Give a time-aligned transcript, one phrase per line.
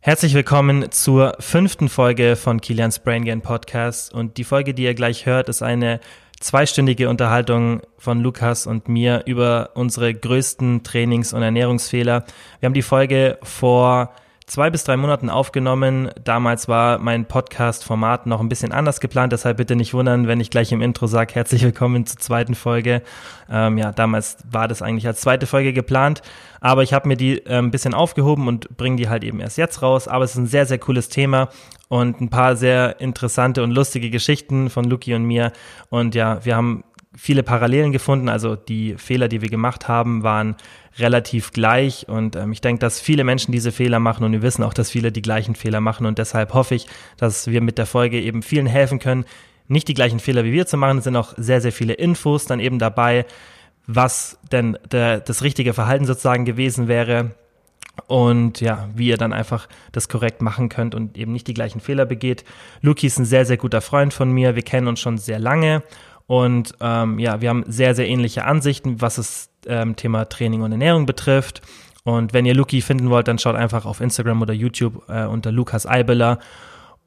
[0.00, 4.14] Herzlich willkommen zur fünften Folge von Kilians Brain Gain Podcast.
[4.14, 5.98] Und die Folge, die ihr gleich hört, ist eine
[6.38, 12.24] zweistündige Unterhaltung von Lukas und mir über unsere größten Trainings- und Ernährungsfehler.
[12.60, 14.12] Wir haben die Folge vor
[14.48, 16.10] zwei bis drei Monaten aufgenommen.
[16.24, 20.50] Damals war mein Podcast-Format noch ein bisschen anders geplant, deshalb bitte nicht wundern, wenn ich
[20.50, 23.02] gleich im Intro sage, herzlich willkommen zur zweiten Folge.
[23.50, 26.22] Ähm, ja, damals war das eigentlich als zweite Folge geplant,
[26.60, 29.58] aber ich habe mir die äh, ein bisschen aufgehoben und bringe die halt eben erst
[29.58, 30.08] jetzt raus.
[30.08, 31.50] Aber es ist ein sehr, sehr cooles Thema
[31.88, 35.52] und ein paar sehr interessante und lustige Geschichten von Luki und mir.
[35.90, 36.84] Und ja, wir haben
[37.18, 38.28] viele Parallelen gefunden.
[38.28, 40.54] Also die Fehler, die wir gemacht haben, waren
[40.98, 42.08] relativ gleich.
[42.08, 44.90] Und ähm, ich denke, dass viele Menschen diese Fehler machen und wir wissen auch, dass
[44.90, 46.06] viele die gleichen Fehler machen.
[46.06, 46.86] Und deshalb hoffe ich,
[47.16, 49.24] dass wir mit der Folge eben vielen helfen können,
[49.66, 50.98] nicht die gleichen Fehler wie wir zu machen.
[50.98, 53.26] Es sind auch sehr, sehr viele Infos dann eben dabei,
[53.88, 57.32] was denn der, das richtige Verhalten sozusagen gewesen wäre.
[58.06, 61.80] Und ja, wie ihr dann einfach das korrekt machen könnt und eben nicht die gleichen
[61.80, 62.44] Fehler begeht.
[62.80, 64.54] Luki ist ein sehr, sehr guter Freund von mir.
[64.54, 65.82] Wir kennen uns schon sehr lange
[66.28, 70.70] und ähm, ja, wir haben sehr, sehr ähnliche Ansichten, was das ähm, Thema Training und
[70.70, 71.62] Ernährung betrifft.
[72.04, 75.50] Und wenn ihr Luki finden wollt, dann schaut einfach auf Instagram oder YouTube äh, unter
[75.50, 76.38] Lukas Eibeler.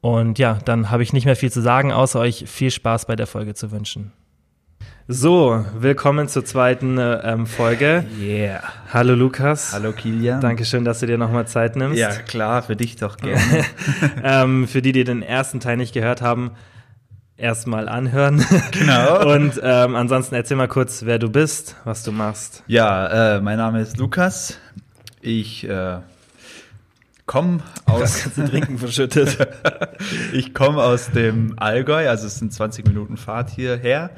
[0.00, 3.14] Und ja, dann habe ich nicht mehr viel zu sagen, außer euch viel Spaß bei
[3.14, 4.10] der Folge zu wünschen.
[5.06, 8.04] So, willkommen zur zweiten äh, ähm, Folge.
[8.20, 8.64] Yeah.
[8.92, 9.72] Hallo Lukas.
[9.72, 10.40] Hallo Kilian.
[10.40, 11.96] Dankeschön, dass du dir nochmal Zeit nimmst.
[11.96, 13.64] Ja, klar, für dich doch gerne.
[14.24, 16.50] ähm, für die, die den ersten Teil nicht gehört haben,
[17.36, 18.44] erstmal anhören.
[18.70, 19.32] Genau.
[19.34, 22.62] Und ähm, ansonsten erzähl mal kurz, wer du bist, was du machst.
[22.66, 24.58] Ja, äh, mein Name ist Lukas.
[25.20, 25.98] Ich äh,
[27.26, 28.28] komme aus.
[28.34, 29.38] Trinken verschüttet.
[30.32, 34.10] ich komme aus dem Allgäu, also es sind 20 Minuten Fahrt hierher.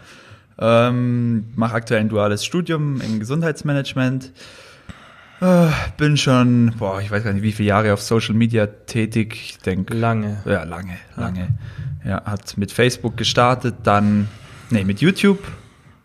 [0.58, 4.32] Ähm, Mache aktuell ein duales Studium im Gesundheitsmanagement.
[5.40, 9.34] Äh, bin schon, boah, ich weiß gar nicht, wie viele Jahre auf Social Media tätig.
[9.34, 9.94] Ich denke.
[9.94, 10.42] Lange.
[10.44, 11.48] Ja, lange, lange.
[12.04, 14.28] Ja, hat mit Facebook gestartet, dann,
[14.70, 15.40] nee, mit YouTube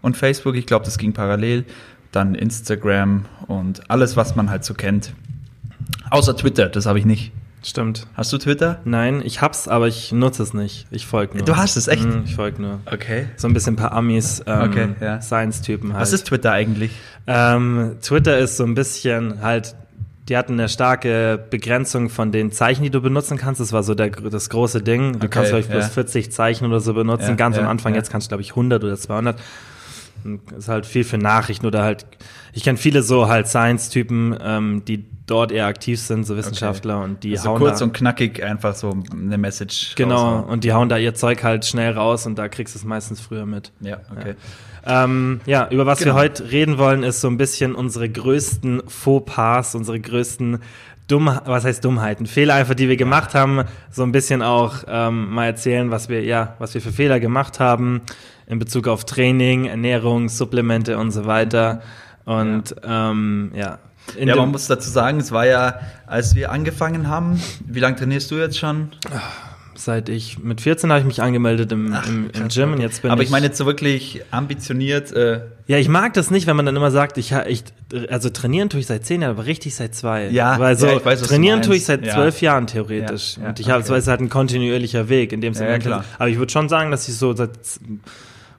[0.02, 1.66] und Facebook, ich glaube, das ging parallel,
[2.12, 5.14] dann Instagram und alles, was man halt so kennt.
[6.10, 7.32] Außer Twitter, das habe ich nicht.
[7.62, 8.08] Stimmt.
[8.14, 8.80] Hast du Twitter?
[8.86, 10.88] Nein, ich hab's, aber ich nutze es nicht.
[10.92, 11.46] Ich folge nur.
[11.46, 12.06] Du hast es echt?
[12.06, 12.80] Mhm, ich folge nur.
[12.86, 13.28] Okay.
[13.36, 15.22] So ein bisschen ein paar Amis, ähm, Okay, ja.
[15.22, 16.02] Science-Typen halt.
[16.02, 16.92] Was ist Twitter eigentlich?
[17.28, 19.76] Ähm, Twitter ist so ein bisschen halt,
[20.30, 23.60] die hatten eine starke Begrenzung von den Zeichen, die du benutzen kannst.
[23.60, 25.14] Das war so der, das große Ding.
[25.14, 25.90] Du Okay, kannst, glaube ich, bloß ja.
[25.90, 27.30] 40 Zeichen oder so benutzen.
[27.30, 27.98] Ja, Ganz am ja, Anfang, ja.
[27.98, 29.38] jetzt kannst du, glaube ich, 100 oder 200.
[30.58, 32.06] Ist halt viel für Nachrichten oder halt,
[32.54, 37.24] ich kenne viele so halt Science-Typen, ähm, die dort eher aktiv sind, so Wissenschaftler und
[37.24, 39.96] die so hauen kurz da, und knackig einfach so eine Message.
[39.96, 40.46] Genau, raushauen.
[40.46, 43.22] und die hauen da ihr Zeug halt schnell raus und da kriegst du es meistens
[43.22, 43.72] früher mit.
[43.80, 44.36] Ja, okay.
[44.86, 46.16] Ähm, ja, über was Genau.
[46.16, 50.60] wir heute reden wollen, ist so ein bisschen unsere größten Fauxpas, unsere größten
[51.08, 55.32] Dumm, was heißt Dummheiten, Fehler einfach, die wir gemacht haben, so ein bisschen auch ähm,
[55.32, 58.02] mal erzählen, was wir ja, was wir für Fehler gemacht haben
[58.50, 61.82] in Bezug auf Training, Ernährung, Supplemente und so weiter.
[62.26, 63.80] Und ja, ähm, ja.
[64.18, 67.96] In Ja, man muss dazu sagen, es war ja, als wir angefangen haben, wie lange
[67.96, 68.90] trainierst du jetzt schon?
[69.76, 73.02] seit ich mit 14 habe ich mich angemeldet im, im, im krass, Gym und jetzt
[73.02, 73.28] bin Aber ich.
[73.28, 75.12] ich meine jetzt so wirklich ambitioniert.
[75.14, 77.64] Äh, Ja, ich mag das nicht, wenn man dann immer sagt, ich, ich
[78.10, 80.28] also trainieren tue ich seit zehn Jahren, aber richtig seit zwei.
[80.30, 82.14] Ja, weil so ja, ich weiß, trainieren tue ich seit Ja.
[82.14, 83.38] zwölf Jahren theoretisch.
[83.38, 83.94] Ja, ja, und ich habe, okay.
[83.94, 85.68] es ist halt ein kontinuierlicher Weg in dem Sinne.
[85.70, 86.04] Ja, ja, klar.
[86.18, 87.52] Aber ich würde schon sagen, dass ich so seit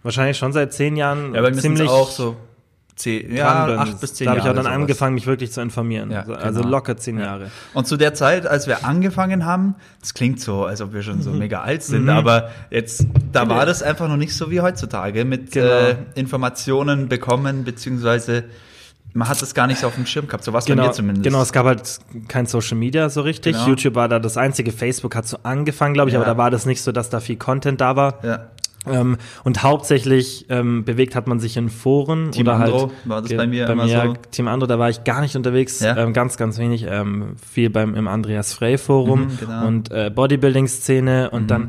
[0.03, 2.37] wahrscheinlich schon seit zehn Jahren ja, ziemlich auch so
[2.97, 3.79] zehn, ja, bin.
[3.79, 4.49] acht bis zehn Da habe Jahre.
[4.49, 4.75] ich auch dann sowas.
[4.77, 6.11] angefangen, mich wirklich zu informieren.
[6.11, 6.71] Ja, So, also genau.
[6.73, 7.51] locker zehn Jahre.
[7.73, 11.23] Und zu der Zeit, als wir angefangen haben, das klingt so, als ob wir schon
[11.23, 15.25] so mega alt sind, aber jetzt, da war das einfach noch nicht so wie heutzutage
[15.25, 15.67] mit Genau.
[15.67, 18.45] äh, Informationen bekommen, beziehungsweise
[19.13, 21.25] man hat das gar nicht so auf dem Schirm gehabt, so was bei mir zumindest.
[21.25, 23.55] Genau, es gab halt kein Social Media so richtig.
[23.57, 23.67] Genau.
[23.69, 24.71] YouTube war da das einzige.
[24.71, 26.21] Facebook hat so angefangen, glaube ich, Ja.
[26.21, 28.21] aber da war das nicht so, dass da viel Content da war.
[28.23, 28.47] Ja.
[28.87, 33.21] Ähm, und hauptsächlich ähm, bewegt hat man sich in Foren Team oder Andro halt war
[33.21, 34.15] das bei mir bei immer mir so.
[34.31, 35.99] Team Andro, da war ich gar nicht unterwegs, Ja.
[35.99, 39.67] ähm, ganz ganz wenig, ähm, viel beim im Andreas Frey Forum Mhm, genau.
[39.67, 41.69] und äh, Bodybuilding Szene und dann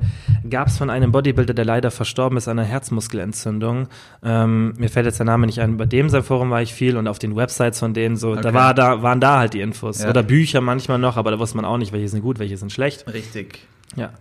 [0.50, 3.90] gab es von einem Bodybuilder, der leider verstorben ist, an einer Herzmuskelentzündung.
[4.24, 5.76] Ähm, mir fällt jetzt der Name nicht ein.
[5.76, 8.40] Bei dem sein Forum war ich viel und auf den Websites von denen so, da
[8.50, 8.54] Okay.
[8.54, 10.10] war da waren da halt die Infos Ja.
[10.10, 12.72] oder Bücher manchmal noch, aber da wusste man auch nicht, welche sind gut, welche sind
[12.72, 13.06] schlecht.
[13.14, 13.68] Richtig.
[13.98, 14.12] Ja.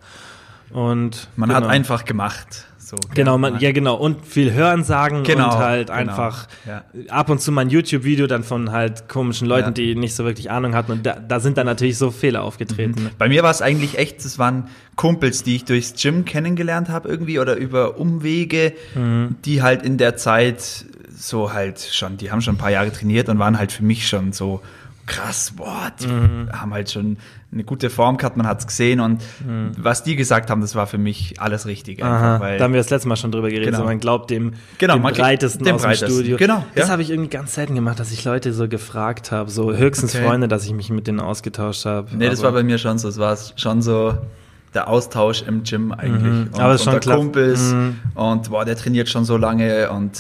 [0.73, 1.69] Und Man hat genau.
[1.73, 2.67] einfach gemacht.
[2.91, 3.95] So, Genau, man, ja genau.
[3.95, 6.83] Und viel hören sagen Genau, und halt genau, einfach ja.
[7.09, 9.71] ab und zu mal ein YouTube-Video dann von halt komischen Leuten, Ja.
[9.71, 10.91] die nicht so wirklich Ahnung hatten.
[10.91, 13.11] Und da, da sind dann natürlich so Fehler aufgetreten.
[13.17, 14.67] Bei mir war es eigentlich echt, das waren
[14.97, 19.37] Kumpels, die ich durchs Gym kennengelernt habe irgendwie oder über Umwege, Mhm.
[19.45, 20.85] die halt in der Zeit
[21.17, 24.09] so halt schon, die haben schon ein paar Jahre trainiert und waren halt für mich
[24.09, 24.63] schon so
[25.07, 26.49] krass, boah, die Mhm.
[26.53, 27.19] haben halt schon
[27.53, 29.73] eine gute Form gehabt, man hat es gesehen und Mhm.
[29.77, 32.01] was die gesagt haben, das war für mich alles richtig.
[32.01, 33.73] Weil, da haben wir das letzte Mal schon drüber geredet.
[33.75, 33.85] Genau.
[33.85, 36.11] Man glaubt dem, Genau, dem breitesten dem aus dem breitesten.
[36.15, 36.37] Studio.
[36.37, 36.93] Genau, Das ja.
[36.93, 39.51] habe ich irgendwie ganz selten gemacht, dass ich Leute so gefragt habe.
[39.51, 40.25] So höchstens Okay.
[40.25, 42.09] Freunde, dass ich mich mit denen ausgetauscht habe.
[42.17, 44.15] nee, das war bei mir schon so, es war schon so
[44.75, 46.47] der Austausch im Gym eigentlich.
[46.55, 47.17] Und, Aber ist schon klar.
[47.17, 47.97] Kumpels Mhm.
[48.15, 50.13] und boah, der trainiert schon so lange und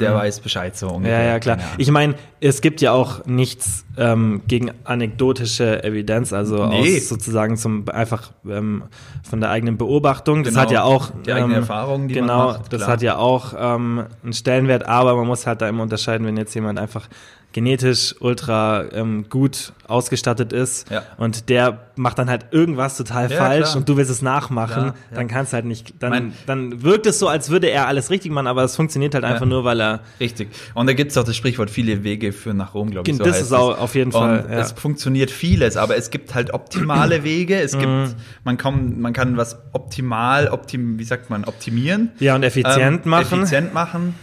[0.00, 1.22] der weiß Bescheid so Ja, ungefähr.
[1.24, 1.56] ja, klar.
[1.56, 1.80] Keine Ahnung.
[1.80, 6.96] Ich meine, es gibt ja auch nichts ähm, gegen anekdotische Evidenz, also Nee.
[6.98, 8.84] aus sozusagen zum einfach ähm,
[9.28, 10.42] von der eigenen Beobachtung.
[10.44, 12.92] Das Genau, hat ja auch die eigene ähm, Erfahrung, die man genau, macht, das klar.
[12.92, 16.54] hat ja auch ähm, einen Stellenwert, aber man muss halt da immer unterscheiden, wenn jetzt
[16.54, 17.08] jemand einfach
[17.52, 21.02] genetisch ultra ähm, gut ausgestattet ist Ja.
[21.16, 23.76] und der macht dann halt irgendwas total Ja, falsch klar.
[23.78, 24.94] und du willst es nachmachen, ja.
[25.14, 28.30] dann kannst halt nicht, dann, Mein- dann wirkt es so, als würde er alles richtig
[28.32, 30.48] machen, aber es funktioniert halt einfach nur, weil er Richtig.
[30.74, 33.16] Und da gibt es auch das Sprichwort, viele Wege führen nach Rom, glaube ich.
[33.16, 34.46] So Das heißt ist auch auf jeden Fall.
[34.50, 37.58] Es funktioniert vieles, aber es gibt halt optimale Wege.
[37.58, 37.80] Es Mhm.
[37.80, 42.10] gibt, man kann, man kann was optimal, optim, wie sagt man, optimieren.
[42.18, 43.38] Ja, und effizient ähm, machen.
[43.40, 44.14] Effizient machen.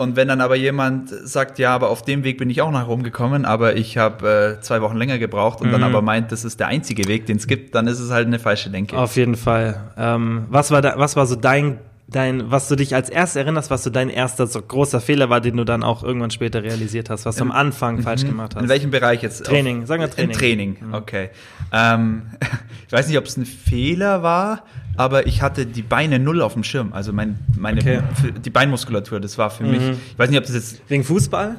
[0.00, 2.88] Und wenn dann aber jemand sagt, ja, aber auf dem Weg bin ich auch nach
[2.88, 5.72] Rom gekommen, aber ich habe äh, zwei Wochen länger gebraucht und Mhm.
[5.72, 8.26] dann aber meint, das ist der einzige Weg, den es gibt, dann ist es halt
[8.26, 8.96] eine falsche Denke.
[8.96, 9.92] Auf jeden Fall.
[9.98, 13.70] Ähm, was war da, was war so dein, dein, was du dich als erstes erinnerst,
[13.70, 17.10] was so dein erster so großer Fehler war, den du dann auch irgendwann später realisiert
[17.10, 18.62] hast, was du am Anfang falsch gemacht hast?
[18.62, 19.44] In welchem Bereich jetzt?
[19.44, 20.30] Training, Auf- sagen wir Training.
[20.32, 21.28] Im Training, okay.
[21.72, 22.22] Ähm,
[22.86, 24.64] ich weiß nicht, ob es ein Fehler war,
[24.96, 26.92] aber ich hatte die Beine null auf dem Schirm.
[26.92, 28.00] Also mein, meine, Okay.
[28.44, 31.56] die Beinmuskulatur, das war für mich, ich weiß nicht, ob das jetzt, Wegen Fußball?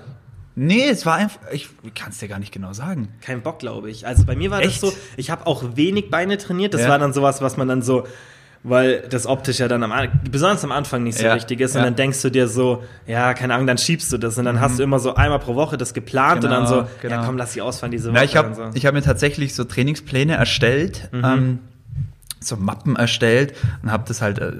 [0.56, 3.07] nee, es war einfach, ich kann es dir gar nicht genau sagen.
[3.22, 4.06] Kein Bock, glaube ich.
[4.06, 4.83] Also bei mir war Echt?
[4.83, 6.74] das so, ich habe auch wenig Beine trainiert.
[6.74, 6.89] Das Ja.
[6.89, 8.06] war dann sowas, was man dann so,
[8.63, 9.92] weil das optisch ja dann am,
[10.30, 11.72] besonders am Anfang nicht so Ja, richtig ist.
[11.75, 11.86] Und ja.
[11.86, 14.38] dann denkst du dir so, ja, keine Ahnung, dann schiebst du das.
[14.38, 16.86] Und dann hast du immer so einmal pro Woche das geplant und dann so, Mhm.
[17.01, 17.25] Genau, ja genau.
[17.25, 18.18] komm, lass sie ausfallen diese Woche.
[18.19, 18.69] Na, ich habe so.
[18.75, 21.60] ich hab mir tatsächlich so Trainingspläne erstellt, ähm,
[22.44, 23.54] so Mappen erstellt
[23.84, 24.52] und habe das halt äh,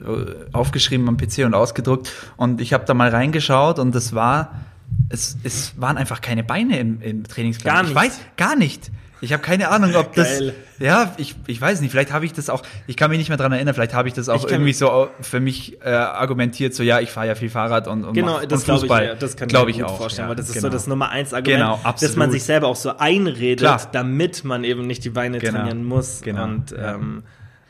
[0.54, 2.12] aufgeschrieben am PC und ausgedruckt.
[2.38, 4.62] Und ich habe da mal reingeschaut und das war,
[5.10, 7.74] es, es waren einfach keine Beine im, im Trainingsplan.
[7.74, 7.95] Gar Ich nicht?
[7.98, 8.92] weiß gar nicht.
[9.24, 10.39] Ich habe keine Ahnung, ob das.
[10.39, 10.56] Geil.
[10.80, 11.92] Ja, ich, ich weiß nicht.
[11.92, 12.63] Vielleicht habe ich das auch.
[12.88, 13.75] Ich kann mich nicht mehr dran erinnern.
[13.75, 16.74] Vielleicht habe ich das auch Ich irgendwie so für mich äh, argumentiert.
[16.74, 19.38] So ja, ich fahre ja viel Fahrrad und, und Genau, das glaube ich, ja, das
[19.38, 20.69] kann Glaub ich mir gut auch, vorstellen, ja, weil das ist genau.
[20.69, 23.81] so das Nummer eins Argument, Genau, dass man sich selber auch so einredet, Klar.
[23.92, 26.22] damit man eben nicht die Beine Genau, trainieren muss.
[26.24, 26.98] genau, Und ja.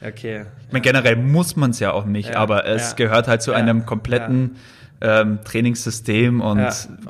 [0.06, 0.46] Okay.
[0.68, 2.96] Ich meine, generell muss man es ja auch nicht, Ja, aber es ja.
[2.96, 4.58] gehört halt zu Ja, einem kompletten
[5.02, 6.58] ähm, Trainingssystem und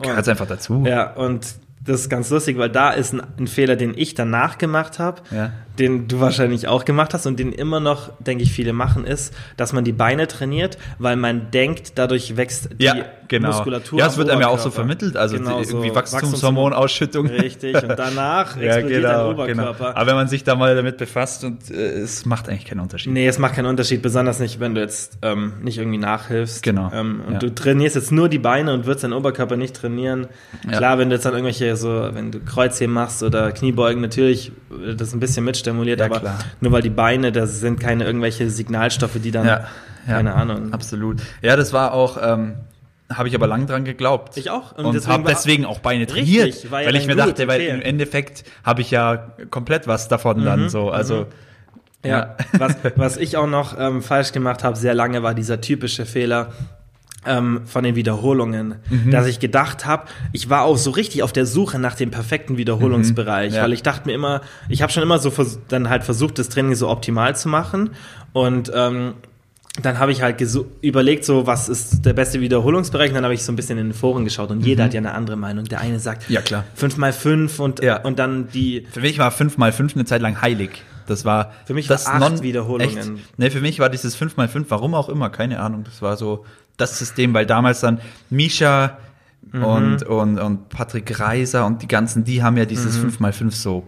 [0.01, 0.83] gehört einfach dazu.
[0.85, 1.45] Ja, und
[1.83, 5.21] das ist ganz lustig, weil da ist ein, ein Fehler, den ich danach gemacht habe,
[5.31, 5.51] Ja.
[5.79, 9.33] Den du wahrscheinlich auch gemacht hast und den immer noch, denke ich, viele machen, ist,
[9.57, 12.95] dass man die Beine trainiert, weil man denkt, dadurch wächst die Ja,
[13.27, 13.49] genau.
[13.49, 13.99] Muskulatur.
[13.99, 17.27] ja, es wird einem ja auch so vermittelt, also Genau, so irgendwie Wachstumshormonausschüttung.
[17.27, 19.63] Richtig, und danach Ja, explodiert genau, dein genau.
[19.69, 19.97] Oberkörper.
[19.97, 23.13] Aber wenn man sich da mal damit befasst und äh, es macht eigentlich keinen Unterschied.
[23.13, 26.63] Nee, es macht keinen Unterschied, besonders nicht, wenn du jetzt ähm, nicht irgendwie nachhilfst.
[26.63, 27.39] Genau, Ähm, und ja.
[27.39, 30.27] du trainierst jetzt nur die Beine und würdest deinen Oberkörper nicht trainieren.
[30.69, 34.99] Klar, wenn du jetzt dann irgendwelche so, wenn du Kreuzheben machst oder Kniebeugen, natürlich wird
[35.01, 36.39] das ein bisschen mitstimuliert, Ja, aber klar.
[36.59, 39.67] nur weil die Beine, das sind keine irgendwelche Signalstoffe, die dann, Ja,
[40.07, 40.15] ja.
[40.15, 40.73] keine Ahnung.
[40.73, 41.21] Absolut.
[41.41, 42.55] Ja, das war auch, ähm,
[43.13, 44.37] habe ich aber lang dran geglaubt.
[44.37, 44.77] Ich auch.
[44.77, 46.63] Und Und, deswegen habe deswegen auch Beine Richtig, trainiert.
[46.63, 47.69] ja weil ich mir Blut, dachte, weil okay.
[47.71, 50.89] im Endeffekt habe ich ja komplett was davon dann so.
[50.91, 51.27] Also,
[52.05, 56.05] Ja, was, was ich auch noch ähm, falsch gemacht habe, sehr lange, war dieser typische
[56.05, 56.51] Fehler
[57.25, 58.75] ähm, von den Wiederholungen.
[58.89, 59.11] Mhm.
[59.11, 62.57] Dass ich gedacht habe, ich war auch so richtig auf der Suche nach dem perfekten
[62.57, 63.55] Wiederholungsbereich, Mhm.
[63.57, 63.63] Ja.
[63.63, 66.49] weil ich dachte mir immer, ich habe schon immer so vers dann halt versucht, das
[66.49, 67.91] Training so optimal zu machen
[68.33, 69.13] und ähm,
[69.81, 70.43] dann habe ich halt
[70.81, 73.09] überlegt, so was ist der beste Wiederholungsbereich.
[73.11, 74.97] Und dann habe ich so ein bisschen in den Foren geschaut und jeder hat ja
[74.99, 75.63] eine andere Meinung.
[75.63, 76.35] Der eine sagt Mhm.
[76.35, 76.65] Ja, klar.
[76.75, 78.01] 5 mal 5 und, Ja.
[78.01, 80.83] und dann die Für mich war 5x5 eine Zeit lang heilig.
[81.07, 82.97] Das war Für mich das war acht Non- Wiederholungen.
[82.97, 83.11] Echt?
[83.37, 85.85] Nee, für mich war dieses 5x5, warum auch immer, keine Ahnung.
[85.85, 86.43] Das war so
[86.77, 87.99] das System, weil damals dann
[88.29, 88.97] Misha
[89.53, 89.63] Mhm.
[89.63, 93.83] und, und, und Patrick Reiser und die ganzen, die haben ja dieses 5x5 so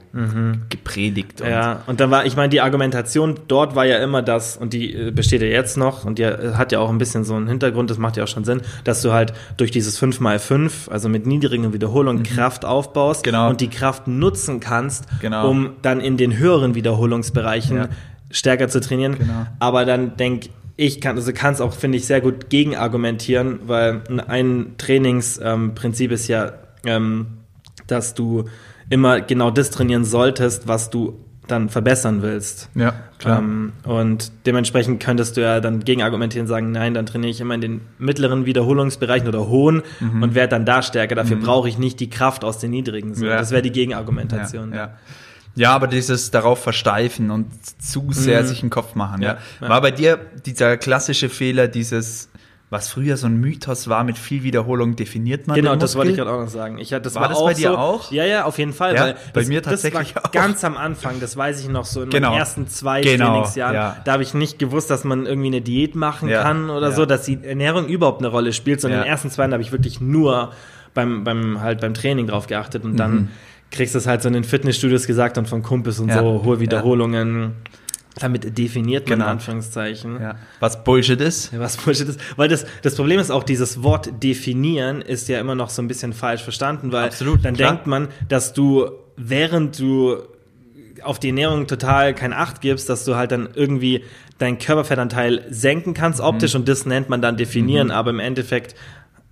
[0.69, 1.41] gepredigt.
[1.41, 1.53] Und Mhm.
[1.53, 4.93] Ja, und dann war, ich meine, die Argumentation dort war ja immer das, und die
[4.93, 7.47] äh, besteht ja jetzt noch, und die äh, hat ja auch ein bisschen so einen
[7.47, 11.25] Hintergrund, das macht ja auch schon Sinn, dass du halt durch dieses 5x5, also mit
[11.27, 13.29] niedrigen Wiederholungen, Kraft aufbaust Mhm.
[13.31, 13.49] Genau.
[13.49, 15.49] und die Kraft nutzen kannst, Genau.
[15.49, 17.89] um dann in den höheren Wiederholungsbereichen Ja.
[18.31, 19.17] stärker zu trainieren.
[19.19, 19.45] Genau.
[19.59, 24.01] Aber dann denk ich kann, also kann es auch, finde ich, sehr gut gegenargumentieren, weil
[24.27, 26.53] ein Trainingsprinzip ähm, ist ja,
[26.85, 27.27] ähm,
[27.87, 28.45] dass du
[28.89, 32.69] immer genau das trainieren solltest, was du dann verbessern willst.
[32.73, 33.39] ja, klar.
[33.39, 37.53] Ähm, und dementsprechend könntest du ja dann gegenargumentieren und sagen, nein, dann trainiere ich immer
[37.55, 40.23] in den mittleren Wiederholungsbereichen oder hohen Mhm.
[40.23, 41.15] und werde dann da stärker.
[41.15, 43.13] Dafür brauche ich nicht die Kraft aus den niedrigen.
[43.13, 43.37] So, Ja.
[43.37, 44.71] Das wäre die Gegenargumentation.
[44.71, 44.93] Ja, ja.
[45.55, 47.47] Ja, aber dieses darauf versteifen und
[47.81, 48.47] zu sehr Mhm.
[48.47, 49.21] sich einen Kopf machen.
[49.21, 49.69] Ja, Ja.
[49.69, 52.29] War bei dir dieser klassische Fehler, dieses,
[52.71, 56.17] was früher so ein Mythos war, mit viel Wiederholung definiert man Genau, das wollte ich
[56.17, 56.79] gerade auch noch sagen.
[56.79, 58.11] Ich, hatte- das War war, das auch bei dir so, auch?
[58.11, 58.95] Ja, ja, auf jeden Fall.
[58.95, 60.31] Ja, bei das, mir das tatsächlich war auch.
[60.31, 62.29] Ganz am Anfang, das weiß ich noch so in Genau.
[62.31, 63.75] meinen ersten zwei Genau, Trainingsjahren.
[63.75, 63.97] ja.
[64.05, 67.05] Da habe ich nicht gewusst, dass man irgendwie eine Diät machen Ja, kann oder so,
[67.05, 68.81] dass die Ernährung überhaupt eine Rolle spielt.
[68.81, 70.51] Sondern in den ersten zwei habe ich wirklich nur
[70.95, 73.29] beim, beim, halt beim Training drauf geachtet und dann
[73.73, 76.11] kriegst du es halt so in den Fitnessstudios gesagt und von Kumpels und Mhm.
[76.11, 76.59] Ja, so, hohe ja.
[76.61, 77.53] Wiederholungen.
[78.19, 79.25] Damit definiert man Genau.
[79.25, 80.21] in Anführungszeichen.
[80.21, 80.35] Ja.
[80.59, 81.57] Was Bullshit ist?
[81.59, 82.19] Was Bullshit ist.
[82.37, 85.87] Weil das, das Problem ist auch, dieses Wort definieren ist ja immer noch so ein
[85.87, 87.71] bisschen falsch verstanden, weil Absolut, dann klar.
[87.71, 88.87] denkt man, dass du,
[89.17, 90.17] während du
[91.01, 94.03] auf die Ernährung total kein Acht gibst, dass du halt dann irgendwie
[94.37, 96.25] deinen Körperfettanteil senken kannst Mhm.
[96.25, 98.75] optisch und das nennt man dann definieren, aber im Endeffekt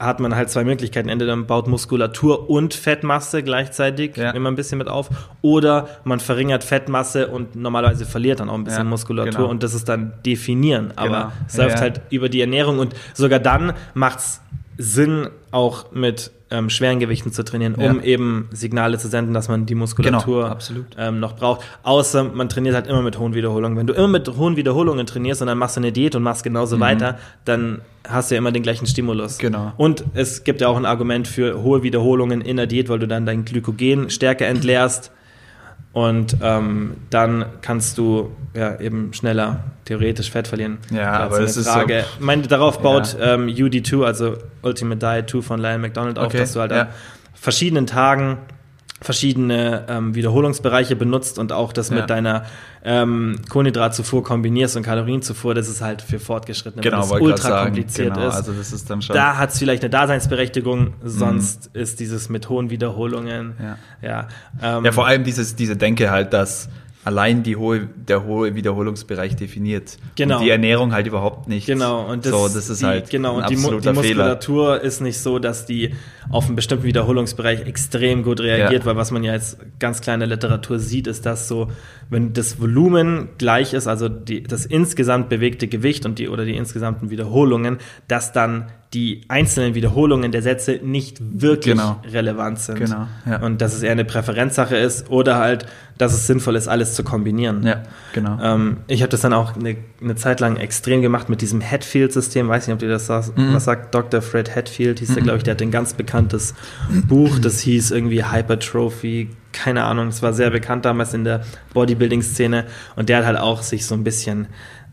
[0.01, 1.10] hat man halt zwei Möglichkeiten.
[1.10, 4.31] Entweder man baut Muskulatur und Fettmasse gleichzeitig Ja.
[4.31, 5.10] immer ein bisschen mit auf
[5.41, 9.50] oder man verringert Fettmasse und normalerweise verliert dann auch ein bisschen Ja, Muskulatur genau.
[9.50, 10.91] und das ist dann definieren.
[10.96, 11.31] Aber Genau.
[11.48, 11.81] es läuft Ja.
[11.81, 14.41] halt über die Ernährung und sogar dann macht's
[14.77, 18.03] Sinn, auch mit ähm, schweren Gewichten zu trainieren, um Ja.
[18.03, 20.86] eben Signale zu senden, dass man die Muskulatur Genau, absolut.
[20.98, 21.62] ähm, noch braucht.
[21.84, 23.77] Außer man trainiert halt immer mit hohen Wiederholungen.
[23.77, 26.43] Wenn du immer mit hohen Wiederholungen trainierst und dann machst du eine Diät und machst
[26.43, 29.38] genauso weiter, dann hast du ja immer den gleichen Stimulus.
[29.38, 29.41] Mhm.
[29.41, 29.72] Genau.
[29.77, 33.08] Und es gibt ja auch ein Argument für hohe Wiederholungen in der Diät, weil du
[33.08, 35.12] dann dein Glykogen stärker entleerst.
[35.93, 40.77] Und ähm, dann kannst du ja eben schneller theoretisch Fett verlieren.
[40.89, 42.05] Ja, aber so das ist so- Frage.
[42.13, 43.33] Ich meine, darauf baut Ja.
[43.33, 46.81] ähm, UD2, also Ultimate Diet 2 von Lyle McDonald auf, Okay, dass du halt ja.
[46.83, 46.88] an
[47.33, 48.38] verschiedenen Tagen
[49.01, 51.96] verschiedene ähm, Wiederholungsbereiche benutzt und auch das Ja.
[51.98, 52.46] mit deiner
[52.84, 57.31] ähm, Kohlenhydratzufuhr kombinierst und Kalorienzufuhr, das ist halt für Fortgeschrittene, weil Genau, das wollte ich
[57.31, 57.65] ultra sagen.
[57.65, 58.36] kompliziert Genau, ist.
[58.36, 59.15] also das ist dann schon.
[59.15, 63.53] Da hat es vielleicht eine Daseinsberechtigung, sonst ist dieses mit hohen Wiederholungen.
[63.62, 63.77] Ja.
[64.62, 66.70] Ja, ähm, Ja, vor allem dieses, diese Denke halt, dass
[67.03, 69.98] allein die hohe, der hohe Wiederholungsbereich definiert.
[70.15, 70.38] Genau.
[70.38, 71.65] Und die Ernährung halt überhaupt nicht.
[71.65, 74.24] Genau, und das, so, das ist die, halt genau, und die, Mu- die absoluter Fehler.
[74.25, 75.93] Muskulatur ist nicht so, dass die
[76.29, 78.86] auf einen bestimmten Wiederholungsbereich extrem gut reagiert, Ja.
[78.86, 81.72] weil was man ja jetzt ganz kleine Literatur sieht, ist, dass so,
[82.10, 86.55] wenn das Volumen gleich ist, also die, das insgesamt bewegte Gewicht und die oder die
[86.55, 92.01] insgesamten Wiederholungen, dass dann die einzelnen Wiederholungen der Sätze nicht wirklich Genau.
[92.12, 92.77] relevant sind.
[92.77, 93.38] Genau, ja.
[93.41, 95.65] Und dass es eher eine Präferenzsache ist oder halt,
[95.98, 97.63] dass es sinnvoll ist, alles zu kombinieren.
[97.65, 98.38] Ja, genau.
[98.41, 102.50] Ähm, ich habe das dann auch eine, eine Zeit lang extrem gemacht mit diesem Hatfield-System.
[102.50, 103.38] Weiß nicht, ob ihr das sagst.
[103.38, 103.53] Mhm.
[103.53, 104.21] Was sagt Dr.
[104.21, 105.00] Fred Hatfield?
[105.00, 106.53] Hieß der, glaube ich, der hat ein ganz bekanntes
[107.07, 107.39] Buch.
[107.39, 109.29] Das hieß irgendwie Hypertrophy.
[109.53, 110.10] Keine Ahnung.
[110.10, 111.41] Es war sehr bekannt damals in der
[111.74, 112.65] Bodybuilding-Szene.
[112.98, 114.48] Und der hat halt auch sich so ein bisschen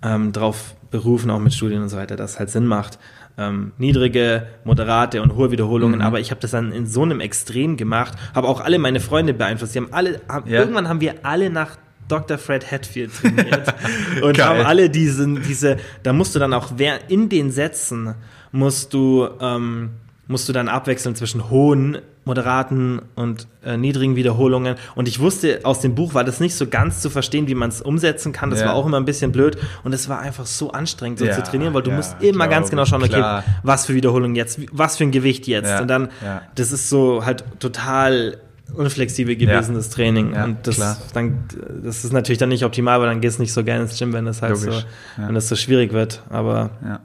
[0.04, 2.98] ähm, drauf berufen, auch mit Studien und so weiter, dass es halt Sinn macht.
[3.38, 6.04] Ähm, niedrige, moderate und hohe Wiederholungen, Mhm.
[6.04, 9.32] aber ich habe das dann in so einem Extrem gemacht, habe auch alle meine Freunde
[9.32, 9.74] beeinflusst.
[9.74, 10.58] Die haben alle, haben, Ja.
[10.58, 11.76] irgendwann haben wir alle nach
[12.08, 12.36] Dr.
[12.38, 13.74] Fred Hatfield trainiert
[14.22, 14.46] und Geil.
[14.46, 18.14] haben alle diesen, diese, da musst du dann auch wer in den Sätzen
[18.50, 19.90] musst du ähm,
[20.26, 21.98] musst du dann abwechseln zwischen hohen,
[22.28, 24.76] moderaten und äh, niedrigen Wiederholungen.
[24.94, 27.70] Und ich wusste, aus dem Buch war das nicht so ganz zu verstehen, wie man
[27.70, 28.50] es umsetzen kann.
[28.50, 28.66] Das Ja.
[28.66, 29.58] war auch immer ein bisschen blöd.
[29.82, 32.46] Und es war einfach so anstrengend, so Ja, zu trainieren, weil du ja, musst immer
[32.46, 33.42] glaub ganz genau schauen, okay, klar.
[33.64, 35.80] was für Wiederholungen jetzt, was für ein Gewicht jetzt.
[35.80, 36.08] Und dann,
[36.54, 38.36] das ist so halt total
[38.74, 40.34] unflexibel gewesen, das Training.
[40.34, 40.98] Und das, klar.
[41.14, 41.38] dann,
[41.82, 44.12] das ist natürlich dann nicht optimal, weil dann gehst du nicht so gerne ins Gym,
[44.12, 44.84] wenn das halt Logisch,
[45.16, 46.22] so, wenn das so schwierig wird.
[46.28, 47.00] Aber ja.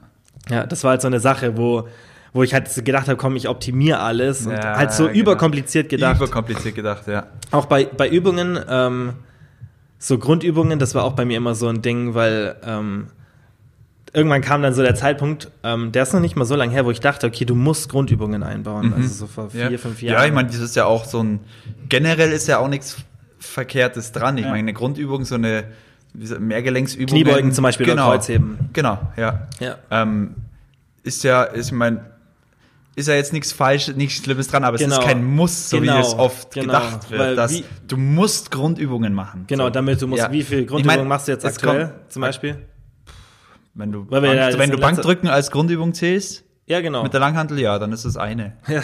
[0.50, 1.88] ja, das war halt so eine Sache, wo,
[2.33, 5.19] wo ich halt gedacht habe, komm, ich optimiere alles und Ja, halt so genau.
[5.19, 6.17] überkompliziert gedacht.
[6.17, 7.27] Überkompliziert gedacht, ja.
[7.51, 9.13] auch bei, bei Übungen, ähm,
[9.99, 13.07] so Grundübungen, das war auch bei mir immer so ein Ding, weil ähm,
[14.13, 16.85] irgendwann kam dann so der Zeitpunkt, ähm, der ist noch nicht mal so lange her,
[16.85, 18.93] wo ich dachte, okay, du musst Grundübungen einbauen.
[18.95, 19.71] Also so vor vier, Mhm.
[19.71, 19.77] ja.
[19.77, 20.21] fünf Jahren.
[20.21, 21.39] Ja, ich meine, das ist ja auch so ein,
[21.87, 22.97] generell ist ja auch nichts
[23.39, 24.37] Verkehrtes dran.
[24.37, 24.49] Ich Ja.
[24.49, 25.65] meine, eine Grundübung, so eine
[26.13, 27.07] Mehrgelenksübung.
[27.07, 28.57] Kniebeugen zum Beispiel oder genau, Kreuzheben.
[28.73, 29.47] Genau, ja.
[29.59, 29.77] Ja.
[29.89, 30.35] Ähm,
[31.03, 32.01] ist ja, ist, ich meine,
[32.95, 34.93] ist ja jetzt nichts Falsches, nichts Schlimmes dran, aber Genau.
[34.95, 36.65] es ist kein Muss, so Genau, wie es oft genau.
[36.67, 39.45] gedacht wird, Weil dass wie- du musst Grundübungen machen.
[39.47, 39.69] Genau, so.
[39.71, 40.31] damit du musst, Ja.
[40.31, 42.57] wie viel Ich Grundübungen mein, machst du jetzt aktuell kommt- zum Beispiel?
[43.75, 47.01] Wenn du, Bank, ja wenn du Bankdrücken als Grundübung zählst, Ja, genau.
[47.01, 48.53] mit der Langhantel, ja, dann ist es eine.
[48.67, 48.81] Ja,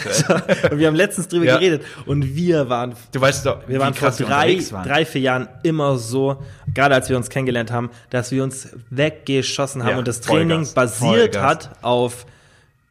[0.70, 1.54] und wir haben letztens drüber Ja.
[1.58, 4.86] geredet und wir waren Du weißt doch, Wir waren vor drei, waren.
[4.88, 6.42] drei, vier Jahren immer so,
[6.74, 10.64] gerade als wir uns kennengelernt haben, dass wir uns weggeschossen haben Ja, und das Training
[10.64, 11.42] Vollgas, basiert Vollgas.
[11.42, 12.26] hat auf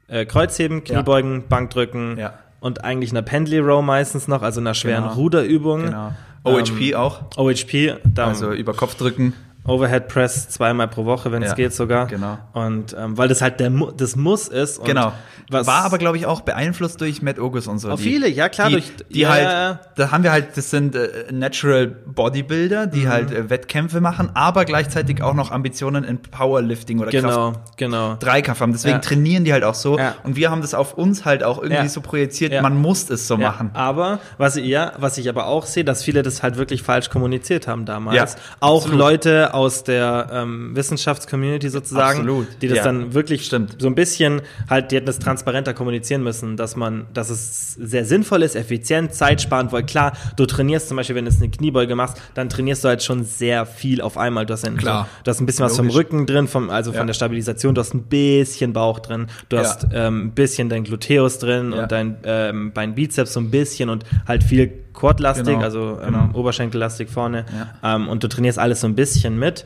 [0.09, 2.33] äh, Kreuzheben, Kniebeugen, Bankdrücken Ja.
[2.59, 5.15] und eigentlich einer Pendley Row meistens noch, also einer schweren Genau.
[5.15, 5.83] Ruderübung.
[5.83, 6.11] Genau.
[6.43, 7.21] OHP Ähm, auch.
[7.37, 9.33] OHP, da, Also über Kopf drücken.
[9.65, 12.07] Overhead Press zweimal pro Woche, wenn es Ja, geht sogar.
[12.07, 12.39] genau.
[12.53, 14.83] Und ähm, weil das halt der Mu das Muss ist.
[14.83, 15.11] Genau.
[15.51, 17.89] War aber, glaube ich, auch beeinflusst durch Matt Ogus und so.
[17.91, 20.69] Auf viele, ja, klar, Die, durch- die ja, halt, ja, da haben wir halt, das
[20.69, 23.09] sind äh, Natural Bodybuilder, die Mhm.
[23.09, 27.77] halt äh, Wettkämpfe machen, aber gleichzeitig auch noch Ambitionen in Powerlifting oder genau, Kraft.
[27.77, 28.15] genau.
[28.15, 28.71] Dreikampf haben.
[28.71, 29.97] Deswegen trainieren die halt auch so.
[30.23, 33.35] Und wir haben das auf uns halt auch irgendwie so projiziert, man muss es so
[33.35, 33.71] Ja, machen.
[33.73, 37.09] aber was ich, ja, was ich aber auch sehe, dass viele das halt wirklich falsch
[37.09, 38.35] kommuniziert haben damals.
[38.59, 38.99] Auch absolut.
[38.99, 42.84] Leute aus der ähm, Wissenschaftscommunity sozusagen, Absolut, die das ja.
[42.84, 43.75] dann wirklich Stimmt.
[43.79, 48.06] so ein bisschen halt, die hätten das transparenter kommunizieren müssen, dass man, dass es sehr
[48.06, 52.18] sinnvoll ist, effizient, zeitsparend, weil klar, du trainierst zum Beispiel, wenn du eine Kniebeuge machst,
[52.34, 54.46] dann trainierst du halt schon sehr viel auf einmal.
[54.46, 55.08] Du hast, ein, Klar.
[55.24, 56.00] Du hast ein bisschen was vom Logisch.
[56.00, 57.06] Rücken drin, vom, also von Ja.
[57.06, 59.63] der Stabilisation, du hast ein bisschen Bauch drin, du Ja.
[59.63, 63.89] hast ähm, ein bisschen dein Gluteus drin und dein ähm, Bein Bizeps so ein bisschen
[63.89, 66.29] und halt viel Quadlastik, Genau, also ähm, genau.
[66.34, 67.46] Oberschenkellastik vorne.
[67.84, 69.65] Ähm, und du trainierst alles so ein bisschen mit.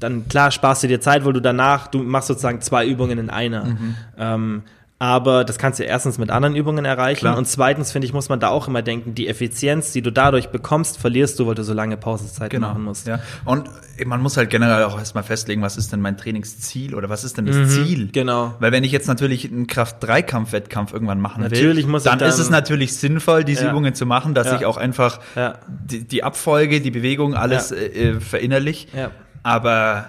[0.00, 3.30] Dann klar sparst du dir Zeit, weil du danach, du machst sozusagen zwei Übungen in
[3.30, 3.64] einer.
[3.64, 3.94] Mhm.
[4.18, 4.62] Ähm,
[5.00, 7.38] aber das kannst du erstens mit anderen Übungen erreichen Klar.
[7.38, 10.48] und zweitens finde ich, muss man da auch immer denken, die Effizienz, die du dadurch
[10.48, 13.04] bekommst, verlierst du, weil du so lange Pausezeiten machen musst.
[13.04, 13.18] Genau.
[13.18, 13.22] Ja.
[13.44, 17.08] Und äh, man muss halt generell auch erstmal festlegen, was ist denn mein Trainingsziel oder
[17.08, 18.08] was ist denn das Ziel?
[18.12, 18.54] genau.
[18.58, 22.38] Weil wenn ich jetzt natürlich einen Kraft-3-Kampf-Wettkampf irgendwann machen Natürlich will, muss dann, dann- ist
[22.38, 23.70] es natürlich sinnvoll, diese Ja.
[23.70, 24.56] Übungen zu machen, dass Ja.
[24.56, 25.20] ich auch einfach
[25.68, 28.88] die, die Abfolge, die Bewegung, alles äh, äh, verinnerlich.
[28.96, 29.10] Ja.
[29.44, 30.06] Aber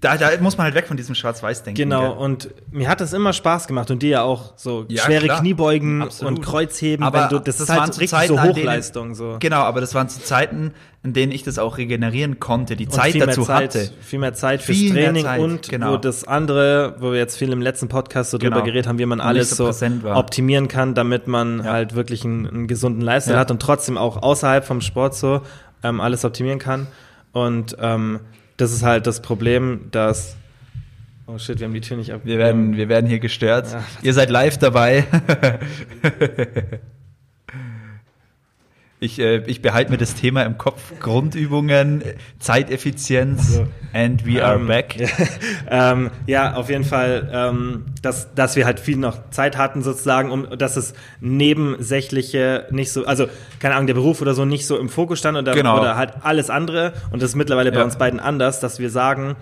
[0.00, 1.76] da, da muss man halt weg von diesem Schwarz-Weiß-Denken.
[1.82, 2.18] Genau, gell?
[2.24, 5.40] und mir hat das immer Spaß gemacht und dir ja auch so Ja, schwere klar.
[5.40, 6.38] Kniebeugen Absolut.
[6.38, 8.56] und Kreuzheben, Aber wenn du, das, das ist halt waren richtig Zeiten, so an denen-
[8.58, 9.14] Hochleistung.
[9.14, 9.36] So.
[9.38, 12.92] Genau, aber das waren zu Zeiten, in denen ich das auch regenerieren konnte, die Und
[12.92, 13.90] Zeit viel mehr dazu Zeit, hatte.
[14.00, 15.92] Viel mehr Zeit fürs Viel Training Zeit, und genau.
[15.92, 18.64] wo das andere, wo wir jetzt viel im letzten Podcast so drüber Genau.
[18.64, 19.70] geredet haben, wie man Und alles so
[20.14, 21.72] optimieren kann, damit man Ja.
[21.72, 23.40] halt wirklich einen, einen gesunden Lifestyle Ja.
[23.40, 25.42] hat und trotzdem auch außerhalb vom Sport so
[25.82, 26.86] ähm, alles optimieren kann.
[27.32, 28.20] Und ähm,
[28.60, 30.36] das ist halt das Problem, dass
[31.26, 32.22] Oh shit, wir haben die Tür nicht ab.
[32.24, 33.70] Wir werden, wir werden hier gestört.
[33.70, 33.84] Ja.
[34.02, 35.04] Ihr seid live dabei.
[39.00, 40.92] ich, äh, ich behalte mir das Thema im Kopf.
[41.00, 42.02] Grundübungen,
[42.38, 43.66] Zeiteffizienz So.
[43.94, 44.96] and we are Ähm, back.
[44.98, 45.08] Ja,
[45.92, 50.30] ähm, ja, auf jeden Fall, ähm, dass, dass wir halt viel noch Zeit hatten sozusagen,
[50.30, 53.26] um dass es nebensächliche nicht so, also
[53.58, 55.78] keine Ahnung, der Beruf oder so nicht so im Fokus stand oder, Genau.
[55.80, 56.92] oder halt alles andere.
[57.10, 57.84] Und das ist mittlerweile bei Ja.
[57.84, 59.36] uns beiden anders, dass wir sagen,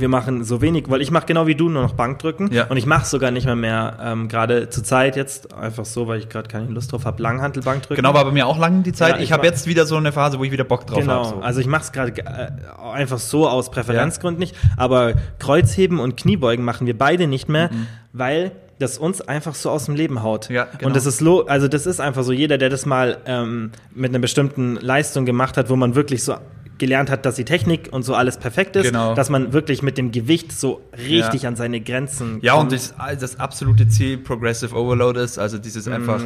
[0.00, 2.64] wir machen so wenig, weil ich mache genau wie du nur noch Bankdrücken Ja.
[2.66, 6.18] und ich mache sogar nicht mehr mehr, ähm, gerade zur Zeit jetzt, einfach so, weil
[6.18, 7.96] ich gerade keine Lust drauf habe, Langhantelbankdrücken.
[7.96, 9.10] Genau, war bei mir auch lang die Zeit.
[9.10, 11.24] Ja, ich ich habe jetzt wieder so eine Phase, wo ich wieder Bock drauf Genau,
[11.24, 11.28] habe.
[11.36, 11.42] So.
[11.42, 12.50] also ich mache es gerade äh,
[12.92, 17.70] einfach so aus Präferenzgründen nicht, aber Kreuzheben und Kniebeugen machen wir beide nicht mehr,
[18.12, 20.48] weil das uns einfach so aus dem Leben haut.
[20.48, 20.86] Ja, genau.
[20.88, 24.10] Und das ist lo also das ist einfach so, jeder, der das mal ähm, mit
[24.10, 26.34] einer bestimmten Leistung gemacht hat, wo man wirklich so
[26.80, 29.14] gelernt hat, dass die Technik und so alles perfekt ist, Genau.
[29.14, 31.48] dass man wirklich mit dem Gewicht so richtig Ja.
[31.50, 36.20] an seine Grenzen Ja, und das, das absolute Ziel Progressive Overload ist, also dieses einfach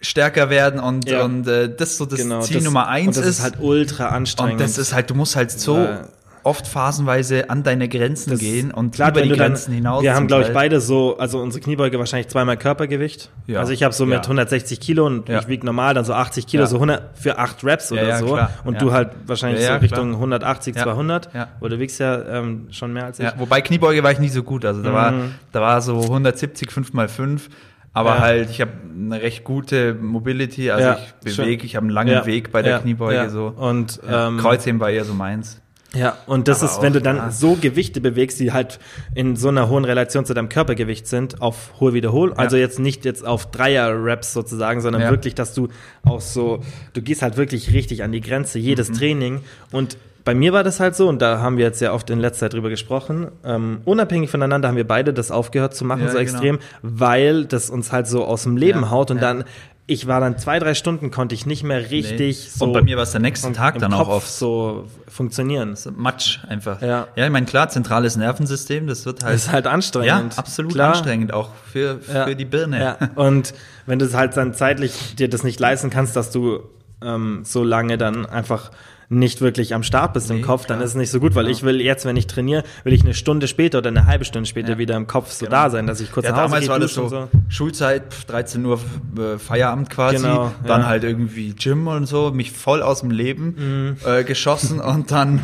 [0.00, 1.10] stärker werden und, Mhm.
[1.12, 1.24] Ja.
[1.24, 3.38] und äh, das so das Genau, Ziel das- Nummer eins und das ist.
[3.38, 4.54] ist halt ultra anstrengend.
[4.54, 6.08] und das ist halt, du musst halt so Weil-
[6.46, 10.02] oft phasenweise an deine Grenzen Das- gehen und Klar, über die du dann- Grenzen hinaus.
[10.02, 13.30] Wir haben, glaube ich, beide so, also unsere Kniebeuge wahrscheinlich zweimal Körpergewicht.
[13.46, 13.58] Ja.
[13.58, 14.28] Also ich habe so mit Ja.
[14.28, 15.40] 160 Kilo und Ja.
[15.40, 18.26] ich wiege normal dann so 80 Kilo, so 100 für 8 Reps oder so.
[18.34, 18.50] klar.
[18.64, 20.20] Und du halt wahrscheinlich so Richtung klar.
[20.20, 20.84] 180, Ja.
[20.84, 21.34] 200.
[21.34, 21.48] Ja.
[21.60, 23.26] Weil du wiegst ja ähm, schon mehr als ich.
[23.38, 24.64] Wobei Kniebeuge war ich nie so gut.
[24.64, 25.34] Also da war, Mhm.
[25.52, 27.48] da war so 170, 5 mal 5
[27.92, 28.18] Aber Ja.
[28.20, 32.12] halt, ich habe eine recht gute Mobility, also Ja, ich bewege, ich habe einen langen
[32.12, 33.46] Ja, Weg bei der Kniebeuge so.
[33.56, 35.62] Und ähm, Kreuzheben war eher so meins.
[35.94, 37.30] Ja, und das Aber ist, wenn du dann ja.
[37.30, 38.78] so Gewichte bewegst, die halt
[39.14, 43.04] in so einer hohen Relation zu deinem Körpergewicht sind, auf hohe Wiederhol, also jetzt nicht
[43.04, 45.10] jetzt auf Dreier-Raps sozusagen, sondern Ja.
[45.10, 45.68] wirklich, dass du
[46.04, 46.60] auch so,
[46.92, 48.94] du gehst halt wirklich richtig an die Grenze, jedes Mhm.
[48.94, 49.40] Training.
[49.72, 52.18] Und bei mir war das halt so, und da haben wir jetzt ja oft in
[52.18, 56.08] letzter Zeit drüber gesprochen, ähm, unabhängig voneinander haben wir beide das aufgehört zu machen, Ja,
[56.08, 56.22] so genau.
[56.22, 59.22] extrem, weil das uns halt so aus dem Leben Ja, haut und ja.
[59.22, 59.44] dann,
[59.88, 62.32] ich war dann zwei, drei Stunden, konnte ich nicht mehr richtig Nee.
[62.32, 62.64] so.
[62.64, 64.28] Und bei mir war es der nächsten im- Tag dann Kopf auch oft.
[64.28, 65.76] so funktionieren.
[65.76, 66.82] So Matsch einfach.
[66.82, 67.06] Ja.
[67.14, 69.34] ja, ich meine, klar, zentrales Nervensystem, das wird halt.
[69.34, 70.38] Das ist halt ja, anstrengend.
[70.38, 70.88] absolut Klar.
[70.90, 72.34] anstrengend, auch für, für Ja.
[72.34, 72.80] die Birne.
[72.80, 72.98] Ja.
[73.14, 73.54] Und
[73.86, 76.60] wenn du es halt dann zeitlich dir das nicht leisten kannst, dass du
[77.02, 78.72] ähm, so lange dann einfach
[79.08, 81.48] nicht wirklich am Start bist im Nee, Kopf, dann ist es nicht so gut, weil
[81.48, 84.48] ich will jetzt, wenn ich trainiere, will ich eine Stunde später oder eine halbe Stunde
[84.48, 84.78] später Ja.
[84.78, 85.56] wieder im Kopf so Genau.
[85.56, 88.12] da sein, dass ich kurz Ja, nach Hause damals gehe, war das so, und Schulzeit,
[88.12, 88.80] pf, 13 Uhr
[89.18, 90.86] äh, Feierabend quasi, Genau, dann ja.
[90.88, 93.96] halt irgendwie Gym und so, mich voll aus dem Leben Mhm.
[94.06, 95.40] äh, geschossen und dann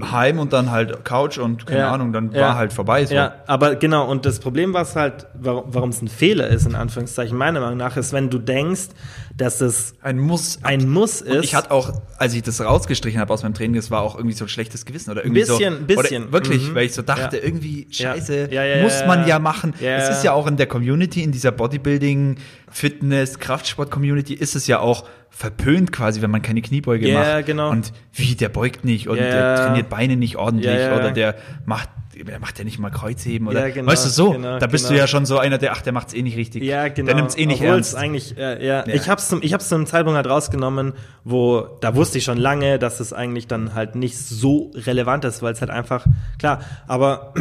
[0.00, 1.92] heim und dann halt Couch und keine Ja.
[1.92, 2.40] Ahnung, dann Ja.
[2.40, 3.04] war halt vorbei.
[3.06, 3.14] So.
[3.14, 7.36] Ja, aber genau, und das Problem, was halt, warum es ein Fehler ist, in Anführungszeichen,
[7.36, 8.88] meiner Meinung nach, ist, wenn du denkst,
[9.36, 10.58] dass es Ein Muss.
[10.62, 11.34] ein Muss ist.
[11.36, 12.60] Und ich hatte auch, als ich das
[13.00, 15.40] rausgestrichen habe aus meinem Training, das war auch irgendwie so ein schlechtes Gewissen oder irgendwie
[15.40, 15.84] Bisschen, so.
[15.86, 16.22] bisschen.
[16.24, 16.74] Oder wirklich, Mhm.
[16.74, 17.42] weil ich so dachte, Ja.
[17.42, 17.86] irgendwie.
[17.90, 19.38] Scheiße, Ja, muss man ja.
[19.38, 19.74] machen.
[19.80, 22.36] Es ist ja auch in der Community, in dieser Bodybuilding,
[22.70, 27.46] Fitness, Kraftsport-Community ist es ja auch verpönt quasi, wenn man keine Kniebeuge Ja, macht.
[27.46, 27.70] genau.
[27.70, 31.88] Und wie, der beugt nicht und der trainiert Beine nicht ordentlich oder der macht
[32.24, 34.84] der macht ja nicht mal Kreuzheben oder Ja, genau, weißt du so, genau, da bist
[34.84, 34.94] genau.
[34.96, 36.62] du ja schon so einer, der ach, der macht's eh nicht richtig.
[36.62, 37.06] Ja, genau.
[37.06, 37.96] Der nimmt's eh nicht Obwohl ernst.
[37.96, 38.94] eigentlich, äh, ja, Ja.
[38.94, 40.92] ich hab's zum, ich hab's zu einem Zeitpunkt halt rausgenommen,
[41.24, 45.42] wo, da wusste ich schon lange, dass es eigentlich dann halt nicht so relevant ist,
[45.42, 46.06] weil es halt einfach,
[46.38, 47.34] klar, aber,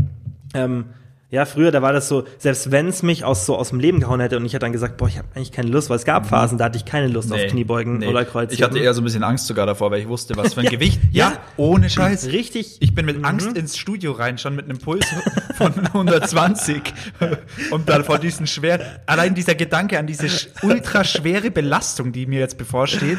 [0.54, 0.86] ähm,
[1.28, 3.98] ja, früher, da war das so, selbst wenn es mich aus so aus dem Leben
[3.98, 6.04] gehauen hätte und ich hätte dann gesagt, boah, ich habe eigentlich keine Lust, weil es
[6.04, 8.06] gab Phasen, da hatte ich keine Lust auf Kniebeugen nee.
[8.06, 8.54] oder Kreuzheben.
[8.54, 10.66] Ich hatte eher so ein bisschen Angst sogar davor, weil ich wusste, was für ein
[10.66, 11.00] Ja, Gewicht.
[11.10, 11.32] ja.
[11.56, 12.26] ohne Scheiß.
[12.26, 12.76] Richtig.
[12.78, 15.04] Ich bin mit Angst ins Studio rein, schon mit einem Puls
[15.56, 16.80] von 120.
[17.72, 20.28] Und dann vor diesen schwer, allein dieser Gedanke an diese
[20.62, 23.18] ultra schwere Belastung, die mir jetzt bevorsteht.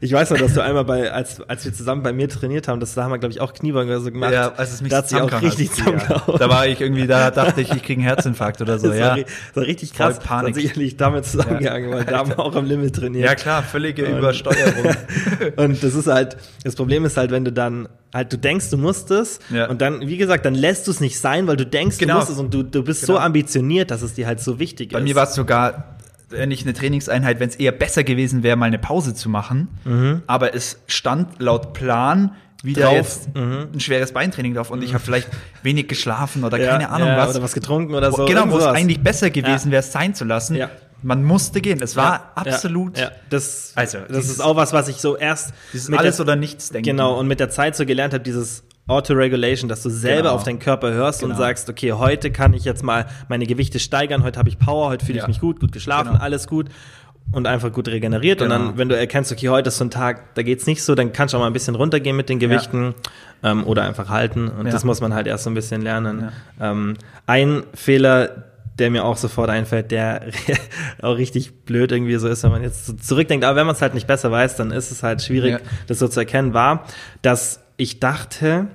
[0.00, 2.80] Ich weiß noch, dass du einmal bei, als, als wir zusammen bei mir trainiert haben,
[2.80, 4.32] das da haben wir, glaube ich, auch Kniebeugen oder so gemacht.
[4.32, 5.70] Ja, als es mich da hat sie auch richtig.
[5.78, 6.22] Ja.
[6.38, 9.08] Da war ich irgendwie, da dachte ich, ich kriege einen Herzinfarkt oder so, Das ja.
[9.10, 10.18] war, das war richtig Voll krass.
[10.20, 10.54] Panik.
[10.54, 13.26] Das hat sicherlich damit zusammengehangen, weil da haben wir auch am Limit trainiert.
[13.26, 14.94] Ja klar, völlige Und- Übersteuerung.
[15.56, 18.78] Und das ist halt, das Problem ist halt, wenn du dann halt, du denkst, du
[18.78, 19.68] musst es Ja.
[19.68, 22.14] und dann, wie gesagt, dann lässt du es nicht sein, weil du denkst, Genau.
[22.14, 23.24] du musst es und du, du bist so Genau.
[23.24, 25.04] ambitioniert, dass es dir halt so wichtig Bei ist.
[25.04, 25.96] mir war es sogar,
[26.30, 29.68] wenn ich eine Trainingseinheit, wenn es eher besser gewesen wäre, mal eine Pause zu machen.
[30.26, 32.94] Aber es stand laut Plan wieder Drauf.
[32.96, 35.28] jetzt ein schweres Beintraining drauf und ich habe vielleicht
[35.62, 37.30] wenig geschlafen oder ja, keine Ahnung ja, was.
[37.30, 38.24] Oder was getrunken oder so.
[38.26, 40.58] genau, wo es eigentlich besser gewesen wäre, es sein zu lassen.
[41.00, 41.80] Man musste gehen.
[41.80, 42.98] Es war absolut.
[43.30, 46.24] Das, Also, das dieses- ist auch was, was ich so erst dieses mit alles der,
[46.26, 46.86] oder nichts denken.
[46.90, 50.34] Genau, und mit der Zeit so gelernt habe, dieses Auto-Regulation, dass du selber Genau.
[50.34, 51.38] auf deinen Körper hörst und Genau.
[51.40, 55.04] sagst, okay, heute kann ich jetzt mal meine Gewichte steigern, heute habe ich Power, heute
[55.06, 55.28] fühle ich Ja.
[55.28, 56.22] mich gut, gut geschlafen, Genau.
[56.24, 56.66] alles gut
[57.32, 58.40] und einfach gut regeneriert.
[58.42, 58.66] Und Genau.
[58.68, 61.12] dann, wenn du erkennst, okay, heute ist so ein Tag, da geht's nicht so, dann
[61.12, 62.94] kannst du auch mal ein bisschen runtergehen mit den Gewichten
[63.42, 64.48] ähm, oder einfach halten.
[64.48, 64.72] Und Ja.
[64.72, 66.30] das muss man halt erst so ein bisschen lernen.
[66.60, 66.94] Ähm,
[67.26, 68.44] ein Fehler,
[68.78, 70.22] der mir auch sofort einfällt, der
[71.02, 73.44] auch richtig blöd irgendwie so ist, wenn man jetzt so zurückdenkt.
[73.44, 75.58] Aber wenn man es halt nicht besser weiß, dann ist es halt schwierig, Ja.
[75.86, 76.84] das so zu erkennen, war,
[77.22, 78.68] dass ich dachte,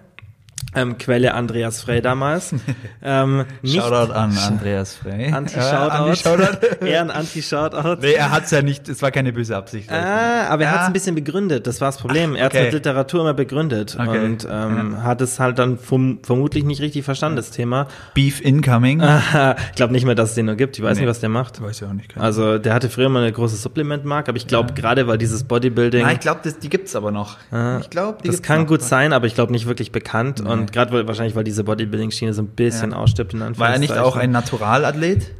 [0.76, 2.54] ähm, Quelle Andreas Frey damals,
[3.04, 5.32] ähm, nicht Shoutout an Andreas Frey.
[5.32, 6.58] Anti-Shoutout.
[6.82, 6.90] Äh.
[6.92, 7.98] Eher ein Anti-Shoutout.
[8.02, 9.92] nee, er hat's ja nicht, es war keine böse Absicht.
[9.92, 10.76] Ah, aber er Ja.
[10.76, 12.36] hat es ein bisschen begründet, das war das Problem.
[12.36, 12.64] Er hat okay.
[12.66, 14.24] mit Literatur immer begründet Okay.
[14.26, 17.88] und ähm, hat es halt dann vom, vermutlich nicht richtig verstanden, das Thema.
[18.14, 19.02] Beef incoming.
[19.02, 20.78] ich glaube nicht mehr, dass es den nur gibt.
[20.78, 21.02] Ich weiß Nee.
[21.04, 21.62] nicht, was der macht.
[21.62, 22.18] Weiß ich auch nicht.
[22.18, 26.04] Also der hatte früher mal eine große Supplementmarke, aber ich glaube gerade, weil dieses Bodybuilding,
[26.04, 27.38] Nein, ich glaube, die gibt's aber noch.
[27.82, 28.68] ich glaube, die das kann noch.
[28.68, 30.42] gut sein, aber ich glaube nicht wirklich bekannt.
[30.42, 32.98] Und gerade weil, wahrscheinlich, weil diese Bodybuilding-Schiene so ein bisschen Ja.
[32.98, 34.04] ausstirbt in War er nicht Anführungszeichen.
[34.04, 35.32] auch ein Naturalathlet?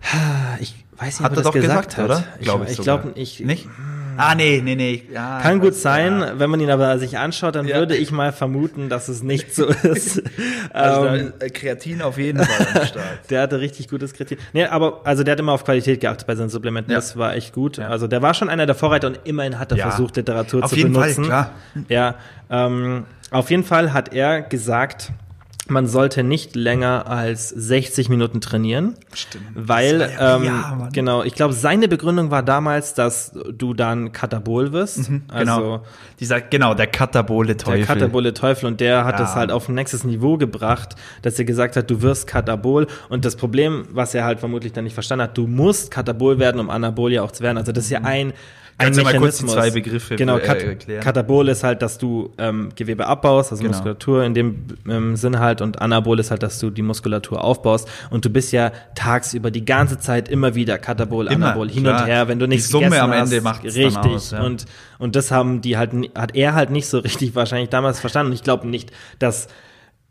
[0.60, 2.06] Ich weiß nicht, Hat ob er das doch gesagt, gesagt, hat.
[2.06, 2.24] oder?
[2.40, 3.68] Ich, Glaub ich glaube, ich, Nicht?
[4.18, 5.04] Ah, nee, nee, nee.
[5.14, 6.40] Ja, Kann ich gut sein, ja.
[6.40, 7.78] wenn man ihn aber sich anschaut, dann Ja.
[7.78, 10.22] würde ich mal vermuten, dass es nicht so ist.
[10.72, 13.30] Also ähm, äh, Kreatin auf jeden Fall am Start.
[13.30, 14.40] der hatte richtig gutes Kritik.
[14.54, 16.94] Nee, aber also der hat immer auf Qualität geachtet bei seinen Supplementen.
[16.94, 17.80] Das war echt gut.
[17.80, 20.76] Also der war schon einer der Vorreiter und immerhin hat er versucht, Literatur Auf zu
[20.78, 21.24] jeden Fall, benutzen.
[21.26, 21.52] klar.
[21.90, 22.16] Ja,
[22.50, 25.12] ähm, auf jeden Fall hat er gesagt,
[25.70, 28.96] man sollte nicht länger als 60 Minuten trainieren.
[29.14, 29.46] Stimmt.
[29.56, 34.12] Weil, Das ja- ähm, ja, genau, ich glaube, seine Begründung war damals, dass du dann
[34.12, 35.08] Katabol wirst.
[35.08, 35.22] Genau.
[35.30, 35.82] Also,
[36.20, 37.78] Dieser, genau, der katabole Teufel.
[37.80, 39.26] der Katabole Teufel und der hat Ja.
[39.26, 43.24] es halt auf ein nächstes Niveau gebracht, dass er gesagt hat, du wirst Katabol und
[43.24, 46.70] das Problem, was er halt vermutlich dann nicht verstanden hat, du musst Katabol werden, um
[46.70, 47.58] Anabol ja auch zu werden.
[47.58, 48.34] Also das ist ja ein
[48.78, 51.04] ein Kannst du mal kurz die zwei Begriffe, genau, äh, erklären?
[51.04, 53.76] Katabol ist halt, dass du ähm, Gewebe abbaust, also Genau.
[53.76, 57.88] Muskulatur in dem ähm, Sinn halt und Anabol ist halt, dass du die Muskulatur aufbaust
[58.10, 62.02] und du bist ja tagsüber die ganze Zeit immer wieder Katabol, Immer, Anabol, hin klar.
[62.02, 64.42] und her, wenn du Die nichts Summe gegessen am Ende macht's dann richtig aus, ja.
[64.42, 64.66] und
[65.00, 68.28] und das haben die halt, hat er halt nicht so richtig wahrscheinlich damals verstanden.
[68.32, 69.48] Und ich glaube nicht, dass,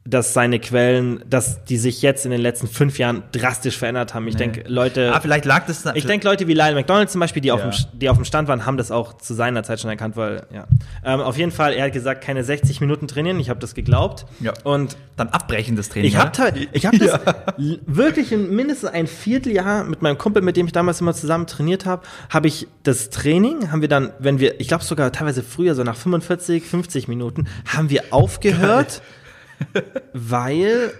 [0.05, 4.27] dass seine Quellen, dass die sich jetzt in den letzten fünf Jahren drastisch verändert haben.
[4.27, 7.41] Ich denke, Leute, Ah, vielleicht lag das ich denke, Leute wie Lyle McDonald zum Beispiel,
[7.41, 7.71] die, auf Ja.
[7.71, 10.43] dem, die auf dem Stand waren, haben das auch zu seiner Zeit schon erkannt, weil,
[10.53, 10.67] ja.
[11.05, 13.39] Ähm, auf jeden Fall, er hat gesagt, keine 60 Minuten trainieren.
[13.39, 14.27] Ich habe das geglaubt.
[14.41, 14.53] Ja.
[14.65, 16.09] Und dann abbrechen das Training.
[16.09, 16.53] ich habe oder?
[16.73, 17.21] ich hab das
[17.59, 21.47] l- wirklich in mindestens ein Vierteljahr mit meinem Kumpel, mit dem ich damals immer zusammen
[21.47, 25.45] trainiert habe, habe ich das Training, haben wir dann, wenn wir, ich glaube sogar teilweise
[25.45, 29.01] früher, so nach 45, 50 Minuten, haben wir aufgehört,
[30.13, 30.93] weil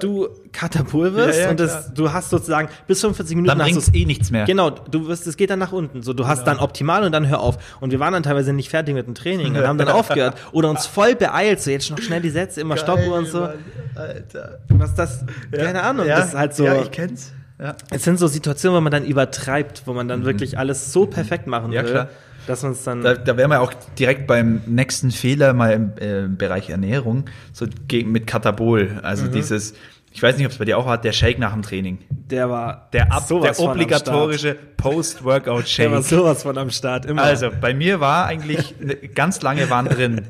[0.00, 3.94] du Katapult wirst Ja, ja, und das, du hast sozusagen bis 45 Minuten Dann du's-
[3.94, 4.44] eh nichts mehr.
[4.44, 6.02] Genau, du wirst, es geht dann nach unten.
[6.02, 7.56] So, du hast dann optimal und dann hör auf.
[7.80, 10.68] Und wir waren dann teilweise nicht fertig mit dem Training und haben dann aufgehört oder
[10.68, 11.60] uns voll beeilt.
[11.60, 13.40] So jetzt noch schnell die Sätze, immer Stoppuhr und so.
[13.40, 13.54] Mann,
[13.94, 14.58] Alter.
[14.68, 15.24] Was das?
[15.50, 16.06] Keine Ahnung.
[16.06, 16.64] Ja, das ist halt so.
[16.64, 17.32] Ja, ich kenn's.
[17.58, 17.74] Ja.
[17.90, 21.46] es sind so Situationen, wo man dann übertreibt, wo man dann wirklich alles so perfekt
[21.46, 21.72] machen Mhm.
[21.72, 22.08] Ja, will, klar.
[22.46, 23.02] Dass man es dann.
[23.02, 27.66] Da, da wären wir auch direkt beim nächsten Fehler mal im äh, Bereich Ernährung, so
[27.88, 29.00] gegen, mit Katabol.
[29.02, 29.32] Also Mhm.
[29.32, 29.74] dieses,
[30.16, 31.98] ich weiß nicht, ob es bei dir auch war, der Shake nach dem Training.
[32.08, 34.58] der war Der, ab, der obligatorische Start.
[34.86, 36.02] Der war Post-Workout-Shake.
[36.04, 37.06] sowas von am Start.
[37.06, 37.22] Immer.
[37.22, 40.22] Also, bei mir war eigentlich, ne, ganz lange waren drin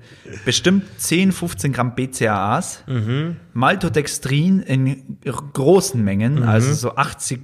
[0.47, 3.37] bestimmt 10, 15 Gramm BCAAs, Mhm.
[3.53, 5.19] Maltodextrin in
[5.53, 6.49] großen Mengen, Mhm.
[6.49, 7.41] also so 80,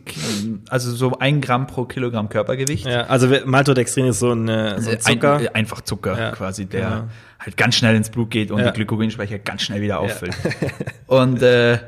[0.70, 2.87] also so ein Gramm pro Kilogramm Körpergewicht.
[2.87, 5.37] ja, also Maltodextrin ist so, eine, so ein Zucker.
[5.37, 7.02] Ein, äh, einfach Zucker Ja, quasi, der genau.
[7.40, 8.66] halt ganz schnell ins Blut geht und Ja.
[8.70, 10.35] die Glykogenspeicher ganz schnell wieder auffüllt.
[11.07, 11.78] und äh,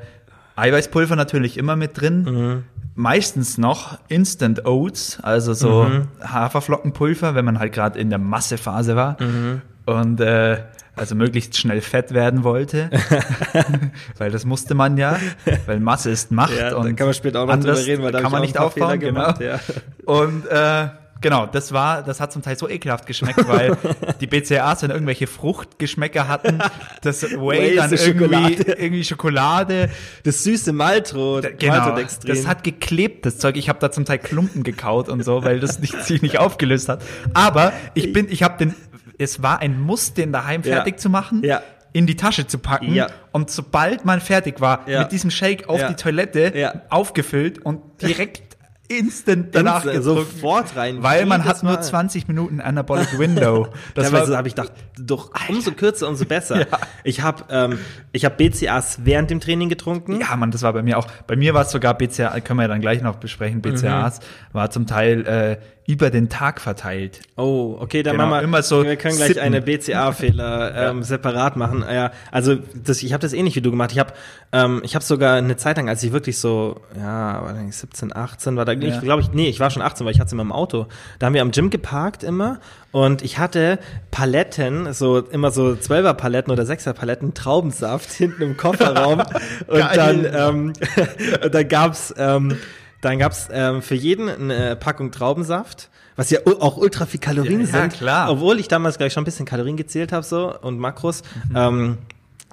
[0.57, 2.23] Eiweißpulver natürlich immer mit drin.
[2.23, 2.65] Mhm.
[2.97, 6.09] Meistens noch Instant Oats, also so Mhm.
[6.23, 9.21] Haferflockenpulver, wenn man halt gerade in der Massephase war.
[9.21, 9.63] Mhm.
[9.87, 10.63] Und äh,
[10.97, 12.89] also möglichst schnell fett werden wollte.
[14.19, 15.19] weil das musste man ja,
[15.67, 16.57] weil Masse ist Macht.
[16.57, 18.59] Ja, und kann man später auch noch drüber reden, weil da kann man ich nicht
[18.59, 19.01] auch ein paar aufbauen.
[19.01, 19.21] Genau.
[19.35, 19.59] gemacht, ja.
[20.05, 20.89] Und äh,
[21.25, 23.77] genau, das war, das hat zum Teil so ekelhaft geschmeckt, weil
[24.21, 26.61] die BCAAs dann irgendwelche Fruchtgeschmäcker hatten.
[27.03, 28.73] Das Whey dann irgendwie Schokolade.
[28.73, 29.91] Irgendwie Schokolade.
[30.23, 32.29] Das süße Maltro, Genau, Maltodextrin.
[32.35, 33.57] das hat geklebt, das Zeug.
[33.57, 36.89] Ich habe da zum Teil Klumpen gekaut und so, weil das nicht, sich nicht aufgelöst
[36.89, 37.03] hat.
[37.33, 38.75] Aber ich bin, ich habe den,
[39.19, 40.77] es war ein Muss, den daheim Ja.
[40.77, 41.43] fertig zu machen.
[41.43, 41.63] Ja.
[41.93, 43.07] In die Tasche zu packen Ja.
[43.33, 45.01] und sobald man fertig war, Ja.
[45.03, 45.89] mit diesem Shake auf Ja.
[45.89, 48.54] die Toilette aufgefüllt und direkt
[48.89, 50.03] instant danach getrunken.
[50.03, 51.03] sofort rein.
[51.03, 51.83] Weil man hat nur Mal.
[51.83, 53.69] 20 Minuten Anabolic Window.
[53.95, 56.67] Das Teilweise war, habe ich gedacht, doch umso kürzer, umso besser.
[56.71, 56.79] Ja.
[57.03, 57.79] Ich habe ähm,
[58.13, 60.21] ich hab BCAs während dem Training getrunken.
[60.21, 61.07] ja, Mann, das war bei mir auch.
[61.27, 64.21] Bei mir war es sogar BCA, können wir ja dann gleich noch besprechen, BCAAs,
[64.53, 67.21] war zum Teil äh, über den Tag verteilt.
[67.37, 69.43] Oh, okay, dann Genau, machen wir, immer so wir können gleich sippen.
[69.43, 71.85] eine BCA-Fehler ähm, separat machen.
[71.91, 73.93] Ja, also das, ich habe das ähnlich wie du gemacht.
[73.93, 74.13] Ich habe
[74.53, 78.15] ähm, ich habe sogar eine Zeit lang, als ich wirklich so, ja, war ich 17,
[78.17, 78.95] 18 war da, Ja.
[78.97, 80.87] ich glaube ich, nee, ich war schon 18, weil ich hatte es immer im Auto.
[81.19, 82.59] Da haben wir am Gym geparkt immer
[82.93, 83.79] und ich hatte
[84.11, 89.21] Paletten, so immer so 12er Paletten oder 6er Paletten Traubensaft hinten im Kofferraum
[89.67, 89.97] und Geil.
[89.97, 90.25] dann
[90.57, 90.73] ähm,
[91.45, 92.57] und dann gab's ähm,
[93.01, 97.67] dann gab's ähm, für jeden eine Packung Traubensaft, was ja auch ultra viel Kalorien Ja,
[97.67, 97.93] ja, sind.
[97.95, 98.31] klar.
[98.31, 101.23] Obwohl ich damals gleich schon ein bisschen Kalorien gezählt habe so und Makros.
[101.55, 101.99] Ähm,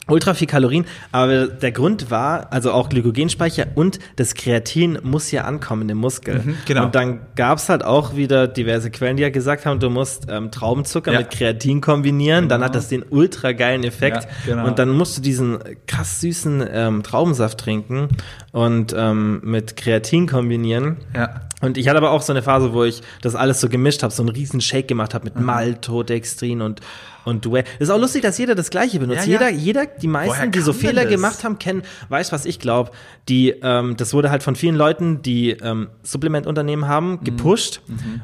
[0.08, 5.44] Ultra viel Kalorien, aber der Grund war, also auch Glykogenspeicher und das Kreatin muss ja
[5.44, 6.56] ankommen im Muskel.
[6.66, 6.86] genau.
[6.86, 10.50] Und dann gab's halt auch wieder diverse Quellen, die ja gesagt haben, du musst ähm,
[10.52, 11.20] Traubenzucker Ja.
[11.20, 12.66] mit Kreatin kombinieren, dann Genau.
[12.70, 14.24] hat das den ultra geilen Effekt.
[14.48, 14.68] Ja, genau.
[14.68, 18.10] Und dann musst du diesen krass süßen ähm, Traubensaft trinken
[18.52, 20.98] und ähm, mit Kreatin kombinieren.
[21.16, 21.42] Ja.
[21.62, 24.12] Und ich hatte aber auch so eine Phase, wo ich das alles so gemischt habe,
[24.12, 25.46] so einen riesen Shake gemacht habe mit Mhm.
[25.46, 26.82] Maltodextrin und
[27.26, 27.64] und Whey.
[27.80, 29.28] Das ist auch lustig, dass jeder das Gleiche benutzt.
[29.28, 29.50] Ja, ja.
[29.50, 31.12] Jeder, jeder, die meisten, die so Fehler das?
[31.12, 32.92] gemacht haben, kennen, weiß, was ich glaube.
[33.30, 37.24] Die, ähm, das wurde halt von vielen Leuten, die ähm, Supplementunternehmen haben, Mhm.
[37.24, 37.82] gepusht.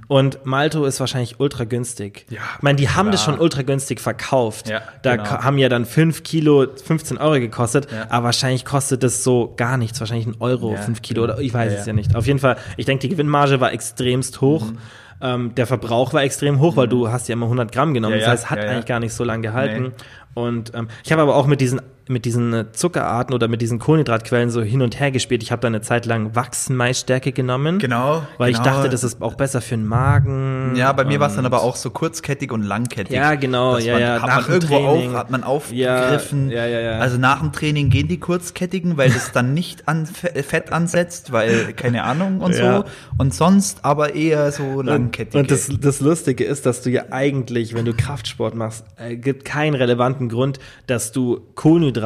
[0.08, 2.26] Und Malto ist wahrscheinlich ultra günstig.
[2.30, 3.36] Ja, ich meine, die haben das klar.
[3.36, 4.70] schon ultra günstig verkauft.
[4.70, 5.30] Ja, da genau.
[5.30, 8.08] haben ja dann 5 Kilo 15 Euro gekostet, Ja.
[8.10, 11.34] aber wahrscheinlich kostet das so gar nichts, wahrscheinlich ein Euro, Ja, 5 Kilo genau.
[11.36, 11.92] oder ich weiß Ja, es ja.
[11.92, 12.16] ja nicht.
[12.16, 14.66] Auf jeden Fall, ich denke, die Gewinnmarge war extremst hoch.
[14.72, 14.78] Mhm.
[15.22, 18.16] Ähm, der Verbrauch war extrem hoch, weil du hast ja immer 100 Gramm genommen.
[18.16, 19.84] Ja, das heißt, hat eigentlich gar nicht so lange gehalten.
[19.84, 19.92] Nee.
[20.34, 23.80] Und ähm, ich habe aber auch mit diesen mit diesen äh, Zuckerarten oder mit diesen
[23.80, 25.44] Kohlenhydratquellen so hin und her gespielt.
[25.44, 27.80] Ich habe da eine Zeit lang Wachsenmaisstärke genommen.
[27.80, 28.64] Genau, Weil genau.
[28.64, 30.74] ich dachte, das ist auch besser für den Magen.
[30.76, 33.16] Ja, bei mir war es dann und- aber auch so kurzkettig und langkettig.
[33.16, 35.10] Ja, genau, ja, man, ja, Hat nach man dem irgendwo Training.
[35.12, 36.50] auf, hat man aufgegriffen.
[36.50, 37.00] Ja, ja, ja, ja.
[37.00, 41.32] Also nach dem Training gehen die kurzkettigen, weil das dann nicht an Fe- Fett ansetzt,
[41.32, 42.78] weil keine Ahnung und Ja.
[42.80, 42.84] so.
[43.18, 45.40] Und sonst aber eher so langkettige.
[45.40, 49.44] Und das, das Lustige ist, dass du ja eigentlich, wenn du Kraftsport machst, äh, gibt
[49.46, 51.97] keinen relevanten Grund, dass du Kohlenhydrate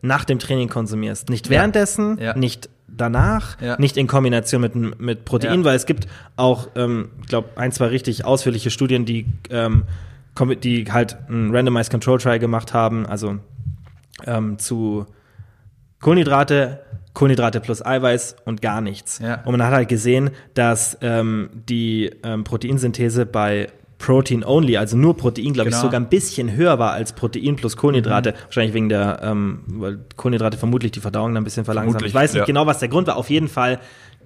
[0.00, 1.28] nach dem Training konsumierst.
[1.30, 2.36] Nicht währenddessen, Ja.
[2.36, 3.76] nicht danach, Ja.
[3.78, 5.64] nicht in Kombination mit, mit Protein, Ja.
[5.64, 9.84] weil es gibt auch, ähm, ich glaube, ein, zwei richtig ausführliche Studien, die, ähm,
[10.62, 13.38] die halt ein Randomized Control Trial gemacht haben, also
[14.26, 15.06] ähm, zu
[16.00, 16.80] Kohlenhydrate,
[17.14, 19.18] Kohlenhydrate plus Eiweiß und gar nichts.
[19.20, 19.42] Ja.
[19.44, 23.68] Und man hat halt gesehen, dass ähm, die ähm, Proteinsynthese bei
[24.02, 25.86] Protein only, also nur Protein, glaube ich, Genau.
[25.86, 28.34] sogar ein bisschen höher war als Protein plus Kohlenhydrate.
[28.46, 31.92] Wahrscheinlich wegen der, ähm, weil Kohlenhydrate vermutlich die Verdauung dann ein bisschen verlangsamen.
[31.92, 32.44] Vermutlich, Ich weiß nicht ja.
[32.44, 33.16] genau, was der Grund war.
[33.16, 33.78] Auf jeden Fall,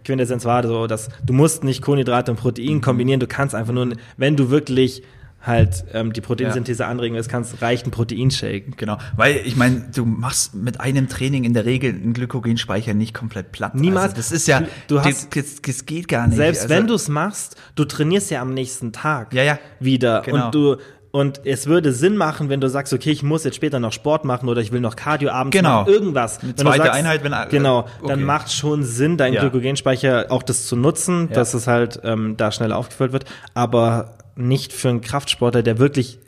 [0.04, 3.20] Quintessenz war so, dass du musst nicht Kohlenhydrate und Protein kombinieren.
[3.20, 5.02] Du kannst einfach nur, wenn du wirklich
[5.46, 8.72] halt ähm, die Proteinsynthese anregen willst, kannst reicht ein Proteinshake.
[8.76, 13.14] Genau, weil ich meine, du machst mit einem Training in der Regel einen Glykogenspeicher nicht
[13.14, 13.74] komplett platt.
[13.74, 14.04] Niemals.
[14.12, 16.36] Also das ist ja, Du- hast- das, das geht gar nicht.
[16.36, 19.58] Selbst Also- wenn du es machst, du trainierst ja am nächsten Tag Ja, ja.
[19.80, 20.46] wieder Genau.
[20.46, 20.76] und du
[21.12, 24.26] und es würde Sinn machen, wenn du sagst, okay, ich muss jetzt später noch Sport
[24.26, 25.80] machen oder ich will noch Cardio abends Genau.
[25.82, 26.40] machen, irgendwas.
[26.42, 28.08] Eine zweite Einheit, wenn- genau, okay.
[28.08, 29.40] dann macht schon Sinn, deinen Ja.
[29.40, 31.34] Glykogenspeicher auch das zu nutzen, Ja.
[31.36, 36.18] dass es halt ähm, da schneller aufgefüllt wird, aber nicht für einen Kraftsportler, der wirklich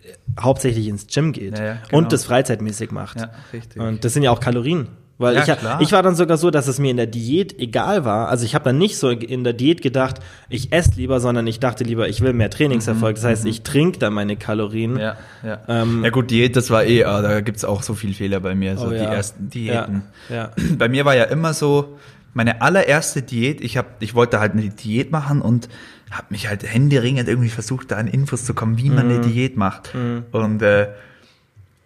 [0.40, 1.98] hauptsächlich ins Gym geht Ja, ja, genau.
[1.98, 3.20] und das freizeitmäßig macht.
[3.20, 3.80] Ja, richtig.
[3.80, 4.88] Und das sind ja auch Kalorien.
[5.20, 5.80] Weil Ja, ich, klar.
[5.80, 8.28] ich war dann sogar so, dass es mir in der Diät egal war.
[8.28, 11.58] Also ich habe dann nicht so in der Diät gedacht, ich esse lieber, sondern ich
[11.58, 13.16] dachte lieber, ich will mehr Trainingserfolg.
[13.16, 14.92] Das heißt, ich trinke dann meine Kalorien.
[14.92, 15.58] Mhm, Ja, ja.
[15.66, 18.54] Ähm, ja gut, Diät, das war eh, ah, da gibt's auch so viel Fehler bei
[18.54, 19.12] mir, so Oh die ja.
[19.12, 20.02] ersten Diäten.
[20.28, 20.50] Ja, ja.
[20.78, 21.98] Bei mir war ja immer so,
[22.32, 25.68] meine allererste Diät, ich hab, ich wollte halt eine Diät machen und
[26.10, 29.12] habe mich halt händeringend irgendwie versucht, da an Infos zu kommen, wie man Mhm.
[29.12, 29.92] eine Diät macht.
[30.32, 30.88] Und äh,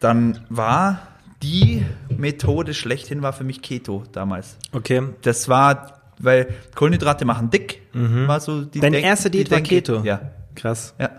[0.01, 1.01] dann war
[1.43, 1.85] die
[2.17, 4.57] Methode schlechthin war für mich Keto damals.
[4.73, 5.03] Okay.
[5.23, 9.59] Das war, weil Kohlenhydrate machen dick, war so die Deine Denk- erste die Diät war
[9.59, 10.01] Denke- Keto?
[10.05, 10.21] Ja,
[10.55, 10.95] Krass.
[11.01, 11.11] ja.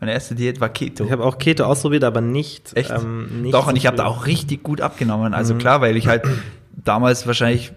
[0.00, 1.04] Meine erste Diät war Keto.
[1.06, 2.76] Ich habe auch Keto ausprobiert, aber nicht.
[2.76, 2.90] Echt?
[2.90, 5.28] Ähm, nicht Doch, und so ich habe da auch richtig gut abgenommen.
[5.28, 5.34] Mhm.
[5.34, 6.24] Also klar, weil ich halt
[6.84, 7.72] damals wahrscheinlich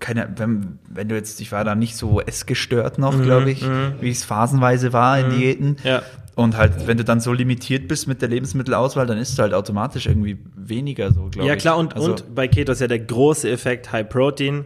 [0.00, 3.64] keine, wenn, wenn du jetzt, ich war da nicht so essgestört noch, glaube ich,
[4.00, 5.68] wie es phasenweise war in Diäten.
[5.70, 5.76] Mhm.
[5.84, 6.02] Ja.
[6.34, 9.54] Und halt, wenn du dann so limitiert bist mit der Lebensmittelauswahl, dann isst du halt
[9.54, 11.46] automatisch irgendwie weniger so, glaube ich.
[11.46, 14.64] Ja, klar, und, also, und bei Keto ist ja der große Effekt High Protein,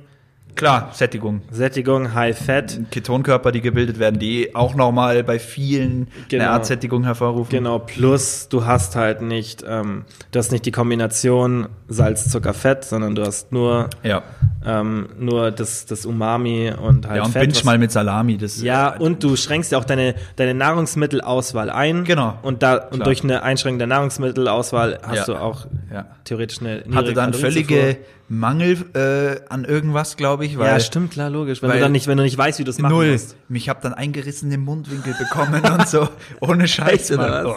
[0.54, 1.40] Klar, Sättigung.
[1.50, 2.78] Sättigung, High Fat.
[2.90, 6.44] Ketonkörper, die gebildet werden, die auch nochmal bei vielen Genau.
[6.44, 7.50] eine Art Sättigung hervorrufen.
[7.50, 12.84] Genau, plus du hast halt nicht, ähm, du hast nicht die Kombination Salz, Zucker, Fett,
[12.84, 14.22] sondern du hast nur, Ja.
[14.64, 17.50] ähm, nur das, das Umami und halt Ja, und Fett.
[17.50, 18.36] binge mal mit Salami.
[18.36, 22.04] Das, ja, und du schränkst ja auch deine, deine Nahrungsmittelauswahl ein.
[22.04, 22.38] Genau.
[22.42, 23.04] Und da, und Klar.
[23.04, 25.24] durch eine Einschränkung der Nahrungsmittelauswahl hast Ja.
[25.24, 26.06] du auch Ja.
[26.24, 27.96] theoretisch eine hatte dann völlige
[28.38, 31.60] Mangel äh, an irgendwas, glaube ich, weil Ja, stimmt, klar, logisch.
[31.62, 33.12] Wenn weil- du dann nicht, wenn du nicht weißt, wie du es machen null.
[33.12, 33.36] musst.
[33.48, 36.08] Mich hab dann eingerissene Mundwinkel bekommen und so
[36.40, 37.18] ohne Scheiße.
[37.46, 37.54] Oh,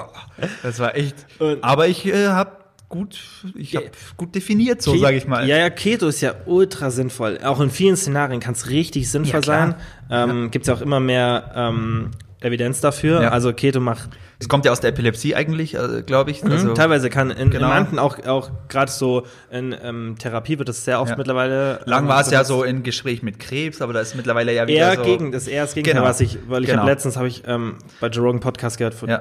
[0.63, 1.15] das war echt.
[1.39, 2.51] Und- Aber ich äh, habe
[2.89, 3.17] gut,
[3.55, 5.47] ich habe gut definiert, so sage ich mal.
[5.47, 7.39] Ja, ja, Keto ist ja ultra sinnvoll.
[7.43, 9.75] Auch in vielen Szenarien kann es richtig sinnvoll Ja, sein.
[10.09, 12.11] Ähm, Gibt es ja auch immer mehr ähm,
[12.41, 13.21] Evidenz dafür.
[13.21, 13.29] Ja.
[13.29, 16.43] Also Keto macht Es kommt ja aus der Epilepsie eigentlich, äh, glaube ich.
[16.43, 17.67] Also, teilweise kann in, Genau.
[17.67, 21.17] in manchen auch auch gerade so in ähm, Therapie wird das sehr oft Ja.
[21.17, 21.79] mittlerweile.
[21.85, 24.67] lang ähm, war es ja so in Gespräch mit Krebs, aber da ist mittlerweile ja
[24.67, 25.03] wieder Eher so.
[25.03, 26.09] gegen das eher das Gegenteil, Genau.
[26.09, 26.81] was ich, weil ich Genau.
[26.81, 29.19] habe letztens habe ich ähm, bei Joe Rogan Podcast gehört, von, Ja.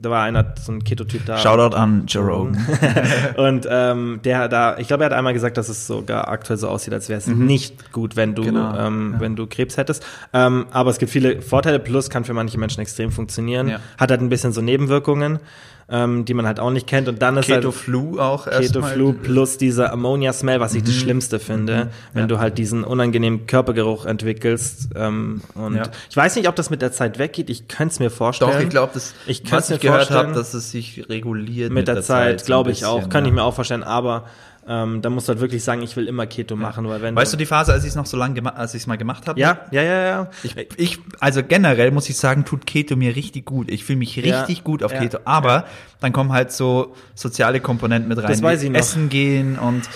[0.00, 1.36] da war einer so ein Keto-Typ da.
[1.38, 2.56] Shoutout an Joe Rogan.
[3.36, 6.68] Und ähm, der da, ich glaube, er hat einmal gesagt, dass es sogar aktuell so
[6.68, 8.46] aussieht, als wäre es nicht gut, wenn du, Mhm.
[8.46, 10.04] Genau, ähm, wenn du Krebs hättest.
[10.32, 13.68] Ähm, aber es gibt viele Vorteile, plus kann für manche Menschen extrem funktionieren.
[13.68, 13.78] Ja.
[13.98, 15.40] Hat halt ein bisschen so Nebenwirkungen,
[15.86, 17.08] ähm, die man halt auch nicht kennt.
[17.08, 18.80] Und dann ist Keto halt Flu auch Keto.
[18.80, 20.86] Flu plus dieser Ammonia-Smell, was ich Mhm.
[20.86, 24.88] das Schlimmste finde, wenn du halt diesen unangenehmen Körpergeruch entwickelst.
[24.96, 25.82] Ähm, und Ja.
[26.08, 27.50] ich weiß nicht, ob das mit der Zeit weggeht.
[27.50, 28.50] Ich könnte es mir vorstellen.
[28.52, 30.34] Doch, ich glaube, das, Ich was kann's mir gehört habe, vorstellen.
[30.34, 33.10] dass es sich reguliert mit der Zeit, so ein glaube ich auch.
[33.10, 33.28] Kann ja.
[33.28, 33.82] ich mir auch vorstellen.
[33.82, 34.24] Aber
[34.66, 37.32] ähm, da musst du halt wirklich sagen, ich will immer Keto machen, weil wenn Weißt
[37.32, 39.26] du die Phase, als ich es noch so lange gemacht, als ich es mal gemacht
[39.26, 39.38] habe?
[39.38, 40.30] ja, ja, ja, ja.
[40.42, 43.70] Ich, ich, also generell muss ich sagen, tut Keto mir richtig gut.
[43.70, 45.18] Ich fühle mich Ja, richtig gut auf ja, Keto.
[45.24, 45.66] Aber
[46.00, 48.28] dann kommen halt so soziale Komponenten mit rein.
[48.28, 48.78] Das weiß ich noch.
[48.78, 49.88] Essen gehen und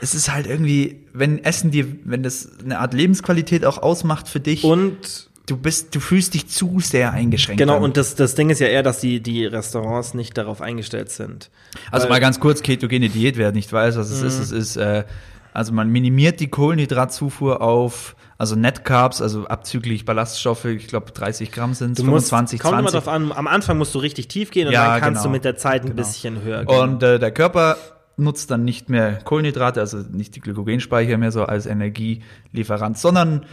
[0.00, 4.40] es ist halt irgendwie, wenn Essen dir, wenn das eine Art Lebensqualität auch ausmacht für
[4.40, 7.58] dich, Und du bist, du fühlst dich zu sehr eingeschränkt.
[7.60, 7.82] genau, dann.
[7.84, 11.50] und das, das Ding ist ja eher, dass die, die Restaurants nicht darauf eingestellt sind.
[11.90, 14.42] Also mal ganz kurz, ketogene Diät, wer nicht weiß, was es ist, Mhm.
[14.42, 15.04] es ist, äh,
[15.52, 21.52] also man minimiert die Kohlenhydratzufuhr auf, also Net Carbs, also abzüglich Ballaststoffe, ich glaube 30
[21.52, 23.04] Gramm sind es, Du musst, 25, kommt immer 20.
[23.04, 25.30] drauf an, am Anfang musst du richtig tief gehen und Ja, dann kannst genau.
[25.30, 25.96] du mit der Zeit ein Genau.
[25.96, 26.76] bisschen höher gehen.
[26.80, 27.76] Und äh, der Körper
[28.16, 33.44] nutzt dann nicht mehr Kohlenhydrate, also nicht die Glykogenspeicher mehr so als Energielieferant, sondern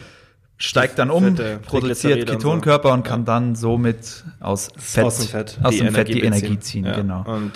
[0.61, 5.17] steigt dann um, Fette, produziert Triglyceride und Ketonkörper und, kann dann somit aus Fett, aus
[5.17, 6.95] dem Fett, aus dem Fett die Energie ziehen, Ja.
[6.95, 7.23] genau.
[7.25, 7.53] Und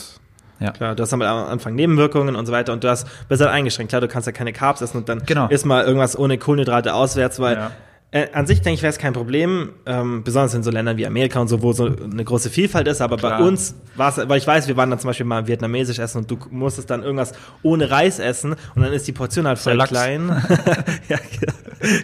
[0.60, 0.72] Ja.
[0.72, 3.52] klar, du hast dann am Anfang Nebenwirkungen und so weiter und du hast, bist halt
[3.52, 3.90] eingeschränkt.
[3.92, 5.48] Klar, du kannst ja keine Carbs essen und dann Genau.
[5.50, 7.72] isst mal irgendwas ohne Kohlenhydrate auswärts, weil Ja.
[8.16, 11.06] Äh, an sich denke ich, wäre es kein Problem, ähm, besonders in so Ländern wie
[11.06, 13.40] Amerika und so, wo so eine große Vielfalt ist, aber Klar.
[13.40, 16.20] bei uns war es, weil ich weiß, wir waren dann zum Beispiel mal vietnamesisch essen
[16.20, 19.78] und du musstest dann irgendwas ohne Reis essen und dann ist die Portion halt voll
[19.80, 20.30] klein.
[21.10, 21.18] ja,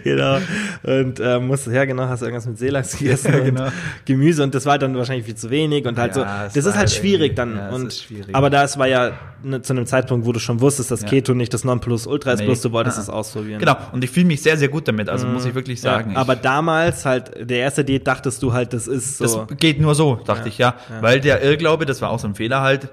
[0.04, 0.36] genau.
[0.82, 3.64] Und äh, musst, ja genau, hast irgendwas mit Seelachs gegessen Ja, genau.
[3.64, 3.72] und
[4.04, 6.46] Gemüse und das war dann wahrscheinlich viel zu wenig und halt Ja, so.
[6.48, 7.56] es Das ist halt halt schwierig dann.
[7.56, 8.34] ja, es und, schwierig.
[8.34, 11.02] Aber das war ja ne, zu einem Zeitpunkt, wo du schon wusstest, dass.
[11.06, 12.46] Keto nicht das Nonplusultra ist, Nee.
[12.46, 13.58] bloß du wolltest es ausprobieren.
[13.58, 16.01] Genau, und ich fühle mich sehr, sehr gut damit, also muss ich wirklich sagen.
[16.10, 19.44] Ja, aber damals halt, der erste Diät dachtest du halt, das ist so.
[19.46, 20.74] das geht nur so, dachte ich, ja.
[21.00, 22.88] Weil der Irrglaube, das war auch so ein Fehler halt,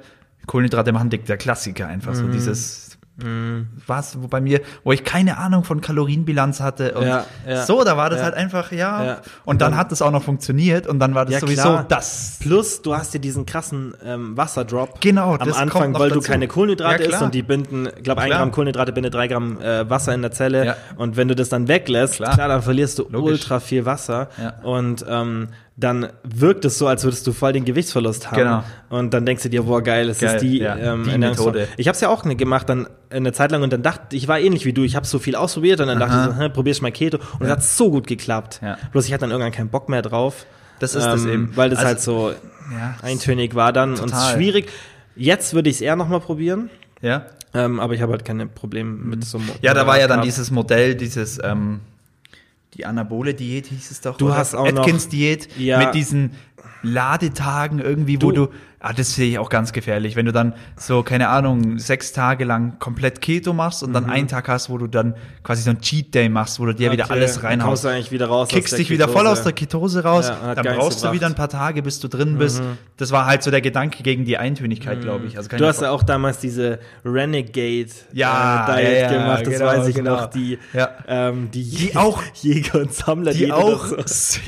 [0.48, 2.18] Kohlenhydrate machen dick, der Klassiker einfach, Mhm.
[2.18, 2.89] so dieses
[3.88, 7.66] was, wo bei mir, wo ich keine Ahnung von Kalorienbilanz hatte und Ja, ja.
[7.66, 8.26] so, da war das Ja.
[8.26, 9.22] halt einfach, ja.
[9.46, 11.86] Und dann hat das auch noch funktioniert und dann war das sowieso klar.
[11.88, 12.38] das.
[12.42, 16.28] Plus, du hast dir diesen krassen ähm, Wasserdrop Genau, am das Anfang, weil du dazu.
[16.32, 18.30] keine Kohlenhydrate isst und die binden, ich glaube, ein.
[18.30, 20.76] Gramm Kohlenhydrate bindet drei Gramm äh, Wasser in der Zelle.
[20.98, 22.48] Und wenn du das dann weglässt, klar, Klar.
[22.48, 23.32] dann verlierst du Logisch.
[23.42, 24.30] ultra viel Wasser.
[24.64, 25.50] Und ähm,
[25.80, 28.38] dann wirkt es so, als würdest du voll den Gewichtsverlust haben.
[28.38, 28.64] Genau.
[28.90, 31.18] Und dann denkst du dir, boah, geil, es Geil, ist die, ja, ähm, die.
[31.18, 31.68] Methode.
[31.78, 34.28] Ich habe es ja auch ne, gemacht, dann eine Zeit lang und dann dachte ich,
[34.28, 36.28] war ähnlich wie du, ich habe so viel ausprobiert und dann dachte Aha.
[36.32, 38.60] ich so, hä, probierst mal Keto und es hat so gut geklappt.
[38.62, 38.78] Ja.
[38.92, 40.46] Bloß ich hatte dann irgendwann keinen Bock mehr drauf.
[40.80, 41.52] Das ist das eben.
[41.56, 42.32] Weil das Also- halt so
[42.72, 42.96] Ja.
[43.02, 44.34] eintönig war dann und Total.
[44.36, 44.70] schwierig.
[45.16, 46.70] Jetzt würde ich es eher nochmal probieren,
[47.02, 47.26] Ja.
[47.54, 50.22] ähm, aber ich habe halt keine Probleme mit so Mo- Ja, da war ja dann
[50.22, 51.80] dieses Modell, dieses, ähm,
[52.76, 54.18] die anabole Diät hieß es doch.
[54.18, 55.80] Du hast auch noch- Atkins-Diät Ja.
[55.80, 56.32] mit diesen
[56.84, 60.54] Ladetagen irgendwie, wo Du- du, ah, das sehe ich auch ganz gefährlich, wenn du dann
[60.78, 64.78] so, keine Ahnung, sechs Tage lang komplett Keto machst und dann einen Tag hast, wo
[64.78, 67.12] du dann quasi so ein Cheat Day machst, wo du dir wieder Mhm.
[67.12, 67.84] Okay, alles dann kommst reinhaust.
[67.84, 68.48] du eigentlich wieder raus.
[68.48, 71.12] aus Kickst dich wieder voll aus der Ketose raus, Ja, dann brauchst du gebracht.
[71.12, 71.16] Mhm.
[71.16, 72.62] wieder ein paar Tage, bis du drin bist.
[72.98, 75.38] Das war halt so der Gedanke gegen die Eintönigkeit, glaube ich.
[75.38, 79.66] Also Du hast ja auch damals diese Renegade Ja, äh, Diet ja, gemacht, das genau,
[79.66, 80.16] weiß ich genau.
[80.16, 80.58] noch, die,
[81.08, 84.40] ähm, die, Die auch- Jäger und Sammler die oder auch, so.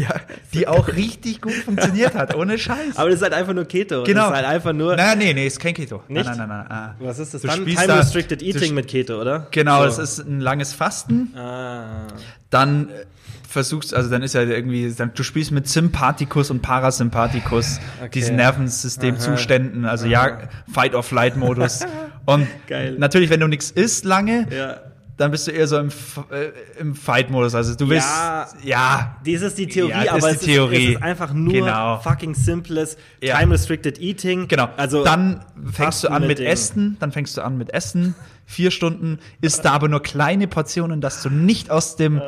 [0.53, 2.95] die auch richtig gut funktioniert hat, ohne Scheiß.
[2.97, 4.03] Aber das ist halt einfach nur Keto.
[4.03, 4.20] Genau.
[4.29, 4.95] Das ist halt einfach nur.
[4.95, 6.01] Nein, nee, nee, ist kein Keto.
[6.07, 6.25] Nicht?
[6.25, 6.77] Nein, nein, nein, nein.
[6.77, 6.95] ah.
[6.99, 7.61] was ist das Du dann?
[7.61, 9.47] spielst Time Restricted Eating mit Keto, oder?
[9.51, 9.85] Genau, so.
[9.85, 11.33] das ist ein langes Fasten.
[11.37, 12.07] Ah.
[12.49, 13.05] Dann äh,
[13.47, 18.09] versuchst, also dann ist ja irgendwie, dann, du spielst mit Sympathikus und Parasympathikus, Okay.
[18.13, 20.39] diesen Nervensystemzuständen, also ja,
[20.73, 21.81] Fight-or-Flight-Modus.
[22.25, 22.95] und Geil.
[22.97, 24.77] natürlich, wenn du nichts isst lange, Ja.
[25.21, 25.89] Dann bist du eher so im,
[26.31, 26.49] äh,
[26.79, 27.55] im Fight-Modus.
[27.55, 28.47] Also du bist, Ja.
[28.63, 30.75] ja, Dies ist die Theorie, Ja, das aber ist es, die Theorie.
[30.77, 31.99] Ist, es ist einfach nur Genau.
[31.99, 33.37] fucking simples Ja.
[33.37, 34.47] Time-Restricted Eating.
[34.47, 34.67] Genau.
[34.77, 38.15] Also dann fängst du an mit mit Essen, dann fängst du an mit Essen,
[38.45, 42.21] vier Stunden, isst da aber nur kleine Portionen, dass du nicht aus dem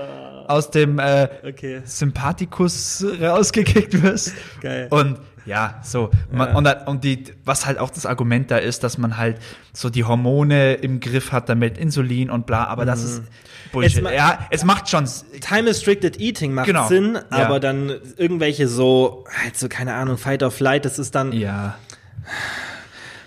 [0.48, 1.82] aus dem äh, Okay.
[1.86, 4.34] Sympathikus rausgekickt wirst.
[4.62, 4.88] Geil.
[4.90, 6.10] Und ja, so.
[6.32, 6.56] Man, Ja.
[6.58, 9.38] Und, und die, was halt auch das Argument da ist, dass man halt
[9.74, 13.24] so die Hormone im Griff hat, damit Insulin und bla, aber das ist
[13.72, 14.02] Bullshit.
[14.02, 14.08] Mhm.
[14.08, 15.06] Es ja, es macht schon.
[15.42, 16.88] Time-Restricted Eating macht Genau.
[16.88, 17.46] Sinn, Ja.
[17.46, 21.76] aber dann irgendwelche so, halt so, keine Ahnung, Fight or Flight, das ist dann, Ja.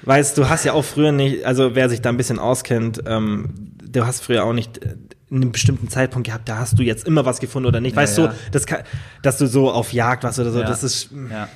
[0.03, 3.73] weißt du, hast ja auch früher nicht, also wer sich da ein bisschen auskennt, ähm,
[3.83, 4.95] du hast früher auch nicht äh,
[5.31, 7.97] einen bestimmten Zeitpunkt gehabt, da hast du jetzt immer was gefunden oder nicht.
[7.97, 8.29] Ja, weißt ja.
[8.29, 8.83] du, das kann,
[9.23, 10.67] dass du so auf Jagd warst oder so, Ja.
[10.69, 11.49] das ist, ja.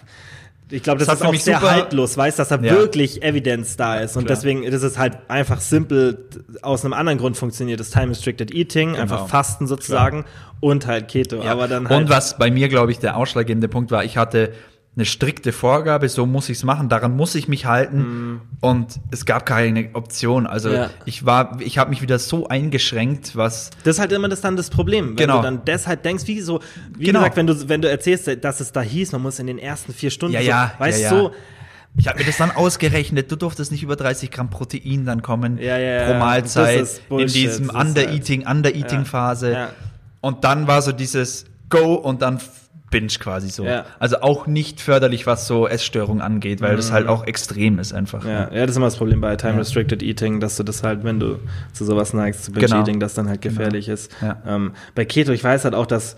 [0.71, 2.73] Ich glaube, das, Das ist auch sehr haltlos, weißt, dass da Ja.
[2.73, 4.17] wirklich Evidenz da ist.
[4.17, 4.37] Und Klar.
[4.37, 6.19] deswegen ist es halt einfach simpel,
[6.63, 10.25] aus einem anderen Grund funktioniert das Time-Restricted Eating, einfach Fasten sozusagen
[10.61, 11.37] und halt Keto.
[11.37, 11.47] Genau.
[11.47, 11.53] Ja.
[11.53, 14.53] Aber dann halt, Und was bei mir, glaube ich, der ausschlaggebende Punkt war, ich hatte
[14.97, 19.25] eine strikte Vorgabe, so muss ich es machen, daran muss ich mich halten und es
[19.25, 20.47] gab keine Option.
[20.49, 20.75] Also Mhm.
[20.75, 20.91] Ja.
[21.05, 24.57] ich war, ich habe mich wieder so eingeschränkt, was Das ist halt immer das dann
[24.57, 25.11] das Problem.
[25.11, 25.37] Wenn Genau.
[25.39, 26.61] du dann deshalb denkst, wie so,
[26.99, 27.21] wie Genau.
[27.21, 29.95] gesagt, wenn du, wenn du erzählst, dass es da hieß, man muss in den ersten
[29.95, 31.23] vier Stunden, Ja, so, ja, weißt ja, du, ja.
[31.23, 31.31] so,
[31.97, 35.57] ich habe mir das dann ausgerechnet, du durftest nicht über 30 Gramm Protein dann kommen
[35.59, 36.19] Ja, ja, pro.
[36.19, 39.53] Mahlzeit in diesem ist Under-Eating, Under-Eating-Phase.
[39.53, 39.69] Ja.
[40.21, 42.41] Und dann war so dieses Go und dann
[42.91, 43.65] Binge quasi so.
[43.65, 43.85] Ja.
[43.99, 48.25] Also auch nicht förderlich, was so Essstörungen angeht, weil das halt auch extrem ist einfach.
[48.25, 48.31] Mhm.
[48.31, 51.21] ja, ja, das ist immer das Problem bei Time-Restricted Eating, dass du das halt, wenn
[51.21, 51.39] du
[51.73, 52.67] zu sowas neigst, zu Genau.
[52.67, 54.11] Binge-Eating, das dann halt gefährlich ist.
[54.21, 54.43] Ja.
[54.47, 56.17] Ähm, bei Keto, ich weiß halt auch, dass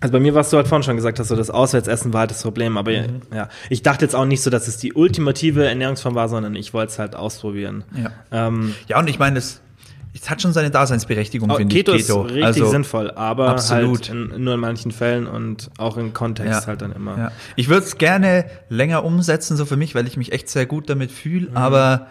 [0.00, 2.30] also bei mir, was du halt vorhin schon gesagt hast, so das Auswärtsessen war halt
[2.30, 3.22] das Problem, aber Mhm.
[3.34, 6.74] ja, ich dachte jetzt auch nicht so, dass es die ultimative Ernährungsform war, sondern ich
[6.74, 7.84] wollte es halt ausprobieren.
[7.96, 8.10] Ja.
[8.48, 9.62] Ähm, Ja, und ich meine, es,
[10.16, 11.84] es hat schon seine Daseinsberechtigung, Oh, finde ich.
[11.84, 11.94] Keto.
[11.96, 14.08] ist richtig also, sinnvoll, aber absolut.
[14.08, 16.66] halt in, nur in manchen Fällen und auch im Kontext Ja.
[16.66, 17.18] halt dann immer.
[17.18, 17.32] Ja.
[17.56, 20.88] Ich würde es gerne länger umsetzen, so für mich, weil ich mich echt sehr gut
[20.88, 21.56] damit fühle, Mhm.
[21.56, 22.06] aber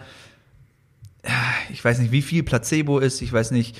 [1.70, 3.76] ich weiß nicht, wie viel Placebo ist, ich weiß nicht.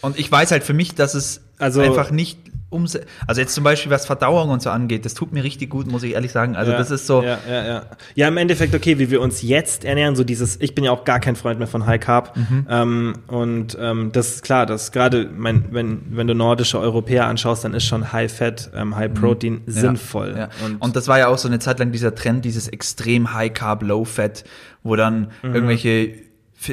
[0.00, 2.38] Und ich weiß halt für mich, dass es Also- einfach nicht
[2.70, 5.90] umse Also jetzt zum Beispiel, was Verdauung und so angeht, das tut mir richtig gut,
[5.90, 6.56] muss ich ehrlich sagen.
[6.56, 7.82] Also ja, das ist so, Ja, ja, ja.
[8.14, 11.04] Ja, im Endeffekt, okay, wie wir uns jetzt ernähren, so dieses, ich bin ja auch
[11.04, 12.36] gar kein Freund mehr von High Carb.
[12.36, 12.66] Mhm.
[12.70, 17.64] Ähm, und ähm, das ist klar, dass gerade, mein, wenn, wenn du nordische Europäer anschaust,
[17.64, 20.34] dann ist schon High Fat, ähm, High Protein Ja, sinnvoll.
[20.36, 20.48] Ja.
[20.64, 23.52] Und, Und, das war ja auch so eine Zeit lang dieser Trend, dieses extrem High
[23.52, 24.44] Carb, Low Fat,
[24.84, 25.54] wo dann Mhm.
[25.54, 26.14] irgendwelche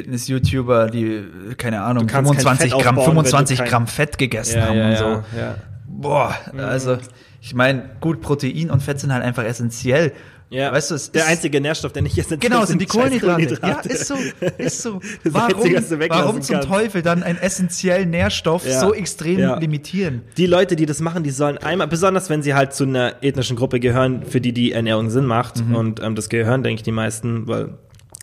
[0.08, 1.22] Fitness-YouTuber, die,
[1.56, 4.18] keine Ahnung, Du kannst kein 25 Fett Gramm, aufbauen, wenn du 25 kein- Gramm Fett
[4.18, 5.04] gegessen Ja, haben ja, und ja, so.
[5.38, 5.54] ja.
[5.88, 6.98] Boah, also
[7.40, 10.12] ich meine, gut, Protein und Fett sind halt einfach essentiell.
[10.50, 13.20] Ja, Weißt du, es der ist, einzige Nährstoff, der nicht essentiell Genau, sind die scheiß
[13.20, 13.58] Kohlenhydrate.
[13.62, 14.14] Ja, ist so,
[14.56, 15.00] ist so.
[15.24, 16.68] Warum, Einzige, warum zum kannst.
[16.70, 18.80] Teufel dann einen essentiellen Nährstoff Ja.
[18.80, 19.58] so extrem Ja.
[19.58, 20.22] limitieren?
[20.38, 23.56] Die Leute, die das machen, die sollen einmal, besonders wenn sie halt zu einer ethnischen
[23.56, 25.74] Gruppe gehören, für die die Ernährung Sinn macht, Mhm.
[25.74, 27.74] und ähm, das gehören, denke ich, die meisten, weil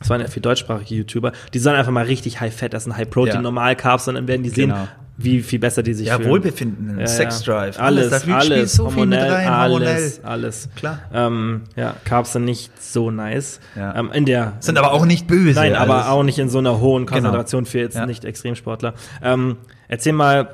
[0.01, 3.07] es waren ja viel deutschsprachige YouTuber, die sollen einfach mal richtig High Fat essen, High
[3.09, 3.41] Protein, Ja.
[3.43, 4.87] Normal Carbs, und dann werden die sehen, Genau.
[5.17, 6.29] Wie viel besser die sich Ja, fühlen.
[6.29, 10.11] Wohlbefinden, Ja, Sexdrive, alles, spielt alles, so hormonell, rein, alles, hormonell.
[10.23, 10.69] alles.
[10.75, 10.99] Klar.
[11.13, 13.59] Ähm, ja, Carbs sind nicht so nice.
[13.75, 13.95] Ja.
[13.95, 15.57] Ähm, in der Sind aber auch nicht böse.
[15.59, 18.05] Nein, aber also- auch nicht in so einer hohen Konzentration für jetzt Ja.
[18.05, 18.93] nicht Extremsportler.
[19.23, 19.57] Ähm,
[19.87, 20.49] erzähl mal,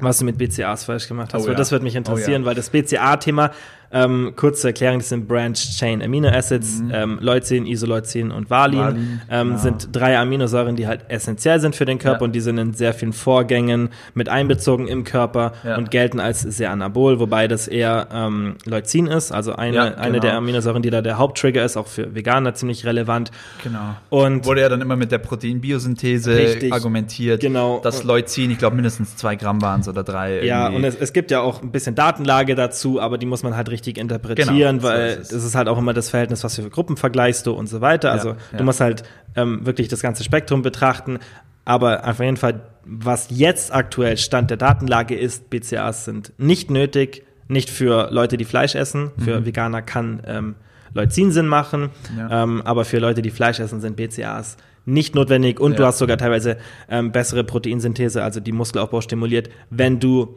[0.00, 1.58] was du mit BCAs falsch gemacht hast, Oh weil ja.
[1.58, 2.46] das wird mich interessieren, Oh ja.
[2.46, 3.50] weil das BCA-Thema,
[3.92, 8.84] ähm, kurze Erklärung, das sind Branched Chain Amino Acids, ähm, Leucin, Isoleucin und Valin, Mhm.
[8.84, 9.58] Valin, ähm, genau.
[9.60, 12.24] sind drei Aminosäuren, die halt essentiell sind für den Körper Ja.
[12.24, 15.76] und die sind in sehr vielen Vorgängen mit einbezogen im Körper Ja.
[15.76, 20.12] und gelten als sehr anabol, wobei das eher ähm, Leucin ist, also eine, Ja, eine
[20.12, 20.20] genau.
[20.20, 23.30] der Aminosäuren, die da der Haupttrigger ist, auch für Veganer ziemlich relevant.
[23.62, 23.94] Genau.
[24.10, 26.72] Und Wurde ja dann immer mit der Proteinbiosynthese Richtig.
[26.72, 27.40] argumentiert.
[27.40, 27.80] Genau.
[27.82, 30.44] Das Leucin, ich glaube mindestens zwei Gramm waren es oder drei.
[30.44, 30.76] Ja, irgendwie.
[30.76, 33.68] und es, es gibt ja auch ein bisschen Datenlage dazu, aber die muss man halt
[33.68, 35.28] richtig interpretieren, Genau, so weil ist es.
[35.28, 38.12] das ist halt auch immer das Verhältnis, was für Gruppen vergleichst du und so weiter.
[38.12, 38.36] Also ja.
[38.58, 39.02] du musst halt
[39.34, 41.18] ähm, wirklich das ganze Spektrum betrachten.
[41.64, 47.24] Aber auf jeden Fall, was jetzt aktuell Stand der Datenlage ist, BCAs sind nicht nötig,
[47.48, 49.10] nicht für Leute, die Fleisch essen.
[49.18, 50.54] Für Veganer kann ähm,
[50.94, 52.18] Leucin Sinn machen, Mhm.
[52.18, 52.42] Ja.
[52.44, 54.56] ähm, aber für Leute, die Fleisch essen, sind BCAs
[54.88, 55.88] nicht notwendig und du Ja.
[55.88, 56.56] hast sogar teilweise
[56.88, 60.36] ähm, bessere Proteinsynthese, also die Muskelaufbau stimuliert, wenn du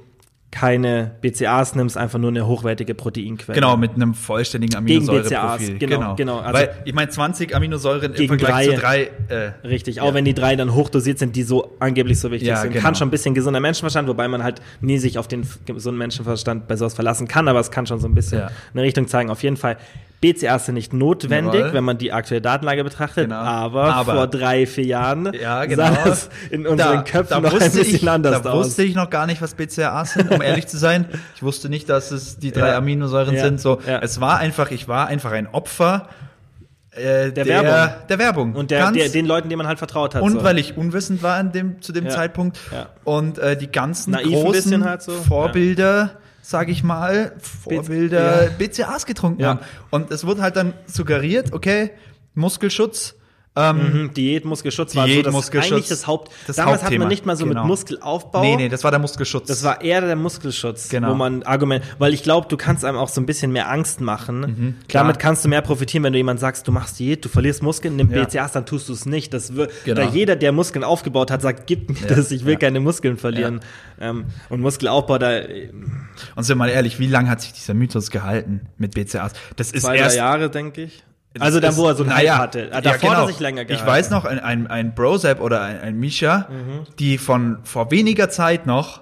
[0.52, 3.54] keine BCAs nimmst, einfach nur eine hochwertige Proteinquelle.
[3.56, 5.76] Genau, mit einem vollständigen Gegen Aminosäureprofil.
[5.76, 6.40] BCAAs, genau, genau.
[6.40, 8.76] Also- Weil, ich meine, 20 Aminosäuren im Vergleich drei.
[8.76, 9.10] zu drei.
[9.64, 10.14] Äh, Richtig, auch Ja.
[10.16, 12.72] wenn die drei dann hochdosiert sind, die so angeblich so wichtig Ja, sind.
[12.74, 12.84] genau.
[12.84, 16.68] Kann schon ein bisschen gesunder Menschenverstand, wobei man halt nie sich auf den gesunden Menschenverstand
[16.68, 18.52] bei sowas verlassen kann, aber es kann schon so ein bisschen Ja.
[18.74, 19.30] eine Richtung zeigen.
[19.30, 19.78] Auf jeden Fall,
[20.22, 21.74] BCAs sind nicht notwendig, Jawohl.
[21.74, 23.38] wenn man die aktuelle Datenlage betrachtet, Genau.
[23.38, 25.84] aber, Aber- vor drei, vier Jahren Ja, genau.
[25.94, 28.68] sah es in unseren Köpfen noch ein bisschen ich, anders da aus.
[28.68, 31.06] wusste ich noch gar nicht, was BCAAs sind, um ehrlich zu sein.
[31.36, 32.78] Ich wusste nicht, dass es die drei Ja.
[32.78, 33.44] Aminosäuren Ja.
[33.46, 33.62] sind.
[33.62, 34.00] So, Ja.
[34.00, 36.10] es war einfach, ich war einfach ein Opfer
[36.92, 37.96] äh, der, Werbung.
[38.10, 38.56] Der Werbung.
[38.56, 40.22] Und der, der, den Leuten, denen man halt vertraut hat.
[40.24, 40.44] und so.
[40.44, 42.10] weil ich unwissend war dem, zu dem Ja.
[42.12, 42.58] Zeitpunkt.
[42.74, 42.88] Ja.
[43.06, 45.12] Und äh, die ganzen Naiv großen halt so.
[45.14, 46.12] Vorbilder,
[46.42, 48.50] sag ich mal, Vorbilder ja.
[48.58, 49.48] BCAAs getrunken Ja.
[49.50, 49.60] haben.
[49.90, 51.92] Und es wurde halt dann suggeriert, okay,
[52.36, 53.16] Muskelschutz.
[53.56, 56.32] Ähm, Mhm, Diät, Muskelschutz war Diät, so das Muskelschutz, eigentlich das Haupt.
[56.48, 57.62] das Damals hat Hauptthema, man nicht mal so genau.
[57.62, 58.42] mit Muskelaufbau.
[58.42, 59.48] Nee, nee, das war der Muskelschutz.
[59.48, 61.10] Das war eher der Muskelschutz, Genau.
[61.10, 64.02] wo man Argument, weil ich glaube, du kannst einem auch so ein bisschen mehr Angst
[64.02, 64.40] machen.
[64.42, 64.76] Mhm.
[64.90, 67.96] Damit kannst du mehr profitieren, wenn du jemand sagst, du machst Diät, du verlierst Muskeln,
[67.96, 68.24] nimm Ja.
[68.24, 69.34] BCAs, dann tust du es nicht.
[69.34, 70.02] Das wird, Genau.
[70.02, 72.60] da jeder, der Muskeln aufgebaut hat, sagt, gib mir Ja, das, ich will ja.
[72.60, 73.62] keine Muskeln verlieren.
[74.00, 75.32] Ähm, und Muskelaufbau, da
[76.36, 79.34] Und sind wir mal ehrlich, wie lange hat sich dieser Mythos gehalten mit BCAAs?
[79.56, 81.04] Das ist zwei, drei erst Jahre, denke ich.
[81.38, 82.70] Also dann, wo er so einen naja, hatte.
[82.72, 83.22] ja, Davor hat genau.
[83.22, 83.88] er sich länger Ich gehalten.
[83.88, 86.88] weiß noch, ein, ein, ein Brosep oder ein, ein Misha, Mhm.
[86.98, 89.02] die von vor weniger Zeit noch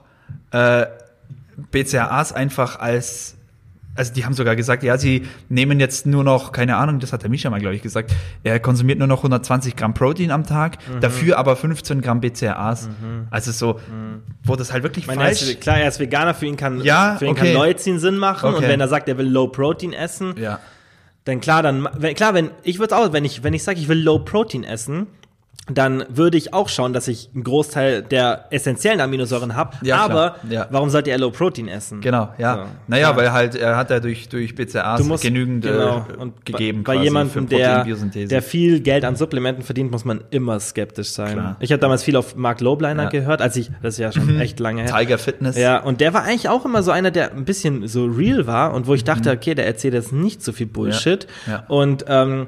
[0.51, 0.85] äh,
[1.71, 3.33] BCAAs einfach als
[3.95, 7.23] also die haben sogar gesagt, ja, sie nehmen jetzt nur noch, keine Ahnung, das hat
[7.23, 8.11] der Misha mal, glaube ich, gesagt,
[8.43, 10.99] er konsumiert nur noch 120 Gramm Protein am Tag, Mhm.
[10.99, 12.89] dafür aber 15 Gramm BCAAs.
[13.31, 13.79] Also so,
[14.43, 16.57] wo das halt wirklich Ich meine, er falsch ist, klar, er ist Veganer, für ihn
[16.57, 17.45] kann, Ja, für ihn okay.
[17.45, 18.49] kann Leucin Sinn machen.
[18.49, 18.67] Und Okay.
[18.67, 20.59] wenn er sagt, er will Low Protein essen, Ja,
[21.27, 23.89] Dann klar, dann wenn, klar, wenn ich würde auch, wenn ich wenn ich sage, ich
[23.89, 25.07] will Low Protein essen,
[25.69, 29.77] dann würde ich auch schauen, dass ich einen Großteil der essentiellen Aminosäuren habe.
[29.81, 30.35] Ja, aber.
[30.49, 30.67] Ja.
[30.71, 32.01] warum sollte er Low Protein essen?
[32.01, 32.55] genau, ja.
[32.55, 32.61] So.
[32.87, 33.17] Naja, Ja.
[33.17, 36.83] weil halt, er hat ja durch, durch BCAAs Du musst genügend genau, äh, und gegeben
[36.83, 41.33] bei, bei jemandem, der, der viel Geld an Supplementen verdient, muss man immer skeptisch sein.
[41.33, 41.57] Klar.
[41.59, 43.09] Ich habe damals viel auf Mark Lobliner Ja.
[43.09, 44.93] gehört, als ich, das ist ja schon echt lange her.
[44.97, 45.57] Tiger Fitness.
[45.57, 48.73] Ja, und der war eigentlich auch immer so einer, der ein bisschen so real war
[48.73, 49.35] und wo ich dachte, Mhm.
[49.37, 51.27] okay, der erzählt jetzt nicht so viel Bullshit.
[51.67, 52.47] Und ähm,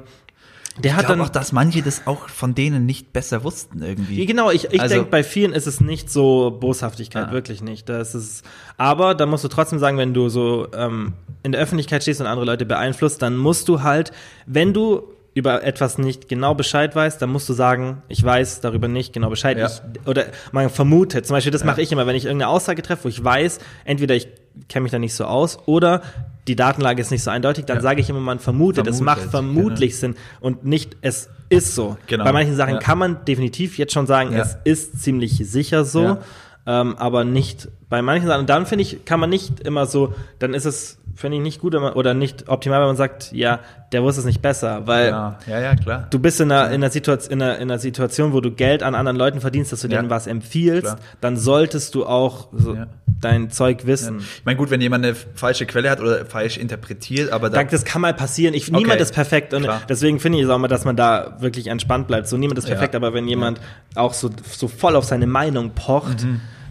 [0.78, 4.24] der Ich hat dann auch, dass manche das auch von denen nicht besser wussten irgendwie.
[4.24, 7.32] Genau, ich, ich Also- denke, bei vielen ist es nicht so Boshaftigkeit, Ja.
[7.32, 7.88] wirklich nicht.
[7.88, 8.44] Das ist,
[8.76, 11.12] aber da musst du trotzdem sagen, wenn du so ähm,
[11.42, 14.12] in der Öffentlichkeit stehst und andere Leute beeinflusst, dann musst du halt,
[14.46, 15.02] wenn du
[15.32, 19.30] über etwas nicht genau Bescheid weißt, dann musst du sagen, ich weiß darüber nicht genau
[19.30, 19.56] Bescheid.
[19.58, 19.66] Ja.
[19.68, 21.24] Ich, oder man vermutet.
[21.26, 21.66] Zum Beispiel, das Ja.
[21.68, 24.26] mache ich immer, wenn ich irgendeine Aussage treffe, wo ich weiß, entweder ich
[24.68, 26.02] kenne mich da nicht so aus oder
[26.48, 27.82] die Datenlage ist nicht so eindeutig, dann Ja.
[27.82, 28.86] sage ich immer, man vermutet.
[28.86, 31.96] Es macht Vermutet, vermutlich Sinn und nicht, es ist so.
[32.06, 32.24] Genau.
[32.24, 32.80] Bei manchen Sachen Ja.
[32.80, 34.38] kann man definitiv jetzt schon sagen, Ja.
[34.40, 36.18] es ist ziemlich sicher so,
[36.66, 40.14] ähm, aber nicht Bei manchen Sachen, und dann finde ich, kann man nicht immer so,
[40.38, 43.32] dann ist es, finde ich nicht gut wenn man, oder nicht optimal, wenn man sagt,
[43.32, 43.58] ja,
[43.92, 46.06] der wusste es nicht besser, weil Ja, ja, ja, klar.
[46.08, 48.82] du bist in einer, in, einer Situation, in, einer, in einer Situation, wo du Geld
[48.84, 50.98] an anderen Leuten verdienst, dass du denen was empfiehlst, Klar.
[51.20, 52.78] dann solltest du auch so
[53.20, 54.20] dein Zeug wissen.
[54.20, 57.84] Ich meine, gut, wenn jemand eine falsche Quelle hat oder falsch interpretiert, aber Dank, das
[57.84, 58.54] kann mal passieren.
[58.54, 59.02] Ich, Niemand Okay.
[59.02, 59.82] ist perfekt und Klar.
[59.88, 62.28] deswegen finde ich es auch mal, dass man da wirklich entspannt bleibt.
[62.28, 63.60] So niemand ist perfekt, aber wenn jemand
[63.96, 66.24] auch so, so voll auf seine Meinung pocht,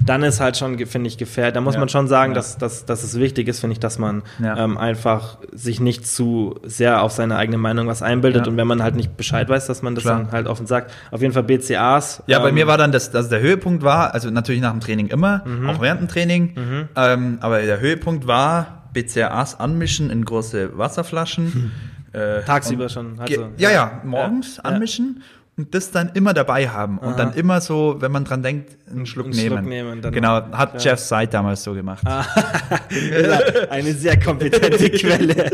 [0.06, 1.54] dann ist halt schon, finde ich, gefährlich.
[1.54, 1.76] Da muss Mhm.
[1.76, 1.80] Ja.
[1.82, 2.36] man schon sagen, Ja.
[2.36, 4.58] dass, dass, dass es wichtig ist, finde ich, dass man Ja.
[4.58, 8.82] ähm, einfach sich nicht zu sehr auf seine eigene Meinung was einbildet und wenn man
[8.82, 10.20] halt nicht Bescheid weiß, dass man das Klar.
[10.20, 10.92] dann halt offen sagt.
[11.12, 12.24] Auf jeden Fall BCAs.
[12.28, 14.80] Ja, bei ähm, mir war dann das, also der Höhepunkt war, also natürlich nach dem
[14.80, 15.70] Training immer, Mhm.
[15.70, 16.56] auch während dem Training,
[16.96, 21.72] ähm, aber der Höhepunkt war BCAAs anmischen in große Wasserflaschen.
[22.12, 24.02] äh, Tagsüber schon, also, ja, ja.
[24.04, 25.22] morgens anmischen
[25.60, 29.06] und das dann immer dabei haben und dann immer so, wenn man dran denkt, einen
[29.06, 29.58] Schluck einen nehmen.
[29.58, 30.92] Schluck nehmen, genau, hat ja.
[30.92, 32.02] Jeff Seid damals so gemacht.
[33.70, 35.52] eine sehr kompetente Quelle.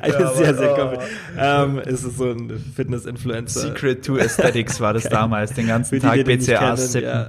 [0.00, 0.74] eine Ja, sehr, sehr oh.
[0.74, 1.10] kompetente.
[1.36, 3.60] Ähm, es ist so ein Fitness-Influencer.
[3.60, 7.06] Secret to Aesthetics war das damals, den ganzen Tag kennen, sippen.
[7.06, 7.28] ja.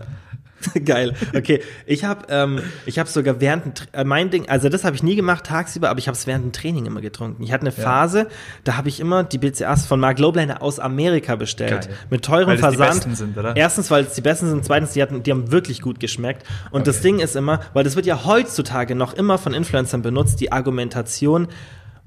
[0.85, 1.13] Geil.
[1.35, 5.03] Okay, ich habe ähm, ich habe sogar während äh, mein Ding, also das habe ich
[5.03, 7.43] nie gemacht tagsüber, aber ich habe es während dem Training immer getrunken.
[7.43, 8.27] Ich hatte eine Phase,
[8.63, 11.95] da habe ich immer die BCAs von Mark Lobliner aus Amerika bestellt Geil.
[12.09, 12.93] mit teurem Weil die Versand.
[12.93, 13.55] besten sind, oder?
[13.55, 16.87] Erstens, weil es die besten sind, zweitens, die hatten die haben wirklich gut geschmeckt und
[16.87, 20.51] das Ding ist immer, weil das wird ja heutzutage noch immer von Influencern benutzt, die
[20.51, 21.47] Argumentation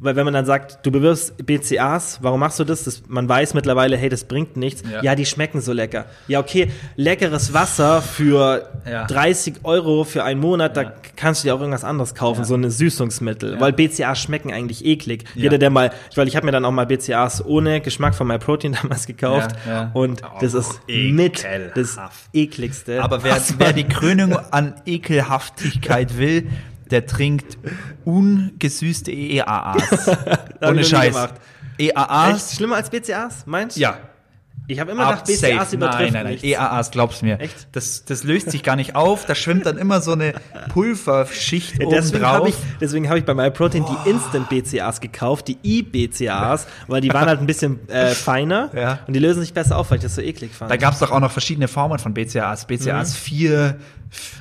[0.00, 2.84] weil wenn man dann sagt, du bewirbst BCAs, warum machst du das?
[2.84, 3.02] das?
[3.08, 4.82] Man weiß mittlerweile, hey, das bringt nichts.
[4.90, 5.02] Ja.
[5.02, 6.06] Ja, die schmecken so lecker.
[6.28, 9.06] Ja, okay, leckeres Wasser für Ja.
[9.06, 10.84] 30 Euro für einen Monat, Ja.
[10.84, 13.60] da kannst du dir auch irgendwas anderes kaufen, so eine Süßungsmittel.
[13.60, 15.24] Weil BCAs schmecken eigentlich eklig.
[15.34, 18.76] Jeder, der mal, weil ich habe mir dann auch mal BCAs ohne Geschmack von MyProtein
[18.82, 19.52] damals gekauft.
[19.94, 21.98] Und das Oh, ist mit das
[22.32, 23.02] ekligste.
[23.02, 26.48] Aber wer, wer die Krönung an Ekelhaftigkeit will,
[26.90, 27.58] der trinkt
[28.04, 30.10] ungesüßte EAAs.
[30.62, 31.16] Ohne Scheiß.
[31.78, 32.36] EAAs?
[32.48, 33.80] Echt schlimmer als BCAs, meinst du?
[33.80, 33.98] Ja.
[34.66, 35.76] Ich habe immer gedacht, BCAs safe.
[35.76, 36.50] übertreffen Nein, nein, nein.
[36.50, 37.38] EAAs, glaub's mir.
[37.38, 37.68] Echt?
[37.72, 39.26] Das, das löst sich gar nicht auf.
[39.26, 40.32] Da schwimmt dann immer so eine
[40.72, 42.64] Pulverschicht Ja, oben deswegen habe ich, drauf.
[42.80, 47.40] deswegen hab ich bei MyProtein die Instant BCAs gekauft, die E-BCAs, weil die waren halt
[47.40, 48.98] ein bisschen äh, feiner Ja.
[49.06, 50.70] und die lösen sich besser auf, weil ich das so eklig fand.
[50.70, 52.66] Da gab's doch auch noch verschiedene Formen von BCAAs.
[52.66, 53.76] BCAs 4,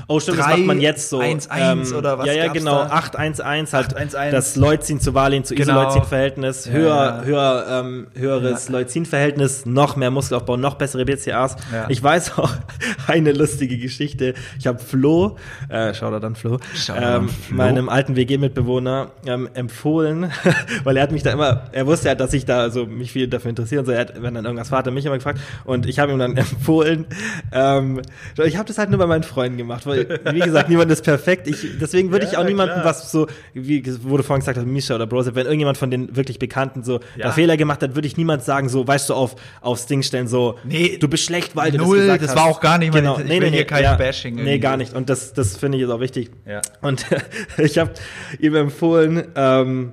[0.07, 1.19] Oh, stimmt, das 3, macht man jetzt so.
[1.19, 2.83] 1-1 oder was Ja, ja, genau.
[2.83, 2.95] da?
[2.95, 4.29] 8-1-1, halt 8-1-1.
[4.29, 5.79] das Leucin zu Valin zu Genau.
[5.79, 6.65] Isoleucin-Verhältnis.
[6.65, 7.23] Ja, höher, ja.
[7.23, 11.55] höher, ähm, höheres Leucin-Verhältnis, noch mehr Muskelaufbau, noch bessere BCAs.
[11.71, 11.85] Ja.
[11.89, 12.51] Ich weiß auch
[13.07, 14.33] eine lustige Geschichte.
[14.59, 15.37] Ich habe Flo,
[15.69, 16.59] äh, schau da dann Flo,
[16.95, 17.55] ähm, Flo.
[17.57, 20.31] meinem alten WG-Mitbewohner ähm, empfohlen,
[20.83, 23.27] weil er hat mich da immer, er wusste ja, dass ich da so mich viel
[23.27, 23.91] dafür interessiere und so.
[23.91, 26.19] Er hat, wenn dann irgendwas war, hat er mich immer gefragt und ich habe ihm
[26.19, 27.05] dann empfohlen.
[27.51, 28.01] Ähm,
[28.43, 31.47] ich habe das halt nur bei meinen Freunden gemacht, weil wie gesagt, niemand ist perfekt.
[31.47, 32.85] Ich, deswegen würde ich Ja, auch niemanden klar.
[32.85, 36.83] was so, wie wurde vorhin gesagt, Misha oder Brosep, wenn irgendjemand von den wirklich Bekannten
[36.83, 37.27] so Ja.
[37.27, 40.27] da Fehler gemacht hat, würde ich niemand sagen, so, weißt du, auf, aufs Ding stellen,
[40.27, 42.35] so, Nee, du bist schlecht, weil du null, das gesagt das hast.
[42.37, 43.19] war auch gar nicht meine- genau.
[43.19, 44.93] ich nee, will nee, hier kein ja, Bashing Nee, gar nicht.
[44.93, 46.31] Und das, das finde ich ist auch wichtig.
[46.45, 46.61] Ja.
[46.81, 47.05] Und
[47.57, 47.91] ich habe
[48.39, 49.91] ihm empfohlen, ähm,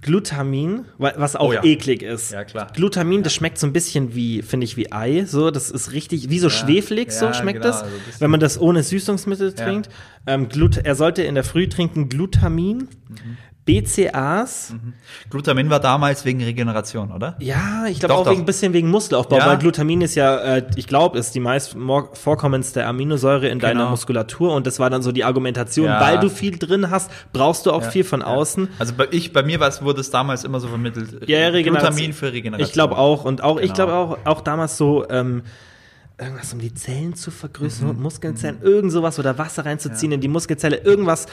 [0.00, 1.62] Glutamin, wa- was auch Oh ja.
[1.62, 2.32] eklig ist.
[2.32, 2.66] Ja, klar.
[2.74, 5.24] Glutamin, das schmeckt so ein bisschen wie, finde ich, wie Ei.
[5.26, 7.82] So, das ist richtig, wie so schwefelig, so Ja, schmeckt genau, das.
[7.84, 9.64] also wenn man das ohne Süßungsmittel Ja.
[9.64, 9.90] trinkt.
[10.26, 13.36] Ähm, Glut er sollte in der Früh trinken Glutamin, Mhm.
[13.64, 14.74] BCAs.
[15.30, 17.36] Glutamin war damals wegen Regeneration, oder?
[17.38, 18.32] Ja, ich glaube auch doch.
[18.32, 19.46] wegen, ein bisschen wegen Muskelaufbau, Ja.
[19.46, 21.76] weil Glutamin ist ja, äh, ich glaube, ist die meist
[22.14, 23.90] vorkommendste Aminosäure in deiner Genau.
[23.90, 26.00] Muskulatur und das war dann so die Argumentation, Ja.
[26.00, 27.90] weil du viel drin hast, brauchst du auch Ja.
[27.90, 28.26] viel von Ja.
[28.26, 28.68] außen.
[28.78, 31.28] Also bei, ich, bei mir war's, wurde es damals immer so vermittelt.
[31.28, 31.62] Ja, ja.
[31.62, 32.66] Glutamin für Regeneration.
[32.66, 33.74] Ich glaube auch und auch, ich Genau.
[33.74, 35.42] glaube auch, auch damals so, ähm,
[36.20, 38.02] irgendwas, um die Zellen zu vergrößern, Mhm.
[38.02, 41.26] Muskelzellen, irgend sowas oder Wasser reinzuziehen in die Muskelzelle, irgendwas,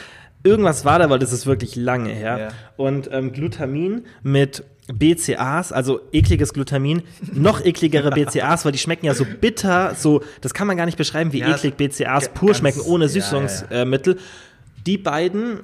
[0.44, 2.38] irgendwas war da, weil das ist wirklich lange her.
[2.38, 2.48] Ja.
[2.78, 9.14] Und ähm, Glutamin mit BCAs, also ekliges Glutamin, noch ekligere BCAs, weil die schmecken ja
[9.14, 12.58] so bitter, so, das kann man gar nicht beschreiben, wie Ja, eklig BCAs pur ganz-
[12.60, 13.14] schmecken, ohne ja, ja.
[13.22, 14.18] Süßungsmittel.
[14.88, 15.60] Die beiden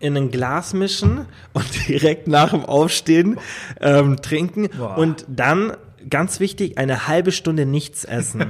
[0.00, 3.38] in ein Glas mischen und direkt nach dem Aufstehen
[3.80, 4.96] ähm, trinken Boah.
[4.98, 5.72] und dann
[6.10, 8.42] ganz wichtig, eine halbe Stunde nichts essen.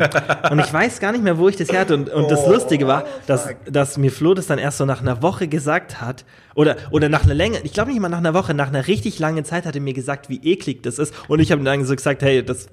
[0.50, 1.94] und ich weiß gar nicht mehr, wo ich das her hatte.
[1.94, 5.00] Und, und das Oh, Lustige war, dass, dass mir Flo das dann erst so nach
[5.00, 6.24] einer Woche gesagt hat.
[6.54, 9.18] Oder, oder nach einer Länge, ich glaube nicht mal nach einer Woche, nach einer richtig
[9.18, 11.14] langen Zeit hat er mir gesagt, wie eklig das ist.
[11.28, 12.68] Und ich habe dann so gesagt, hey, das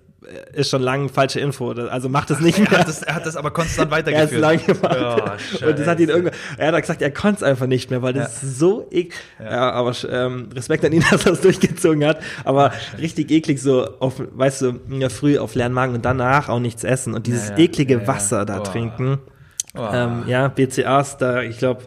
[0.54, 1.72] ist schon lange falsche Info.
[1.72, 2.80] Also mach das nicht Er mehr.
[2.80, 4.32] hat das, er hat das aber konstant Er hat weitergeführt.
[4.34, 5.40] es lang gemacht.
[5.62, 8.02] Oh, und das hat ihn irgendwann, er hat gesagt, er konnte es einfach nicht mehr,
[8.02, 9.14] weil das ist so eklig.
[9.40, 9.72] Ja.
[9.72, 12.20] aber ähm, Respekt an ihn, dass er es durchgezogen hat.
[12.44, 16.60] Aber richtig eklig, so auf, weißt du, der Früh auf leeren Magen und danach auch
[16.60, 17.64] nichts essen und dieses Ja, ja.
[17.64, 18.08] eklige Ja, ja.
[18.08, 18.64] Wasser da Boah.
[18.64, 19.20] trinken.
[19.78, 19.88] Oh.
[19.94, 21.82] Ähm, ja, BCAs, da, ich glaube,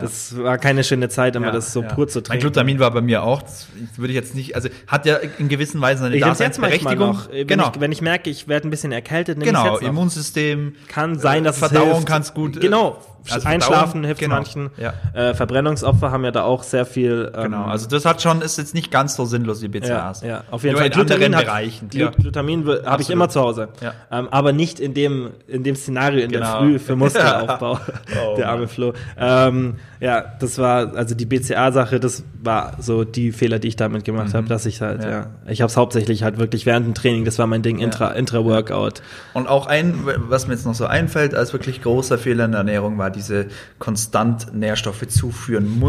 [0.00, 1.88] das war keine schöne Zeit, immer Ja, das so ja.
[1.88, 2.40] pur zu Mein trinken.
[2.42, 3.66] Glutamin war bei mir auch, das
[3.96, 6.98] würde ich jetzt nicht, also hat ja in gewissen Weisen seine ich es Daseinsberechtigung.
[6.98, 7.30] noch.
[7.30, 9.78] Wenn, Genau, ich, wenn ich merke, ich werde ein bisschen erkältet, nehme ich genau.
[9.78, 10.74] Immunsystem.
[10.88, 12.08] Kann sein, dass Verdauung es hilft.
[12.08, 12.98] kann's gut, äh, Genau.
[13.30, 14.70] Also Einschlafen hilft genau, manchen.
[14.76, 14.92] ja.
[15.14, 17.30] Äh, Verbrennungsopfer haben ja da auch sehr viel.
[17.34, 20.22] Ähm, Genau, also das hat schon, ist jetzt nicht ganz so sinnlos wie ja, BCAAs.
[20.22, 20.86] ja, auf jeden Nur Fall.
[20.88, 21.88] in Glutamin Bereichen.
[21.90, 22.10] Klar.
[22.12, 23.68] Glutamin habe ich immer zu Hause.
[23.80, 23.92] Ja.
[24.10, 26.58] Ähm, aber nicht in dem, in dem Szenario in der Genau.
[26.58, 27.78] Früh für Muskelaufbau.
[28.26, 28.92] Oh, der arme Flo.
[29.18, 34.04] Ähm, ja, das war, also die BCA-Sache, das war so die Fehler, die ich damit
[34.04, 35.12] gemacht habe, dass ich halt, ja, Mhm.
[35.14, 35.26] Ja.
[35.46, 39.02] ich habe es hauptsächlich halt wirklich während dem Training, das war mein Ding, Intra, Intra-Workout.
[39.34, 42.58] Und auch ein, was mir jetzt noch so einfällt, als wirklich großer Fehler in der
[42.58, 43.46] Ernährung war, diese
[43.78, 45.82] konstant Nährstoffe zuführen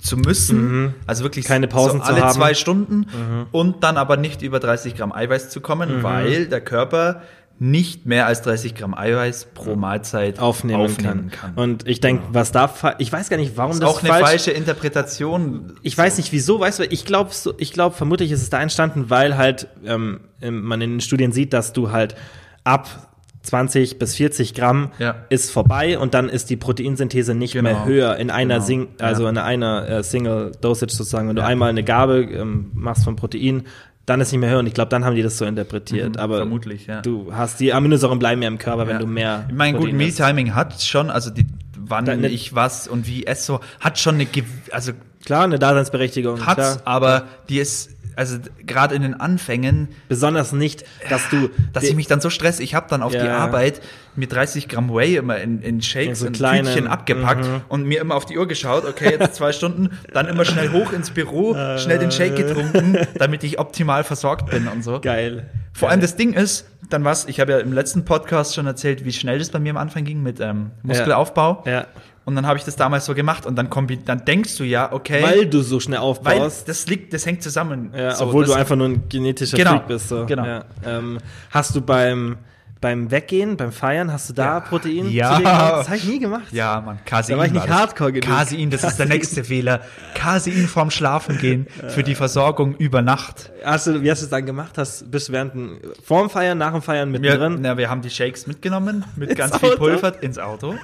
[0.00, 0.94] zu müssen.
[1.06, 1.48] Also wirklich Mhm.
[1.48, 2.28] Keine Pausen so zu alle haben.
[2.28, 2.34] Mhm.
[2.34, 3.06] zwei Stunden
[3.52, 7.22] und dann aber nicht über 30 Gramm Eiweiß zu kommen, weil der Körper
[7.60, 11.54] nicht mehr als 30 Gramm Eiweiß pro Mahlzeit Aufnehmen, kann.
[11.56, 14.10] Und ich denke, was da, ich weiß gar nicht, warum Das das, ist auch eine
[14.10, 15.72] falsch falsche Interpretation.
[15.82, 18.60] Ich weiß nicht wieso, weißt du, ich glaube, so, ich glaube, vermutlich ist es da
[18.60, 22.14] entstanden, weil halt ähm, man in den Studien sieht, dass du halt
[22.62, 23.08] ab
[23.42, 25.14] 20 bis 40 Gramm Ja.
[25.30, 27.70] ist vorbei und dann ist die Proteinsynthese nicht Genau.
[27.70, 28.66] mehr höher in einer Genau.
[28.66, 29.30] Sing also Ja.
[29.30, 31.28] in einer äh, Single Dosage sozusagen.
[31.28, 33.64] Wenn du einmal eine Gabe ähm, machst von Protein,
[34.06, 36.14] dann ist nicht mehr höher und ich glaube, dann haben die das so interpretiert.
[36.16, 37.02] Mhm, Aber vermutlich, ja.
[37.02, 39.00] du hast die Aminosäuren bleiben ja im Körper, wenn Ja.
[39.00, 39.44] du mehr.
[39.48, 39.92] Ich meine, gut.
[39.92, 41.46] Mealtiming hat schon, also die,
[41.78, 44.26] wann Deine- ich was und wie esse, so, hat schon eine,
[44.72, 44.92] also
[45.26, 46.46] Klar, eine Daseinsberechtigung.
[46.46, 46.80] hat's, klar.
[46.86, 51.48] aber die ist, also gerade in den Anfängen, Besonders nicht, dass du.
[51.72, 53.38] dass ich mich dann so stress, ich habe dann auf die Ja.
[53.38, 53.80] Arbeit
[54.16, 57.60] mir 30 Gramm Whey immer in, in Shakes so und kleinen- Tütchen abgepackt Mhm.
[57.68, 60.92] und mir immer auf die Uhr geschaut, okay, jetzt zwei Stunden, dann immer schnell hoch
[60.92, 65.00] ins Büro, schnell den Shake getrunken, damit ich optimal versorgt bin und so.
[65.00, 65.48] Geil.
[65.72, 69.04] Vor allem das Ding ist, dann was, ich habe ja im letzten Podcast schon erzählt,
[69.04, 71.62] wie schnell das bei mir am Anfang ging mit ähm, Muskelaufbau.
[71.66, 71.86] Ja.
[72.28, 74.92] Und dann habe ich das damals so gemacht und dann, kombi dann denkst du ja,
[74.92, 76.68] okay, Weil du so schnell weil aufbaust.
[76.68, 77.90] das liegt, das hängt zusammen.
[77.96, 80.08] Ja, So, obwohl du einfach nur ein genetischer Genau, Freak bist.
[80.10, 80.26] So.
[80.26, 80.44] genau.
[80.44, 80.64] Ja.
[80.84, 81.20] Ähm,
[81.50, 82.36] hast du beim,
[82.80, 84.60] beim Weggehen, beim Feiern, hast du da Ja.
[84.60, 85.40] Protein Ja.
[85.40, 86.52] Das habe ich nie gemacht.
[86.52, 87.34] Ja, Mann, Casein.
[87.34, 87.74] Da war ich nicht das.
[87.74, 88.28] hardcore genug.
[88.28, 89.80] Casein, das ist der nächste Fehler.
[90.14, 93.50] Casein vorm Schlafengehen für die Versorgung über Nacht.
[93.64, 94.78] Hast du, wie hast du es dann gemacht?
[94.78, 97.58] Hast, bist du während dem, vorm Feiern, nach dem Feiern Wir, mittendrin?
[97.60, 99.78] na, wir haben die Shakes mitgenommen mit Ins ganz viel Auto?
[99.78, 100.74] Pulver ins Auto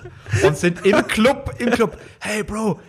[0.45, 1.97] und sind im Club, im Club.
[2.21, 2.81] Hey Bro,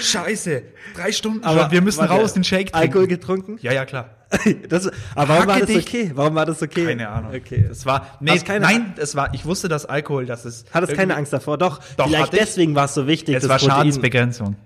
[0.00, 0.62] scheiße,
[0.96, 2.76] drei Stunden schon, wir müssen raus, den Shake trinken.
[2.78, 3.58] Alkohol getrunken?
[3.60, 4.10] Ja, ja, klar.
[4.68, 6.10] Das, aber warum war das okay?
[6.14, 6.86] Warum war das okay?
[6.86, 7.32] Keine Ahnung.
[7.34, 7.66] Okay.
[7.68, 10.66] Das war, nee, keine- nein, es war, ich wusste, dass Alkohol, das ist.
[10.74, 11.56] Hattest keine Angst davor?
[11.58, 11.80] Doch.
[11.96, 14.56] Doch, Vielleicht deswegen war es so wichtig, Es das war Protein- Schadensbegrenzung.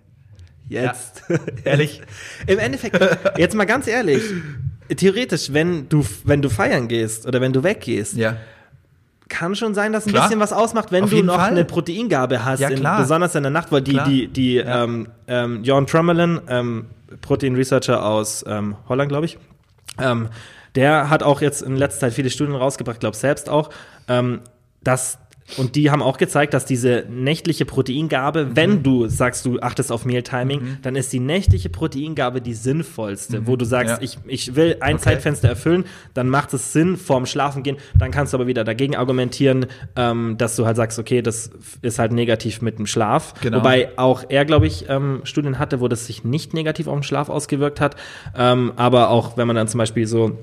[0.68, 1.22] Jetzt.
[1.64, 2.02] Ehrlich.
[2.46, 2.98] Im Endeffekt,
[3.38, 4.22] jetzt mal ganz ehrlich,
[4.94, 8.36] theoretisch, wenn du, wenn du feiern gehst oder wenn du weggehst, Ja.
[9.28, 10.24] kann schon sein, dass ein Klar.
[10.28, 11.50] bisschen was ausmacht, wenn Auf du noch Fall.
[11.52, 14.08] eine Proteingabe hast, Ja, in, besonders in der Nacht, weil die, Klar.
[14.08, 14.84] die, die, Ja.
[14.84, 16.86] ähm, ähm, Jon Trummerlin, ähm,
[17.20, 19.38] Protein-Researcher aus ähm, Holland, glaube ich,
[19.98, 20.28] ähm,
[20.74, 23.70] der hat auch jetzt in letzter Zeit viele Studien rausgebracht, glaube selbst auch,
[24.08, 24.40] ähm,
[24.82, 25.18] dass
[25.56, 28.56] und die haben auch gezeigt, dass diese nächtliche Proteingabe, Mhm.
[28.56, 33.56] wenn du sagst, du achtest auf Mealtiming, dann ist die nächtliche Proteingabe die sinnvollste, wo
[33.56, 34.06] du sagst, Mhm.
[34.06, 34.12] Ja.
[34.26, 35.04] ich, ich will ein Okay.
[35.04, 35.84] Zeitfenster erfüllen,
[36.14, 37.76] dann macht es Sinn vorm Schlafen gehen.
[37.96, 41.50] Dann kannst du aber wieder dagegen argumentieren, ähm, dass du halt sagst, okay, das
[41.82, 43.34] ist halt negativ mit dem Schlaf.
[43.40, 43.58] Genau.
[43.58, 47.02] Wobei auch er, glaube ich, ähm, Studien hatte, wo das sich nicht negativ auf den
[47.02, 47.96] Schlaf ausgewirkt hat.
[48.36, 50.36] Ähm, aber auch wenn man dann zum Beispiel so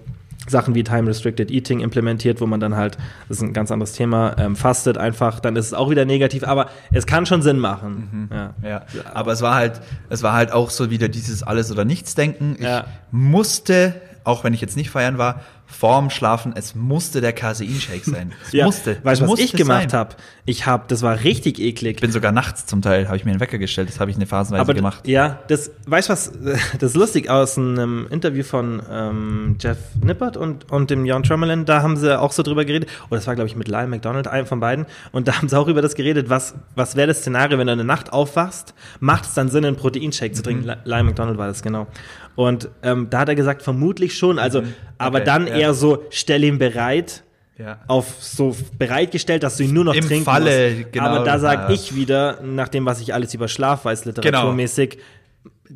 [0.47, 4.35] Sachen wie Time-Restricted Eating implementiert, wo man dann halt, das ist ein ganz anderes Thema,
[4.37, 8.29] ähm, fastet einfach, dann ist es auch wieder negativ, aber es kann schon Sinn machen.
[8.31, 8.53] Ja.
[8.69, 8.81] Ja,
[9.13, 12.55] aber es war halt, es war halt auch so wieder dieses Alles- oder Nichts-Denken.
[12.59, 12.85] Ich Ja.
[13.11, 15.41] musste, auch wenn ich jetzt nicht feiern war,
[15.77, 18.31] vorm Schlafen, es musste der Casein-Shake sein.
[18.45, 18.97] Es Ja, musste.
[19.03, 20.15] Weißt du, was ich gemacht habe?
[20.45, 21.95] Ich habe, das war richtig eklig.
[21.95, 24.15] Ich bin sogar nachts zum Teil, habe ich mir einen Wecker gestellt, das habe ich
[24.17, 25.07] eine Phasenweise aber gemacht.
[25.07, 26.31] ja, das, weißt du was,
[26.79, 31.65] das ist lustig aus einem Interview von ähm, Jeff Nippert und, und dem Jon Trummerlin,
[31.65, 34.27] da haben sie auch so drüber geredet, oder das war glaube ich mit Lyle McDonald,
[34.27, 37.19] einem von beiden, und da haben sie auch über das geredet, was, was wäre das
[37.19, 40.45] Szenario, wenn du in der Nacht aufwachst, macht es dann Sinn, einen Proteinshake zu Mhm.
[40.45, 40.71] trinken?
[40.85, 41.87] Lyle McDonald war das, genau.
[42.35, 44.61] Und ähm, da hat er gesagt, vermutlich schon, also,
[44.97, 45.21] aber Mhm.
[45.21, 45.55] Okay, dann ja.
[45.55, 47.23] eher so, stell ihn bereit,
[47.57, 47.79] Ja.
[47.87, 50.91] auf so bereitgestellt, dass du ihn nur noch Im trinken Falle, musst.
[50.93, 51.69] genau, Aber da sage ja.
[51.69, 54.97] ich wieder, nach dem, was ich alles über Schlaf weiß, literaturmäßig,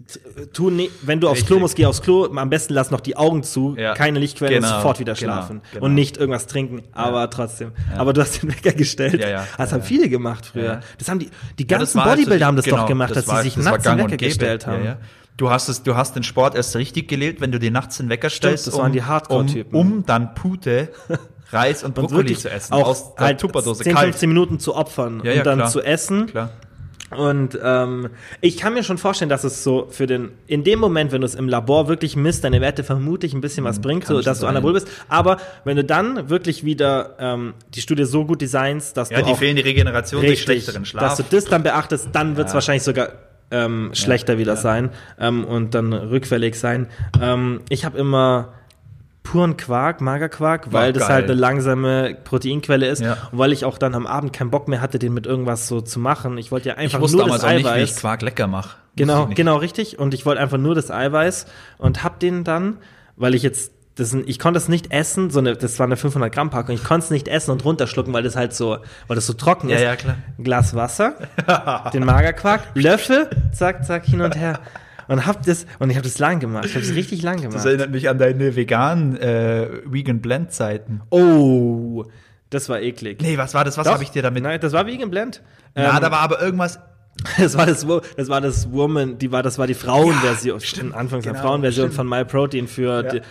[0.07, 2.99] t- tu ne, wenn du aufs Klo musst, geh aufs Klo, am besten lass noch
[2.99, 3.93] die Augen zu, Ja.
[3.93, 5.61] keine Lichtquelle und Genau, sofort wieder genau, schlafen.
[5.71, 5.85] genau.
[5.85, 7.71] Und nicht irgendwas trinken, aber trotzdem.
[7.97, 9.23] Aber du hast den Wecker gestellt.
[9.57, 10.81] Das haben viele gemacht früher.
[10.97, 12.85] Das haben die, die das ganzen war halt so Bodybuilder die- haben das genau, doch
[12.87, 14.97] gemacht, dass war- sie sich das nachts den Wecker gestellt haben.
[15.39, 15.49] Ja, ja.
[15.49, 18.09] Du hast es, du hast den Sport erst richtig gelebt, wenn du dir nachts den
[18.09, 19.73] Wecker stellst, das waren die Hardcore-Typen.
[19.79, 20.89] um, um dann Pute,
[21.51, 24.05] Reis und Brokkoli zu essen auch aus der halt Tupperdose 10, kalt.
[24.09, 25.69] 15 Minuten zu opfern Ja, ja, und dann klar.
[25.69, 26.27] zu essen.
[26.27, 26.51] Klar.
[27.17, 28.09] Und ähm,
[28.39, 31.25] ich kann mir schon vorstellen, dass es so für den, in dem Moment, wenn du
[31.25, 34.21] es im Labor wirklich misst, deine Werte vermutlich ein bisschen was bringt, Mhm, kann so
[34.21, 34.87] dass du anabol bist.
[35.07, 39.25] Aber wenn du dann wirklich wieder ähm, die Studie so gut designst, dass Ja, du
[39.25, 41.17] die auch fehlende Regeneration durch richtig, schlechteren dass Schlaf.
[41.17, 42.55] du das dann beachtest, dann wird es Ja.
[42.55, 43.09] wahrscheinlich sogar
[43.51, 44.59] ähm, schlechter wieder ja.
[44.59, 44.89] sein
[45.19, 46.87] ähm, und dann rückfällig sein.
[47.21, 48.53] Ähm, ich habe immer
[49.23, 51.15] puren Quark, Magerquark, weil Oh, das geil.
[51.15, 53.17] halt eine langsame Proteinquelle ist Ja.
[53.31, 55.81] und weil ich auch dann am Abend keinen Bock mehr hatte, den mit irgendwas so
[55.81, 56.37] zu machen.
[56.37, 57.91] Ich wollte ja einfach nur das auch nicht, wie Eiweiß.
[57.91, 58.77] ich Quark lecker mache.
[58.95, 59.99] Genau, genau, richtig.
[59.99, 61.45] Und ich wollte einfach nur das Eiweiß
[61.77, 62.77] und hab den dann,
[63.17, 66.31] weil ich jetzt, das, ich konnte es nicht essen, so eine, das war eine 500
[66.33, 68.77] Gramm Packung, ich konnte es nicht essen und runterschlucken, weil das halt so,
[69.07, 69.81] weil das so trocken Ja, ist.
[69.83, 70.15] ja, klar.
[70.37, 71.15] Ein Glas Wasser,
[71.93, 74.59] den Magerquark, Löffel, zack, zack, hin und her.
[75.07, 76.65] Und hab das, und ich habe das lang gemacht.
[76.65, 77.65] Ich habe es richtig lang Das gemacht.
[77.65, 81.01] erinnert mich an deine veganen äh, Vegan Blend Zeiten.
[81.09, 82.05] Oh,
[82.51, 83.19] das war eklig.
[83.21, 83.77] Nee, was war das?
[83.77, 84.43] Was habe ich dir damit?
[84.43, 85.41] Nein, das war Vegan Blend.
[85.75, 86.79] Na, Ähm, da war aber irgendwas.
[87.37, 87.85] Das war das,
[88.15, 91.87] das war das Woman, die war, das war die Frauenversion, Ja, stimmt, Anfangs genau, Frauenversion
[91.91, 91.95] stimmt.
[91.95, 93.11] von MyProtein für, Ja.
[93.11, 93.21] die,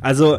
[0.00, 0.38] also,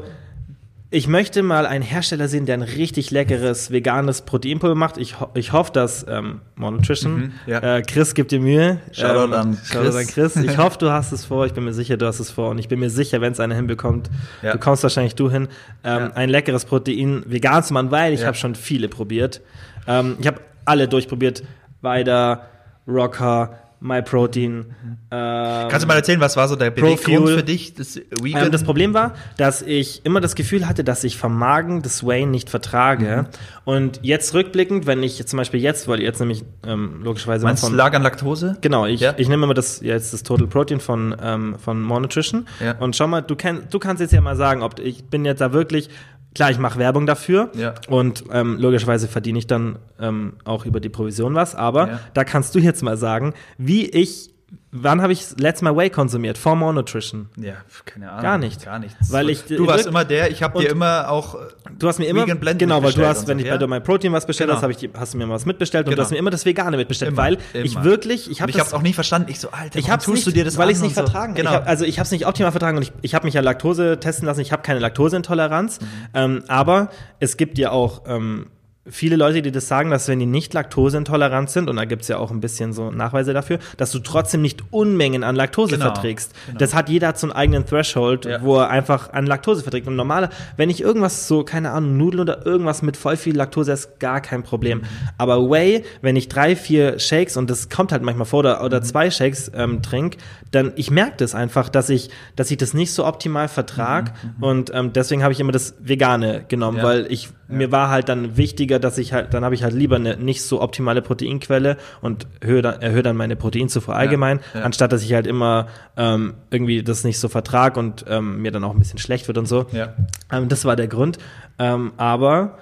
[0.89, 4.97] ich möchte mal einen Hersteller sehen, der ein richtig leckeres veganes Proteinpulver macht.
[4.97, 7.77] Ich, ho ich hoffe, dass ähm, Monotrition, Mhm, ja.
[7.77, 8.79] äh, Chris gibt dir Mühe.
[8.93, 9.95] Shoutout ähm, an Chris.
[9.95, 10.35] an Chris.
[10.37, 11.45] Ich hoffe, du hast es vor.
[11.45, 12.51] Ich bin mir sicher, du hast es vor.
[12.51, 14.09] Und ich bin mir sicher, wenn es einer hinbekommt,
[14.41, 14.53] Ja.
[14.53, 15.49] du kommst wahrscheinlich du hin,
[15.83, 16.11] ähm, Ja.
[16.13, 19.41] ein leckeres Protein vegan zu machen, weil ich habe schon viele probiert.
[19.87, 21.43] Ähm, ich habe alle durchprobiert.
[21.81, 22.43] Weider,
[22.87, 24.65] Rocker, MyProtein.
[25.11, 27.73] Ähm, Kannst du mal erzählen, was war so der Beweggrund für dich?
[27.75, 31.81] Das ähm, das Problem war, dass ich immer das Gefühl hatte, dass ich vom Magen
[31.81, 33.23] das Whey nicht vertrage.
[33.23, 33.61] Mhm.
[33.65, 37.67] Und jetzt rückblickend, wenn ich zum Beispiel jetzt, weil jetzt nämlich ähm, logischerweise Meinst du
[37.67, 38.57] von lag an Laktose?
[38.61, 39.13] Genau, ich, Ja.
[39.17, 42.73] ich nehme immer das jetzt das Total Protein von ähm, von More Nutrition Ja.
[42.79, 45.41] und schau mal, du kenn, du kannst jetzt ja mal sagen, ob ich bin jetzt
[45.41, 45.89] da wirklich
[46.37, 47.73] klar, ich mache Werbung dafür Ja.
[47.89, 51.99] und ähm, logischerweise verdiene ich dann ähm, auch über die Provision was, aber Ja.
[52.13, 54.29] da kannst du jetzt mal sagen, wie ich
[54.71, 57.29] wann habe ich letzte Mal Whey konsumiert vor More Nutrition?
[57.37, 57.53] Ja,
[57.85, 58.21] keine Ahnung.
[58.23, 58.65] Gar nicht.
[58.65, 59.11] Gar nichts.
[59.11, 61.35] Weil ich- du warst immer der, ich habe dir Und- immer auch.
[61.35, 61.37] äh,
[61.79, 63.57] Du hast mir immer genau, weil du hast, und wenn so, ich ja.
[63.57, 64.61] bei My Protein was bestellt Genau.
[64.61, 66.01] hast, ich hast du mir was mitbestellt und Genau.
[66.01, 67.83] du hast mir immer das Vegane mitbestellt, Immer, weil ich immer.
[67.83, 69.29] wirklich, ich habe Und ich habe auch nie verstanden.
[69.29, 71.05] Ich so, Alter, Ich hab's tust nicht, du dir das weil ich es nicht und
[71.05, 71.11] so?
[71.11, 71.33] vertragen.
[71.35, 71.51] Genau.
[71.51, 73.99] Hab, also ich habe es nicht optimal vertragen und ich, ich habe mich ja Laktose
[73.99, 74.41] testen lassen.
[74.41, 75.85] Ich habe keine Laktoseintoleranz, Mhm.
[76.13, 76.89] ähm, aber
[77.19, 78.47] es gibt ja auch ähm,
[78.89, 82.17] viele Leute, die das sagen, dass wenn die nicht laktoseintolerant sind und da gibt's ja
[82.17, 86.33] auch ein bisschen so Nachweise dafür, dass du trotzdem nicht Unmengen an Laktose Genau, verträgst.
[86.45, 86.57] genau.
[86.59, 88.41] Das hat jeder so einen eigenen Threshold, Ja.
[88.41, 89.87] wo er einfach an Laktose verträgt.
[89.87, 93.71] Und normaler, wenn ich irgendwas so, keine Ahnung, Nudeln oder irgendwas mit voll viel Laktose
[93.71, 94.81] ist, gar kein Problem.
[95.17, 98.65] Aber Whey, wenn ich drei, vier Shakes und das kommt halt manchmal vor oder, Mhm.
[98.65, 100.17] oder zwei Shakes ähm, trink,
[100.51, 104.71] dann ich merke das einfach, dass ich, dass ich das nicht so optimal vertrag und
[104.73, 106.83] ähm, deswegen habe ich immer das Vegane genommen, Mhm, Ja.
[106.89, 109.95] weil ich mir war halt dann wichtiger, dass ich halt, dann habe ich halt lieber
[109.95, 114.61] eine nicht so optimale Proteinquelle und erhöhe dann, erhöhe dann meine Proteinzufuhr allgemein, ja.
[114.61, 118.63] anstatt dass ich halt immer ähm, irgendwie das nicht so vertrag und ähm, mir dann
[118.63, 119.65] auch ein bisschen schlecht wird und so.
[119.71, 119.93] Ja.
[120.31, 121.17] Ähm, das war der Grund.
[121.59, 122.57] Ähm, aber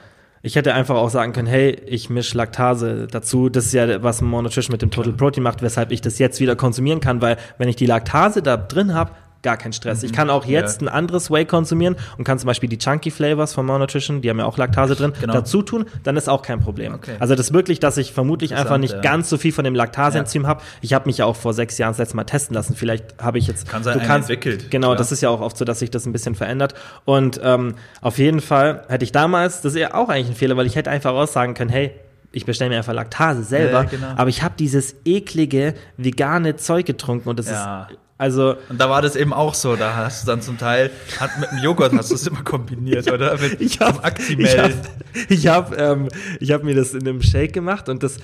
[0.45, 3.49] ich hätte einfach auch sagen können, hey, ich mische Laktase dazu.
[3.49, 6.39] Das ist ja, was More Nutrition mit dem Total Protein macht, weshalb ich das jetzt
[6.39, 9.11] wieder konsumieren kann, weil wenn ich die Laktase da drin habe,
[9.45, 10.03] gar kein Stress.
[10.03, 10.87] Ich kann auch jetzt Ja.
[10.87, 14.29] ein anderes Whey konsumieren und kann zum Beispiel die Chunky Flavors von More Nutrition, die
[14.29, 15.31] haben ja auch Laktase drin, Genau.
[15.33, 16.93] dazu tun, dann ist auch kein Problem.
[16.95, 17.15] Okay.
[17.19, 19.01] Also das ist wirklich, dass ich vermutlich einfach nicht ja.
[19.01, 20.61] ganz so viel von dem Laktaseenzym habe.
[20.81, 22.75] Ich habe mich ja auch vor sechs Jahren das letzte Mal testen lassen.
[22.75, 24.97] Vielleicht habe ich jetzt Kann sein, einen entwickelt, Genau, klar.
[24.97, 26.73] das ist ja auch oft so, dass sich das ein bisschen verändert.
[27.05, 30.57] Und ähm, auf jeden Fall hätte ich damals, das ist ja auch eigentlich ein Fehler,
[30.57, 31.91] weil ich hätte einfach auch sagen können, hey,
[32.31, 34.07] ich bestelle mir einfach Laktase selber, Ja, genau.
[34.17, 37.83] aber ich habe dieses eklige vegane Zeug getrunken und das Ja.
[37.89, 39.75] ist also Und da war das eben auch so.
[39.75, 40.89] Da hast du dann zum Teil,
[41.19, 43.37] hat, mit dem Joghurt hast du es immer kombiniert, oder?
[43.37, 44.45] Mit ich habe dem Actimel.
[44.45, 44.71] ich hab,
[45.29, 46.07] ich hab, ähm,
[46.39, 48.17] ich hab mir das in einem Shake gemacht und das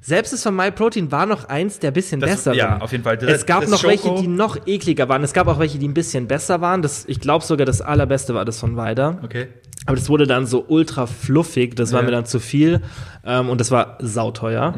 [0.00, 2.82] selbst das von MyProtein war noch eins der bisschen Das- besser ja, waren.
[2.82, 3.16] auf jeden Fall.
[3.18, 5.24] Das- Es gab noch welche, Schoko- die noch ekliger waren.
[5.24, 6.80] Es gab auch welche, die ein bisschen besser waren.
[6.80, 9.18] Das, ich glaube sogar, das allerbeste war das von Weider.
[9.24, 9.48] Okay.
[9.84, 12.06] Aber das wurde dann so ultra fluffig, das war Ja.
[12.06, 12.82] mir dann zu viel
[13.24, 14.74] ähm, und das war sauteuer.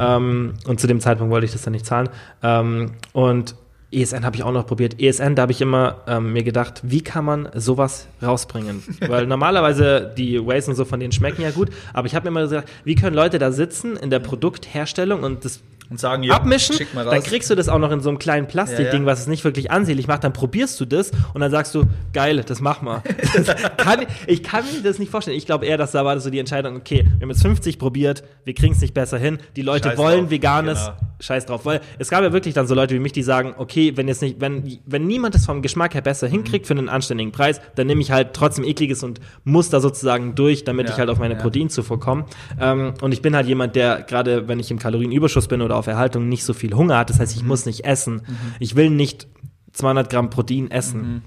[0.00, 2.08] Ähm, und zu dem Zeitpunkt wollte ich das dann nicht zahlen.
[2.42, 3.54] Ähm, und
[3.90, 5.00] ESN habe ich auch noch probiert.
[5.00, 8.82] ESN, da habe ich immer ähm, mir gedacht, wie kann man sowas rausbringen?
[9.00, 12.30] Weil normalerweise die Ways und so von denen schmecken ja gut, aber ich habe mir
[12.30, 15.60] immer gesagt, wie können Leute da sitzen in der Produktherstellung und das
[15.90, 18.86] Und sagen, ja, abmischen, dann kriegst du das auch noch in so einem kleinen Plastikding,
[18.86, 19.06] Ja, ja.
[19.06, 22.42] was es nicht wirklich ansehnlich macht, dann probierst du das und dann sagst du, geil,
[22.46, 23.02] das mach mal.
[23.36, 25.36] Das kann, ich- kann mir das nicht vorstellen.
[25.36, 28.24] Ich glaube eher, dass da war so die Entscheidung, okay, wir haben jetzt 50 probiert,
[28.44, 30.96] wir kriegen es nicht besser hin, die Leute Scheiß wollen drauf, Veganes, genau.
[31.20, 31.64] scheiß drauf.
[31.66, 34.22] Weil es gab ja wirklich dann so Leute wie mich, die sagen, okay, wenn jetzt
[34.22, 37.86] nicht, wenn, wenn niemand das vom Geschmack her besser hinkriegt für einen anständigen Preis, dann
[37.86, 41.18] nehme ich halt trotzdem ekliges und muss da sozusagen durch, damit Ja, ich halt auf
[41.18, 41.34] meine.
[41.34, 42.24] Proteinzufuhr komme.
[42.60, 45.83] Ähm, und ich bin halt jemand, der gerade, wenn ich im Kalorienüberschuss bin oder auf
[45.92, 47.10] Erhaltung, nicht so viel Hunger hat.
[47.10, 47.48] Das heißt, ich Mhm.
[47.48, 48.22] muss nicht essen.
[48.60, 49.26] Ich will nicht
[49.72, 51.22] 200 Gramm Protein essen.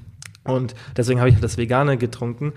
[0.46, 0.52] Mhm.
[0.52, 2.54] Und deswegen habe ich das Vegane getrunken.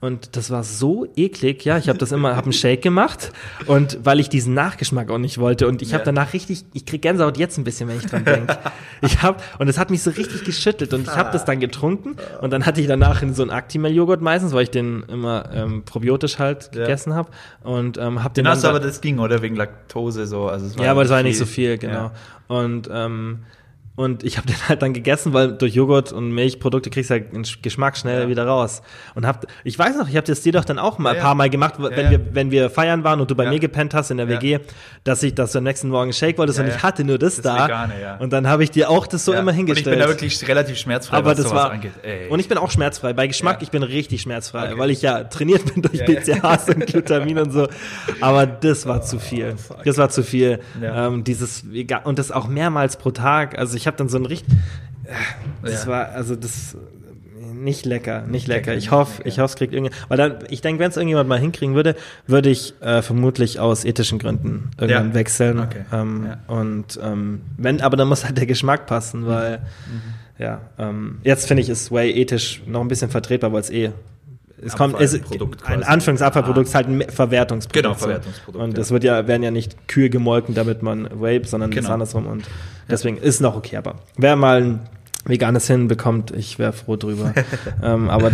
[0.00, 1.78] Und das war so eklig, ja.
[1.78, 3.32] Ich habe das immer, habe einen Shake gemacht
[3.66, 6.06] und weil ich diesen Nachgeschmack auch nicht wollte und ich habe Ja.
[6.12, 8.58] danach richtig, ich krieg Gänsehaut jetzt ein bisschen, wenn ich dran denke.
[9.00, 12.16] ich habe und es hat mich so richtig geschüttelt und ich habe das dann getrunken
[12.42, 16.38] und dann hatte ich danach so einen Actimel-Joghurt meistens, weil ich den immer ähm, probiotisch
[16.38, 16.82] halt Ja.
[16.82, 17.30] gegessen habe
[17.62, 19.40] und ähm, habe Den den, hast du aber, das ging, oder?
[19.40, 20.48] Wegen Laktose so.
[20.48, 21.78] Also es ja, aber das war nicht so viel.
[21.78, 22.10] viel, genau.
[22.10, 22.12] Ja.
[22.48, 23.38] Und, ähm,
[23.96, 27.20] und ich habe den halt dann gegessen, weil durch Joghurt und Milchprodukte kriegst du ja
[27.20, 28.28] den Sch- Geschmack schnell Ja.
[28.28, 28.82] wieder raus.
[29.14, 31.22] Und hab, ich weiß noch, ich habe das dir doch dann auch mal Ja, ein
[31.22, 32.10] paar Mal gemacht, wenn, Ja, ja.
[32.10, 34.28] Wir, wenn wir feiern waren und du bei mir gepennt hast in der.
[34.28, 34.58] WG,
[35.04, 37.44] dass ich, dass du am nächsten Morgen Shake wolltest und ich hatte nur das, Das
[37.56, 37.64] da.
[37.66, 38.16] Vegane, ja.
[38.16, 39.96] Und dann habe ich dir auch das so immer Und ich hingestellt.
[39.96, 41.92] bin da wirklich relativ schmerzfrei, aber was das war angeht.
[42.02, 42.28] Ey.
[42.28, 43.12] und ich bin auch schmerzfrei.
[43.12, 44.78] Bei Geschmack, ich bin richtig schmerzfrei, Okay.
[44.78, 46.04] weil ich ja trainiert bin durch.
[46.04, 47.68] BCAAs und Glutamin und so.
[48.20, 49.54] Aber das war zu viel.
[49.84, 50.60] Das war zu viel.
[50.82, 51.64] Ähm, dieses
[52.04, 53.58] und das auch mehrmals pro Tag.
[53.58, 54.54] Also ich habe dann so ein richtig.
[55.62, 55.90] Das Ja.
[55.90, 56.76] war also das
[57.52, 58.74] nicht lecker, nicht lecker.
[58.74, 59.92] Ich hoffe, ich hoffe, es kriegt irgendwie.
[60.08, 61.94] Weil dann, ich denke, wenn es irgendjemand mal hinkriegen würde,
[62.26, 65.14] würde ich äh, vermutlich aus ethischen Gründen irgendwann Ja.
[65.14, 65.60] wechseln.
[65.60, 65.84] Okay.
[65.92, 66.38] Ähm, Ja.
[66.54, 69.60] Und ähm, wenn, aber dann muss halt der Geschmack passen, weil
[70.38, 73.92] ja, ähm, jetzt finde ich es Whey ethisch noch ein bisschen vertretbar, weil es eh
[74.64, 75.14] es kommt, es,
[75.64, 75.82] ein.
[75.82, 77.82] Anführungsabfallprodukt ist halt ein Verwertungsprodukt.
[77.84, 77.94] Genau.
[77.94, 78.80] Verwertungsprodukt, Und ja.
[78.82, 81.94] es wird ja, werden ja nicht Kühe gemolken, damit man Vape, sondern es ist Genau.
[81.94, 82.44] andersrum und
[82.90, 84.80] deswegen ist noch okay, aber wer mal ein
[85.26, 87.32] veganes hinbekommt, ich wäre froh drüber.
[87.82, 88.30] ähm, aber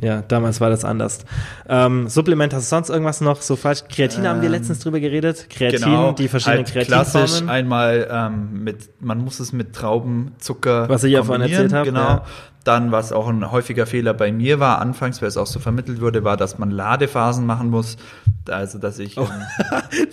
[0.00, 1.24] ja, damals war das anders.
[1.68, 3.82] Ähm, Supplement, hast du sonst irgendwas noch so falsch?
[3.90, 5.48] Kreatin haben wir Ähm, letztens drüber geredet.
[5.50, 7.50] Kreatin, genau, die verschiedenen halt klassisch Kreatinformen.
[7.50, 12.00] einmal ähm, mit, man muss es mit Traubenzucker Was ich ja vorhin erzählt habe, Genau.
[12.00, 12.24] ja.
[12.64, 16.00] Dann, was auch ein häufiger Fehler bei mir war, anfangs, weil es auch so vermittelt
[16.00, 17.96] wurde, war, dass man Ladephasen machen muss.
[18.50, 19.16] Also, dass ich.
[19.16, 19.22] Oh.
[19.22, 20.08] ähm,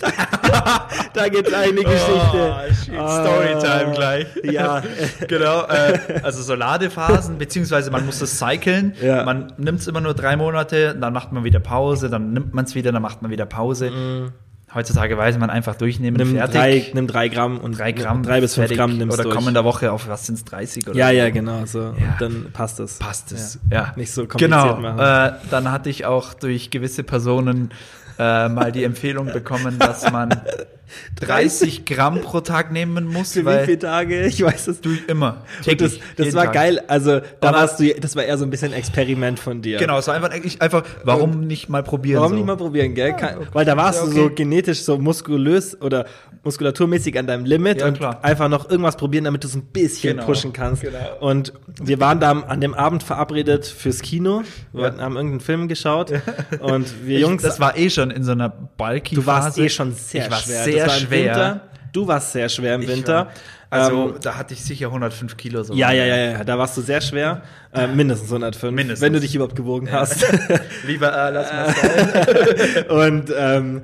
[1.12, 2.54] da gibt's eine Geschichte.
[2.54, 4.26] Oh, shit, Storytime gleich.
[4.44, 4.82] Ja,
[5.28, 8.94] genau, äh, also so Ladephasen, beziehungsweise man muss es cyclen.
[9.02, 9.24] Ja.
[9.24, 12.64] Man nimmt es immer nur drei Monate, dann macht man wieder Pause, dann nimmt man
[12.64, 14.32] es wieder, dann macht man wieder Pause.
[14.76, 16.54] Heutzutage weiß man einfach durchnehmen, nimm fertig.
[16.54, 18.76] drei, nimm drei Gramm und drei Gramm, drei bis fünf fertig.
[18.76, 19.34] Gramm nimmst Oder durch.
[19.34, 21.14] kommen in der Woche auf, was sind es, 30 oder Ja, so.
[21.14, 21.80] ja, genau so.
[21.80, 22.16] Und Ja.
[22.20, 22.98] dann passt es.
[22.98, 23.76] Passt es, Ja.
[23.78, 23.92] ja.
[23.96, 24.98] Nicht so kompliziert Genau, machen.
[25.00, 27.70] äh, dann hatte ich auch durch gewisse Personen
[28.18, 30.30] äh, mal die Empfehlung bekommen, dass man
[31.20, 34.26] 30 Gramm pro Tag nehmen muss, Für wie viele Tage?
[34.26, 34.80] Ich weiß es.
[34.80, 36.54] du immer, Und das, täglich, das jeden war Tag.
[36.54, 36.82] geil.
[36.88, 39.78] Also, da dann- warst du, das war eher so ein bisschen Experiment von dir.
[39.78, 42.18] Genau, es war einfach eigentlich einfach, warum nicht mal probieren?
[42.20, 42.36] Warum so?
[42.36, 43.14] nicht mal probieren, gell?
[43.14, 44.34] Kein- Weil da warst Ja, du so okay.
[44.36, 46.06] genetisch, so muskulös oder
[46.44, 48.20] muskulaturmäßig an deinem Limit Ja, und klar.
[48.22, 50.82] einfach noch irgendwas probieren, damit du es ein bisschen Genau, pushen kannst.
[50.82, 50.98] genau.
[51.20, 54.42] Und wir waren da an dem Abend verabredet fürs Kino.
[54.72, 54.98] Wir Ja.
[54.98, 56.12] haben irgendeinen Film geschaut
[56.60, 59.68] und wir Ich, Jungs, das war eh schon in so einer bulky du warst eh
[59.68, 60.64] schon sehr schwer.
[60.64, 61.24] Sehr das war im schwer.
[61.34, 61.60] Winter.
[61.92, 63.14] Du warst sehr schwer im Ich Winter.
[63.14, 63.32] War,
[63.70, 65.74] also Ähm, da hatte ich sicher 105 Kilo so.
[65.74, 67.42] ja, ja, ja, ja, da warst du sehr schwer.
[67.74, 69.04] Äh, mindestens 105, Mindestens.
[69.04, 70.24] wenn du dich überhaupt gewogen hast.
[70.86, 72.86] Lieber äh, lass mal sein.
[72.88, 73.82] und ähm,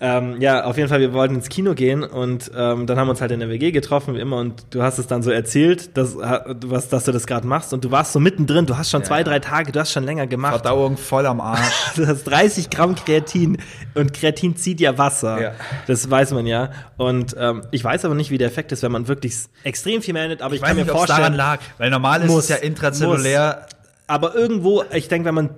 [0.00, 3.10] ähm, ja, auf jeden Fall, wir wollten ins Kino gehen und ähm, dann haben wir
[3.10, 5.96] uns halt in der WG getroffen, wie immer, und du hast es dann so erzählt,
[5.96, 9.02] dass, was, dass du das gerade machst und du warst so mittendrin, du hast schon
[9.02, 10.54] zwei, drei Tage, du hast schon länger gemacht.
[10.54, 11.58] Verdauung voll am Arsch.
[11.96, 13.58] Du hast 30 Gramm Kreatin
[13.94, 15.40] und Kreatin zieht ja Wasser.
[15.40, 15.52] Ja.
[15.88, 16.70] Das weiß man ja.
[16.96, 19.34] Und ähm, ich weiß aber nicht, wie der Effekt ist, wenn man wirklich
[19.64, 21.90] extrem viel mehr nimmt, aber ich, Ich kann mir nicht, es vorstellen, daran lag, weil
[21.90, 23.66] normal ist Muss, es ja intrazellulär.
[24.08, 25.50] Aber irgendwo, ich denke, wenn man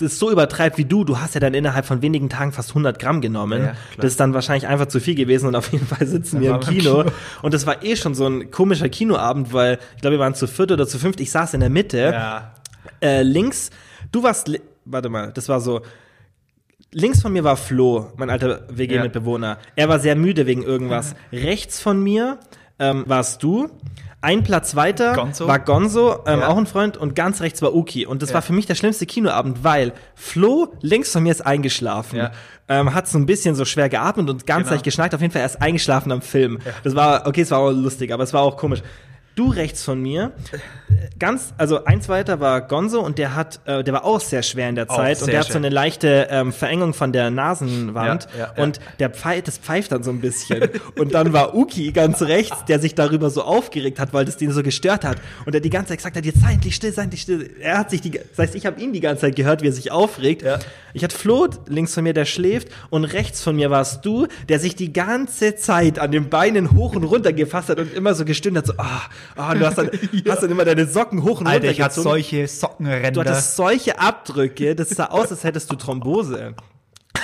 [0.00, 2.98] das so übertreibt wie du, du hast ja dann innerhalb von wenigen Tagen fast 100
[2.98, 3.62] Gramm genommen.
[3.64, 6.46] Ja, das ist dann wahrscheinlich einfach zu viel gewesen und auf jeden Fall sitzen wir
[6.50, 7.02] im waren wir im Kino.
[7.02, 7.12] Kino.
[7.42, 10.46] Und das war eh schon so ein komischer Kinoabend, weil ich glaube, wir waren zu
[10.46, 11.20] viert oder zu fünft.
[11.20, 11.98] Ich saß in der Mitte.
[11.98, 12.54] Ja.
[13.02, 13.70] Äh, links,
[14.12, 15.82] du warst, li- warte mal, das war so.
[16.92, 19.58] Links von mir war Flo, mein alter WG-Mitbewohner.
[19.74, 21.14] Er war sehr müde wegen irgendwas.
[21.32, 22.38] Rechts von mir
[22.78, 23.68] ähm, warst du.
[24.26, 25.46] Ein Platz weiter Gonzo.
[25.46, 26.48] war Gonzo, ähm, Ja.
[26.48, 28.06] auch ein Freund, und ganz rechts war Uki.
[28.06, 28.34] Und das Ja.
[28.34, 32.16] war für mich der schlimmste Kinoabend, weil Flo links von mir ist eingeschlafen.
[32.18, 32.32] Ja.
[32.68, 34.72] Ähm, hat so ein bisschen so schwer geatmet und ganz Genau.
[34.72, 35.14] leicht geschnarcht.
[35.14, 36.58] Auf jeden Fall erst eingeschlafen am Film.
[36.82, 38.82] Das war, okay, es war auch lustig, aber es war auch komisch.
[39.36, 40.32] Du rechts von mir.
[41.18, 44.68] Ganz, also eins weiter war Gonzo und der hat, äh, der war auch sehr schwer
[44.68, 48.52] in der Zeit und der hat so eine leichte ähm, Verengung von der Nasenwand Ja,
[48.56, 50.68] ja, und der pfeift, das pfeift dann so ein bisschen.
[50.98, 54.52] und dann war Uki ganz rechts, der sich darüber so aufgeregt hat, weil das den
[54.52, 57.02] so gestört hat und der die ganze Zeit gesagt hat, jetzt sei endlich still, sei
[57.02, 57.50] endlich still.
[57.60, 59.72] Er hat sich die, das heißt, ich habe ihn die ganze Zeit gehört, wie er
[59.72, 60.42] sich aufregt.
[60.42, 60.58] Ja.
[60.94, 64.58] Ich hatte Flo links von mir, der schläft und rechts von mir warst du, der
[64.58, 68.24] sich die ganze Zeit an den Beinen hoch und runter gefasst hat und immer so
[68.24, 69.02] gestöhnt hat, so, ah,
[69.34, 69.90] ah, du hast dann,
[70.28, 73.20] hast dann immer deine Socken hoch und Alter, ich hatte solche Du Sockenränder.
[73.22, 76.54] hattest solche Abdrücke, das sah aus, als hättest du Thrombose.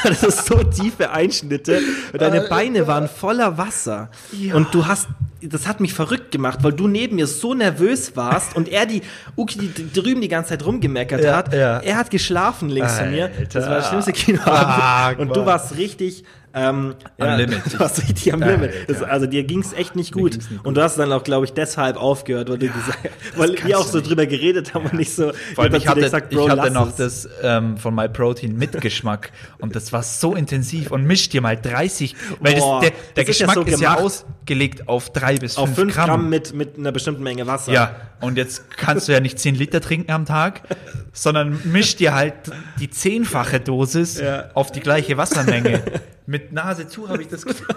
[0.05, 1.79] Das ist so tiefe Einschnitte.
[2.13, 4.11] Und deine Beine waren voller Wasser.
[4.53, 5.07] Und du hast,
[5.43, 9.03] das hat mich verrückt gemacht, weil du neben mir so nervös warst und er die,
[9.37, 11.53] Uki die, drüben die ganze Zeit rumgemeckert Ja, hat.
[11.55, 11.79] ja.
[11.81, 13.29] Er hat geschlafen links von mir.
[13.53, 13.89] Das war das Alter.
[13.89, 15.19] schlimmste Kinoabend.
[15.19, 16.25] Fuck, Und du warst richtig,
[16.55, 17.61] ähm, ja, Limit.
[17.73, 18.71] Du warst richtig am Limit.
[18.73, 18.93] Alter.
[18.93, 20.35] Das, also dir ging's echt nicht gut.
[20.37, 23.79] nicht Und du hast dann auch, glaube ich, deshalb aufgehört, weil du gesagt, weil wir
[23.79, 24.11] auch so nicht.
[24.11, 25.33] drüber geredet haben und nicht so.
[25.55, 26.97] Vor allem, ich hatte, gesagt, ich Bro, hatte lass noch es.
[26.97, 31.57] das ähm, von MyProtein mit Geschmack und das war so intensiv und misch dir mal
[31.57, 35.11] 30, weil das, Boah, der, der das ist ja Geschmack so ist ja ausgelegt auf
[35.13, 36.29] drei bis auf fünf 5 Gramm, Gramm.
[36.31, 37.73] mit, mit einer bestimmten Menge Wasser.
[37.73, 40.63] Ja, und jetzt kannst du ja nicht 10 Liter trinken am Tag,
[41.13, 42.35] sondern misch dir halt
[42.81, 44.51] die zehnfache Dosis Ja.
[44.55, 45.83] auf die gleiche Wassermenge.
[46.25, 47.77] Mit Nase zu habe ich das getan.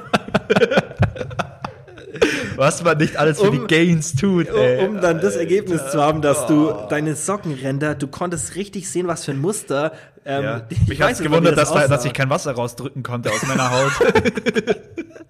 [2.55, 4.47] Was man nicht alles für Um- die Gains tut.
[4.47, 4.87] ey.
[4.87, 9.25] Um dann das Ergebnis zu haben, dass du deine Sockenränder, du konntest richtig sehen, was
[9.25, 9.91] für ein Muster.
[10.25, 10.61] Ähm, Ja.
[10.69, 11.87] ich Mich hat es gewundert, dass, da- aussah.
[11.87, 13.91] dass ich kein Wasser rausdrücken konnte aus meiner Haut.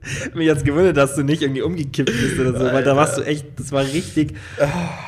[0.36, 3.24] Mich hat's gewundert, dass du nicht irgendwie umgekippt bist oder so, weil da warst du
[3.24, 4.36] echt, das war richtig,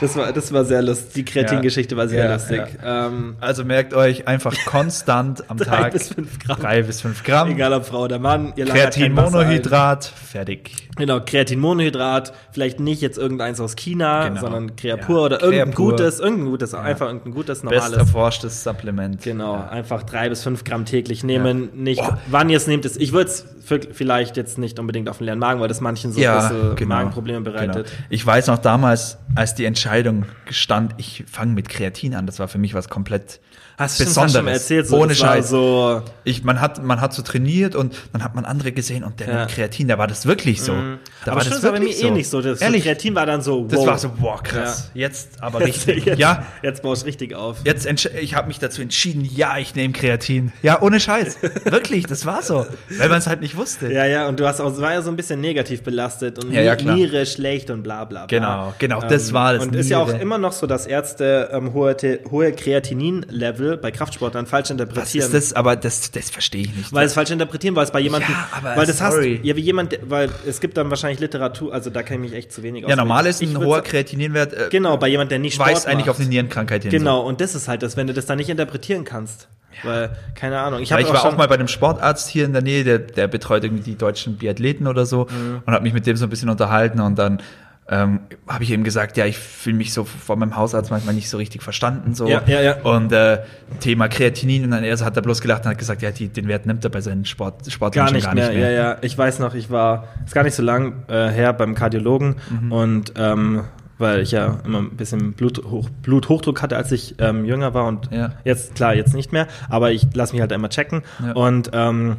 [0.01, 1.13] das war, das war sehr lustig.
[1.13, 2.63] Die Kreatin-Geschichte war sehr Ja, lustig.
[2.83, 6.59] Ähm, Also merkt euch einfach konstant am drei Tag bis fünf Gramm.
[6.59, 7.51] drei bis fünf Gramm.
[7.51, 8.65] Egal ob Frau oder Mann, ihr.
[8.65, 10.71] Kreatinmonohydrat, fertig.
[10.95, 14.41] Genau, Kreatinmonohydrat, vielleicht nicht jetzt irgendeins aus China, Genau.
[14.41, 15.91] sondern Creapur Ja, oder irgendein Creapur.
[15.91, 17.97] gutes, irgendein gutes, einfach irgendein gutes, Best normales.
[17.97, 19.21] erforschtes Supplement.
[19.21, 21.69] Genau, einfach drei bis fünf Gramm täglich nehmen.
[21.73, 22.17] Nicht, Boah.
[22.27, 23.45] wann ihr es nehmt, ist, ich würde es
[23.91, 26.75] vielleicht jetzt nicht unbedingt auf den leeren Magen, weil das manchen so Ja, ein bisschen
[26.75, 26.95] genau.
[26.95, 27.87] Magenprobleme bereitet.
[27.87, 28.03] Genau.
[28.09, 32.47] Ich weiß noch damals, als die Entscheidung stand, ich fange mit Kreatin an, das war
[32.47, 33.39] für mich was komplett
[33.79, 34.33] Hast Besonderes.
[34.33, 35.49] schon mal erzählt, so, Ohne Scheiß.
[35.49, 39.19] so, Ich, man, hat, man hat so trainiert und dann hat man andere gesehen und
[39.19, 39.39] der Ja.
[39.41, 40.73] mit Kreatin, da war das wirklich so.
[40.73, 42.41] Da aber war das war bei mir wirklich eh nicht so.
[42.41, 43.67] Das Ehrlich, so Kreatin war dann so, wow.
[43.71, 44.89] das war so, boah, krass.
[44.95, 46.05] Jetzt aber richtig.
[46.05, 47.57] jetzt, ja, jetzt baust du richtig auf.
[47.65, 50.51] Jetzt ich habe mich dazu entschieden, ja, ich nehme Kreatin.
[50.63, 51.37] Ja, ohne Scheiß.
[51.65, 52.65] Wirklich, das war so.
[52.97, 53.93] Weil man es halt nicht wusste.
[53.93, 56.51] Ja, ja, und du hast auch, es war ja so ein bisschen negativ belastet und
[56.51, 56.75] Ja, ja.
[56.75, 58.39] Niere schlecht und bla bla bla.
[58.39, 60.17] Genau, genau, das war das, Und ist ja auch Niere.
[60.19, 61.95] immer noch so, dass Ärzte ähm, hohe,
[62.31, 65.25] hohe Kreatinin-Level bei Kraftsportlern falsch interpretieren.
[65.25, 65.53] ist das?
[65.53, 66.93] Aber das, das verstehe ich nicht.
[66.93, 69.37] Weil es falsch interpretieren, weil es bei jemandem, Ja, aber weil das sorry.
[69.39, 72.39] hast, ja, wie jemand, weil es gibt dann wahrscheinlich Literatur, also da kenne ich mich
[72.39, 72.89] echt zu wenig aus.
[72.89, 74.53] ja, normal ist ein hoher Kreatininwert.
[74.53, 76.11] Äh, Genau, bei jemand, der nicht Sport weist eigentlich macht.
[76.11, 76.91] auf eine Nierenkrankheit hin.
[76.91, 79.49] Genau, und das ist halt das, wenn du das dann nicht interpretieren kannst.
[79.83, 80.79] Weil, keine Ahnung.
[80.81, 83.27] Ich, ich war schon- auch mal bei einem Sportarzt hier in der Nähe, der, der
[83.27, 85.61] betreut irgendwie die deutschen Biathleten oder so Mhm.
[85.65, 87.41] und habe mich mit dem so ein bisschen unterhalten und dann
[87.89, 91.29] ähm, habe ich ihm gesagt, ja, ich fühle mich so vor meinem Hausarzt manchmal nicht
[91.29, 92.81] so richtig verstanden so Ja, ja, ja.
[92.83, 93.39] und äh,
[93.79, 96.47] Thema Kreatinin und dann er hat er bloß gelacht und hat gesagt, ja, die, den
[96.49, 98.51] Wert nimmt er bei seinen Sport, Sportlern Gar nicht, schon mehr.
[98.51, 98.97] Ja, ja.
[99.01, 102.71] Ich weiß noch, ich war, ist gar nicht so lang äh, her beim Kardiologen Mhm.
[102.71, 103.63] und ähm,
[103.99, 108.11] weil ich ja immer ein bisschen Bluthoch, Bluthochdruck hatte, als ich ähm, jünger war und
[108.11, 108.31] Ja.
[108.43, 111.31] jetzt, klar, jetzt nicht mehr, aber ich lasse mich halt immer checken Ja.
[111.31, 112.17] und ähm,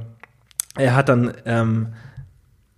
[0.76, 1.88] er hat dann, ähm,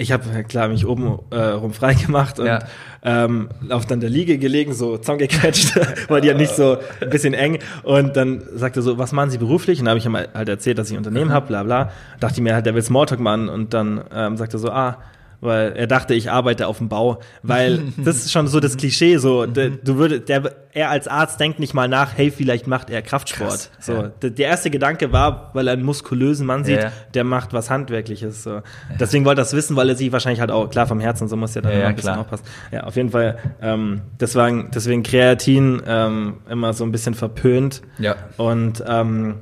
[0.01, 2.61] ich habe klar mich oben äh, rum frei gemacht und Ja.
[3.05, 5.79] ähm, auf dann der Liege gelegen, so zusammengequetscht,
[6.09, 7.59] weil die ja nicht so ein bisschen eng.
[7.83, 9.79] Und dann sagte er so, was machen Sie beruflich?
[9.79, 11.91] Und dann habe ich ihm halt erzählt, dass ich ein Unternehmen habe, bla bla.
[12.19, 14.99] Dachte ich mir halt, der will Smalltalk machen und dann ähm, sagte er so, ah,
[15.41, 19.17] weil er dachte, ich arbeite auf dem Bau, weil das ist schon so das Klischee,
[19.19, 22.91] so der, du würde, der, er als Arzt denkt nicht mal nach, hey, vielleicht macht
[22.91, 23.51] er Kraftsport.
[23.51, 24.03] Krass, so, ja.
[24.23, 26.93] der, der erste Gedanke war, weil er einen muskulösen Mann sieht, Ja, ja.
[27.15, 28.43] der macht was Handwerkliches.
[28.45, 28.63] So.
[28.99, 31.37] Deswegen wollte er das wissen, weil er sich wahrscheinlich halt auch, klar vom Herzen, so
[31.37, 32.21] muss ja dann Ja, ja, ein bisschen klar.
[32.21, 32.45] aufpassen.
[32.71, 37.83] Ja, auf jeden Fall, ähm, deswegen, deswegen Kreatin ähm, immer so ein bisschen verpönt.
[37.99, 38.17] Ja.
[38.37, 39.41] Und ähm,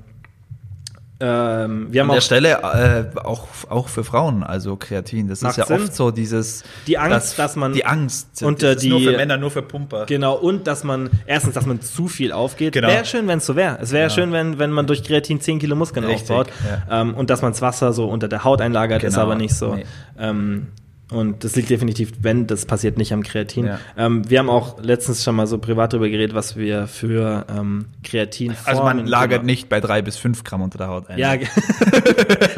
[1.20, 5.26] ähm, wir haben An der auch Stelle äh, auch, auch für Frauen, also Kreatin.
[5.28, 5.82] Das ist ja Sinn.
[5.82, 9.16] oft so dieses Die Angst, dass man die Angst unter das ist nur die- für
[9.16, 10.06] Männer, nur für Pumper.
[10.06, 12.72] Genau, und dass man, erstens, dass man zu viel aufgeht.
[12.72, 12.88] Genau.
[12.88, 13.78] Wäre schön, wenn es so wäre.
[13.80, 16.48] Es wäre schön, wenn, wenn man durch Kreatin 10 Kilo Muskeln Richtig, aufbaut.
[16.88, 17.00] ja.
[17.00, 19.54] Ähm, und dass man das Wasser so unter der Haut einlagert, ist Genau, aber nicht
[19.54, 19.74] so.
[19.74, 19.84] nee.
[20.18, 20.68] Ähm,
[21.10, 23.66] und das liegt definitiv, wenn, das passiert nicht am Kreatin.
[23.66, 23.80] Ja.
[23.96, 27.86] Ähm, wir haben auch letztens schon mal so privat darüber geredet, was wir für ähm,
[28.04, 31.18] Kreatin Also man lagert nicht bei drei bis fünf Gramm unter der Haut ein.
[31.18, 31.30] Ja,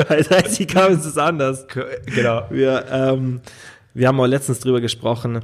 [0.09, 1.67] als IC kam ist es anders.
[2.07, 2.43] genau.
[2.51, 3.41] Wir, ähm,
[3.95, 5.41] wir haben auch letztens drüber gesprochen.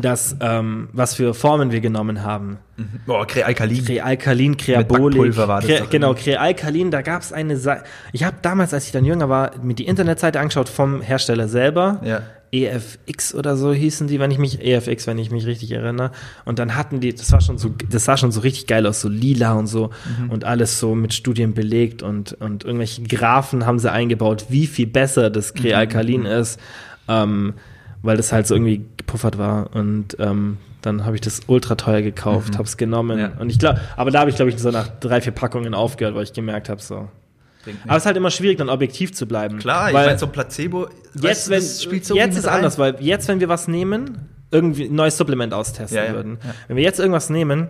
[0.00, 2.58] Dass, ähm, was für Formen wir genommen haben.
[3.06, 3.84] Boah, Krealkalin.
[3.84, 5.34] Krealkalin, Kreabolik.
[5.34, 6.14] Das Kre genau.
[6.14, 7.84] Krealkalin, da gab es eine Seite.
[8.12, 12.00] Ich habe damals, als ich dann jünger war, mir die Internetseite angeschaut vom Hersteller selber.
[12.04, 12.22] Ja.
[12.52, 16.12] EFX oder so hießen die, wenn ich mich, EFX, wenn ich mich richtig erinnere.
[16.44, 19.00] Und dann hatten die, das war schon so, das sah schon so richtig geil aus,
[19.00, 19.90] so lila und so
[20.20, 20.30] Mhm.
[20.30, 24.86] und alles so mit Studien belegt und, und irgendwelche Graphen haben sie eingebaut, wie viel
[24.86, 25.58] besser das Mhm.
[25.58, 26.60] Krealkalin ist,
[27.08, 27.54] ähm,
[28.06, 32.00] weil das halt so irgendwie gepuffert war und ähm, dann habe ich das ultra teuer
[32.02, 33.22] gekauft, habe es genommen Mhm.
[33.22, 33.32] Ja.
[33.40, 36.14] und ich glaube, aber da habe ich glaube ich so nach drei, vier Packungen aufgehört,
[36.14, 37.08] weil ich gemerkt habe so.
[37.88, 39.58] Aber es ist halt immer schwierig, dann objektiv zu bleiben.
[39.58, 40.86] Klar, ich weil meine, so ein Placebo.
[41.14, 42.58] jetzt, weißt wenn, das spielt so jetzt ist rein.
[42.58, 46.38] anders, weil jetzt, wenn wir was nehmen, irgendwie ein neues Supplement austesten Ja, ja, würden.
[46.68, 47.66] Wenn wir jetzt irgendwas nehmen,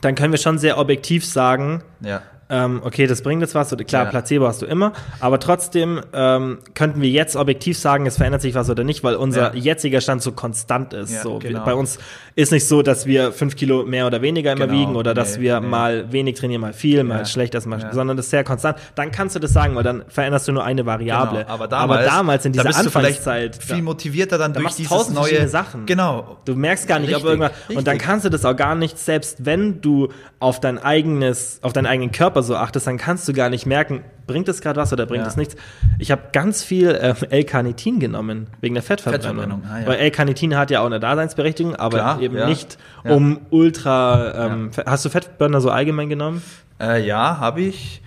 [0.00, 2.22] dann können wir schon sehr objektiv sagen, Ja.
[2.48, 4.10] Ähm, okay, das bringt jetzt was, oder klar, Ja.
[4.10, 8.54] Placebo hast du immer, aber trotzdem ähm, könnten wir jetzt objektiv sagen, es verändert sich
[8.54, 11.22] was oder nicht, weil unser jetziger Stand so konstant ist.
[11.22, 11.64] So, genau.
[11.64, 11.98] Bei uns
[12.36, 15.36] ist nicht so, dass wir fünf Kilo mehr oder weniger immer Genau, wiegen oder dass
[15.38, 15.66] nee, wir nee.
[15.66, 17.24] mal wenig trainieren, mal viel, mal Ja.
[17.24, 17.92] schlecht essen, mal Ja.
[17.94, 18.76] sondern das ist sehr konstant.
[18.94, 21.40] Dann kannst du das sagen, weil dann veränderst du nur eine Variable.
[21.44, 24.52] Genau, aber damals, damals in da dieser bist du vielleicht Anfangszeit, viel da- motivierter dann
[24.52, 25.86] da durch machst du dieses tausend neue verschiedene Sachen.
[25.86, 26.36] Genau.
[26.44, 27.50] Du merkst gar nicht, ob Richtig, irgendwas.
[27.60, 27.76] richtig.
[27.78, 30.08] Und dann kannst du das auch gar nicht, selbst wenn du
[30.38, 34.02] auf dein eigenes, auf deinen eigenen Körper so achtest, dann kannst du gar nicht merken,
[34.26, 35.28] bringt es gerade was oder bringt Ja.
[35.28, 35.56] es nichts.
[35.98, 39.36] Ich habe ganz viel ähm, L-Carnitin genommen, wegen der Fettverbrennung.
[39.36, 39.86] Fettverbrennung, ah, ja.
[39.86, 42.46] Weil L-Carnitin hat ja auch eine Daseinsberechtigung, aber Klar, eben ja.
[42.48, 43.12] nicht Ja.
[43.14, 44.46] um ultra.
[44.46, 46.42] Ähm, Hast du Fettburner so allgemein genommen?
[46.80, 48.02] Äh, ja, habe ich.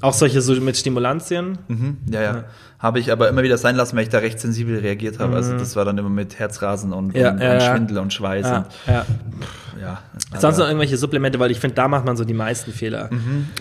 [0.00, 1.56] Auch solche so mit Stimulantien?
[1.68, 2.44] Mhm, ja, ja.
[2.78, 5.34] Habe ich aber immer wieder sein lassen, weil ich da recht sensibel reagiert habe.
[5.36, 7.20] Also das war dann immer mit Herzrasen und, Mhm.
[7.20, 7.70] Ja, und, ja, und ja.
[7.72, 8.46] Schwindel und Schweiß.
[8.46, 9.04] Ja, Und, ja.
[9.80, 9.98] ja.
[10.38, 13.08] Sonst aber- noch irgendwelche Supplemente, weil ich finde, da macht man so die meisten Fehler.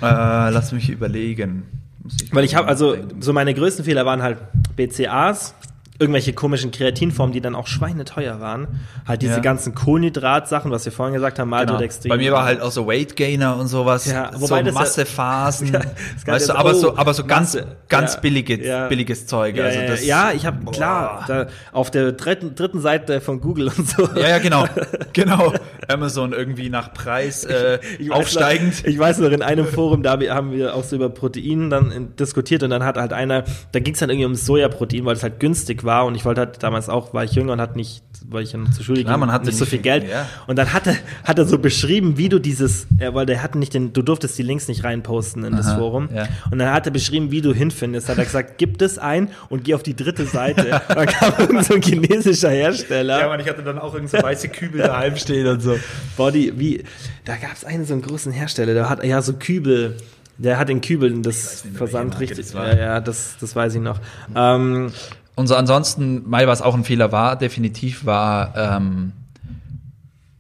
[0.02, 1.64] äh, lass mich überlegen.
[2.04, 4.38] Muss Weil ich habe, also so meine größten Fehler waren halt
[4.76, 5.56] BCAs,
[6.04, 8.68] irgendwelche komischen Kreatinformen, die dann auch schweineteuer waren.
[9.08, 9.40] Halt diese Ja.
[9.40, 11.58] ganzen Kohlenhydratsachen, was wir vorhin gesagt haben, Genau.
[11.58, 12.10] Maltodextrin.
[12.10, 14.80] Bei mir war halt auch so Weight Gainer und sowas, Ja, so wobei das ja-
[14.80, 15.80] Massephasen, Ja,
[16.26, 18.88] weißt du, so, aber oh, so, aber so ganz, Masse, ganz ja, billige, ja.
[18.88, 19.56] billiges Zeug.
[19.56, 23.70] ja, also das, ja, ich habe klar da, auf der dritten, dritten Seite von Google
[23.76, 24.08] und so.
[24.16, 24.66] Ja, ja, genau,
[25.14, 25.54] genau.
[25.88, 28.84] Amazon irgendwie nach Preis äh, Ich weiß aufsteigend.
[28.84, 32.16] Noch, ich weiß noch, in einem Forum, da haben wir auch so über Protein dann
[32.20, 35.24] diskutiert und dann hat halt einer, da ging es dann irgendwie ums Sojaprotein, weil es
[35.24, 38.04] halt günstig war und ich wollte halt damals auch, war ich jünger und hat nicht,
[38.28, 40.10] weil ich ja noch zur Schule Klar, ging, man hatte nicht so viel Geld.
[40.10, 40.28] ja.
[40.48, 43.56] Und dann hat er, hat er so beschrieben, wie du dieses, ja, weil der hat
[43.56, 46.10] nicht den, du durftest die Links nicht reinposten in das Aha, Forum.
[46.14, 46.28] ja.
[46.52, 48.10] Und dann hat er beschrieben, wie du hinfindest.
[48.10, 50.82] Hat er gesagt, gib das ein und geh auf die dritte Seite.
[50.90, 53.20] Und dann kam irgend so ein chinesischer Hersteller.
[53.20, 55.78] Ja, man, ich hatte dann auch irgend so weiße Kübel daheim stehen und so.
[56.18, 56.84] Body, wie,
[57.26, 59.98] da gab es einen so einen großen Hersteller, der hat ja so Kübel,
[60.38, 62.40] der hat in Kübeln das Versand richtig.
[62.40, 62.68] das war.
[62.68, 64.00] ja, ja, das, das weiß ich noch.
[64.36, 64.92] Ähm,
[65.36, 69.14] Und so ansonsten, mal was auch ein Fehler war, definitiv war ähm,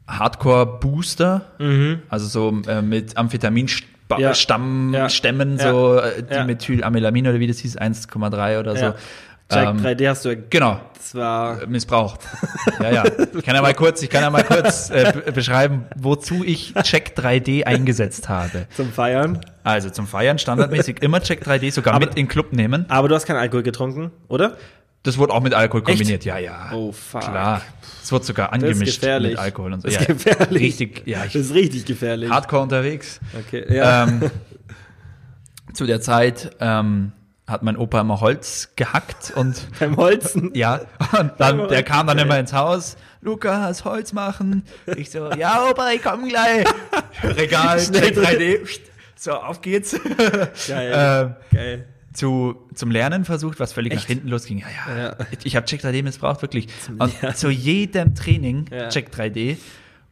[0.07, 1.41] Hardcore Booster,
[2.10, 3.68] also so äh, mit Amphetamin
[4.10, 4.20] Mhm.
[4.20, 4.36] Ja.
[4.36, 5.10] Stamm, Ja.
[5.10, 5.72] Stämmen, Ja.
[5.72, 6.22] so äh.
[6.22, 8.84] Dimethylamelamin oder wie das hieß, 1,3 oder so.
[8.86, 8.95] ja.
[9.52, 12.20] Jack Ähm, 3D hast du ja, Genau, das war, missbraucht.
[12.80, 13.03] ja, ja.
[13.36, 16.74] Ich kann ja mal kurz, ich kann ja mal kurz äh, be- beschreiben, wozu ich
[16.84, 18.68] Check 3D eingesetzt habe.
[18.76, 19.40] zum Feiern.
[19.64, 22.86] Also zum Feiern standardmäßig immer Check 3D sogar Aber- mit in den Club nehmen.
[22.90, 24.57] Aber du hast keinen Alkohol getrunken, oder?
[25.04, 25.90] Das wurde auch mit Alkohol Echt?
[25.90, 26.72] kombiniert, ja, ja.
[26.74, 27.22] Oh, fuck.
[27.22, 27.62] Klar.
[28.02, 29.88] Es wurde sogar Das angemischt mit Alkohol und so.
[29.90, 30.62] Das ist ja, gefährlich.
[30.62, 32.30] Richtig, ja, Das ich, ist richtig gefährlich.
[32.30, 33.20] hardcore unterwegs.
[33.38, 34.04] Okay, ja.
[34.04, 34.32] Ähm,
[35.74, 37.12] zu der Zeit ähm,
[37.48, 40.52] hat mein Opa immer Holz gehackt und Beim Holzen.
[40.54, 40.82] ja,
[41.20, 42.96] und dann, der kam dann immer ins Haus.
[43.22, 44.64] Lukas, Holz machen.
[44.98, 46.66] Ich so, ja, Opa, ich komm gleich.
[47.24, 48.60] Regal, Schnell Check 3D.
[49.16, 49.98] So, auf geht's.
[50.68, 50.92] Geil.
[50.94, 51.88] ähm, Geil.
[52.14, 54.60] Zu, zum Lernen versucht, was völlig nach hinten losging.
[54.60, 55.03] Ja, ja.
[55.03, 55.15] Ja.
[55.44, 56.68] Ich, habe Check 3D missbraucht, wirklich.
[56.99, 57.35] Und Lernen.
[57.35, 58.90] zu jedem Training Ja.
[58.90, 59.57] Check 3D.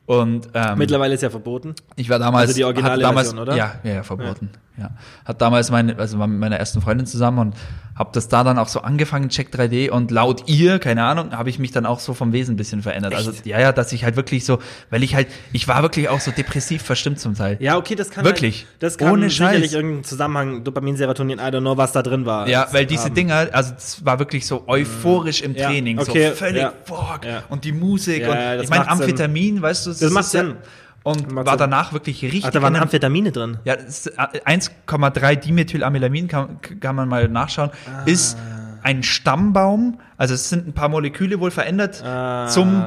[0.08, 1.74] Und ähm, Mittlerweile ist ja verboten.
[1.96, 3.56] ich war damals, Also die originale damals, Version, oder?
[3.56, 4.50] Ja, ja, ja, verboten.
[4.78, 4.90] Ja.
[5.26, 7.56] Hat damals meine, also war mit meiner ersten Freundin zusammen und
[8.02, 11.50] habe das da dann auch so angefangen, Check 3D und laut ihr, keine Ahnung, habe
[11.50, 13.14] ich mich dann auch so vom Wesen ein bisschen verändert.
[13.16, 14.60] Also ja, ja, dass ich halt wirklich so,
[14.90, 17.58] weil ich halt, ich war wirklich auch so depressiv verstimmt zum Teil.
[17.62, 18.66] Ja, okay, das kann Wirklich.
[18.66, 19.74] Halt, das kann Ohne sicherlich Scheiß.
[19.74, 22.48] irgendeinen Zusammenhang Dopamin, Serotonin, I don't know, was da drin war.
[22.50, 23.14] Ja, weil diese haben.
[23.14, 27.20] Dinger, also es war wirklich so euphorisch im Ja, Training, okay, so völlig ja, boah,
[27.26, 27.44] ja.
[27.50, 29.02] und die Musik und ich meine macht Sinn.
[29.06, 30.56] Amphetamin, weißt du, das, Das macht ist ja- Sinn.
[31.04, 32.46] Und war danach wirklich richtig.
[32.46, 33.58] Ach, da waren Amphetamine drin.
[33.64, 38.04] ja, das ist, äh, 1,3 Dimethylamelamin kann, kann man mal nachschauen, Ah.
[38.06, 38.38] ist
[38.84, 42.84] ein Stammbaum, also es sind ein paar Moleküle wohl verändert Ah, zum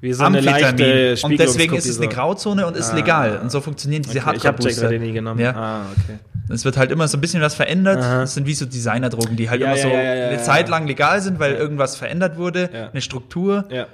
[0.00, 1.16] wie so Amphetamin.
[1.22, 2.08] Und deswegen ist es eine.
[2.08, 3.38] Grauzone und ist legal.
[3.42, 4.62] Und so funktionieren diese Okay, ich habe.
[4.62, 5.40] 3D nie genommen.
[5.40, 5.54] Ja.
[5.56, 6.18] Ah, okay.
[6.48, 7.98] Es wird halt immer so ein bisschen was verändert.
[8.02, 8.20] Aha.
[8.20, 10.36] Das sind wie so Designerdrogen, die halt Ja, immer ja, so ja, ja, ja, eine
[10.36, 10.42] ja.
[10.42, 12.90] Zeit lang legal sind, weil irgendwas verändert wurde, Ja.
[12.90, 13.64] eine Struktur.
[13.70, 13.86] Ja.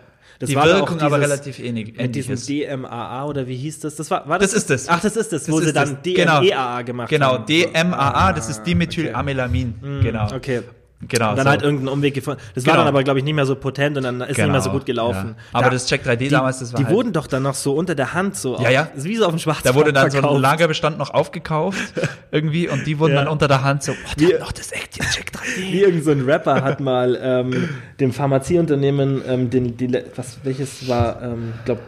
[0.42, 1.96] Das Die war Wirkung auch aber dieses- relativ ähnlich.
[1.96, 2.34] Mit diesem.
[2.34, 3.94] DMAA oder wie hieß das?
[3.94, 4.88] Das war, war Das ist das.
[4.88, 6.12] Ach, das ist das, wo Das sie ist dann das.
[6.14, 6.40] Genau.
[6.40, 7.46] DMEAA gemacht Genau, haben.
[7.46, 9.74] DMAA, das ist Ah, Dimethylamelamin.
[10.02, 10.34] Genau.
[10.34, 10.62] Okay.
[11.08, 11.30] Genau.
[11.30, 11.50] Und dann so.
[11.50, 12.40] halt irgendeinen Umweg gefunden.
[12.54, 12.84] Das war Genau.
[12.84, 14.70] dann aber, glaube ich, nicht mehr so potent und dann ist nicht Genau, mehr so
[14.70, 15.34] gut gelaufen.
[15.36, 15.58] ja.
[15.58, 17.74] Aber das Check 3D die, damals, das war Die halt- wurden doch dann noch so
[17.74, 18.56] unter der Hand so.
[18.60, 18.88] Ja, ja.
[18.94, 20.36] Wie so auf dem Schwarzmarkt Da wurde dann so verkauft.
[20.36, 21.78] ein Lagerbestand noch aufgekauft
[22.30, 23.20] irgendwie und die wurden Ja.
[23.24, 25.56] dann unter der Hand so, oh, die noch das Action Check 3D.
[25.72, 27.68] Wie irgend so ein Rapper hat mal ähm,
[28.00, 31.80] dem Pharmazieunternehmen, ähm, den, die, was, welches war, ähm, ich glaube,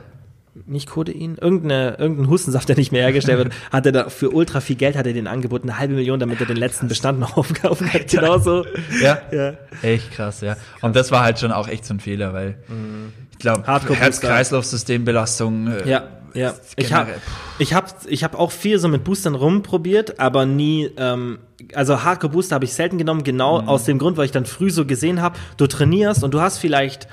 [0.66, 4.60] nicht Codein, irgendeine, irgendein Hustensaft, der nicht mehr hergestellt wird, hat er da für ultra
[4.60, 7.36] viel Geld hat er den angeboten, eine halbe Million, damit er den letzten Bestand noch
[7.36, 8.02] aufkaufen kann.
[8.08, 8.64] Genauso.
[9.02, 9.18] Ja.
[9.32, 9.54] Ja.
[9.82, 10.56] Echt krass, ja.
[10.80, 12.56] Und das war halt schon auch echt so ein Fehler, weil
[13.32, 14.28] ich glaube, Hardcore-Booster.
[14.28, 15.68] Herz-Kreislauf-Systembelastung.
[15.68, 16.54] äh, Ja, ja.
[16.76, 17.10] Ich habe
[17.58, 21.38] ich hab, ich hab auch viel so mit Boostern rumprobiert, aber nie, ähm,
[21.74, 23.68] also Hardcore Booster habe ich selten genommen, genau Mhm.
[23.68, 26.58] aus dem Grund, weil ich dann früh so gesehen habe, du trainierst und du hast
[26.58, 27.06] vielleicht,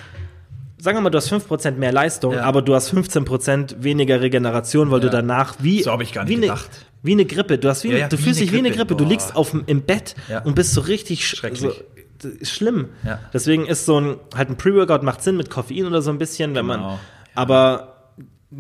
[0.82, 2.44] sagen wir mal, du hast 5% mehr Leistung, Ja.
[2.44, 5.12] aber du hast 15% weniger Regeneration, weil du Ja.
[5.14, 6.70] danach wie, So hab ich gar nicht wie eine, gedacht.
[7.04, 7.58] Wie eine Grippe.
[7.58, 8.96] Du, hast wie, Ja, du wie fühlst dich wie eine Grippe.
[8.96, 9.10] Du Boah.
[9.10, 11.62] liegst auf, im Bett und bist so richtig sch Schrecklich.
[11.62, 11.74] so,
[12.30, 12.90] d- schlimm.
[13.34, 16.56] Deswegen ist so ein halt ein Pre-Workout macht Sinn mit Koffein oder so ein bisschen,
[16.56, 17.00] wenn man Genau.
[17.36, 17.91] aber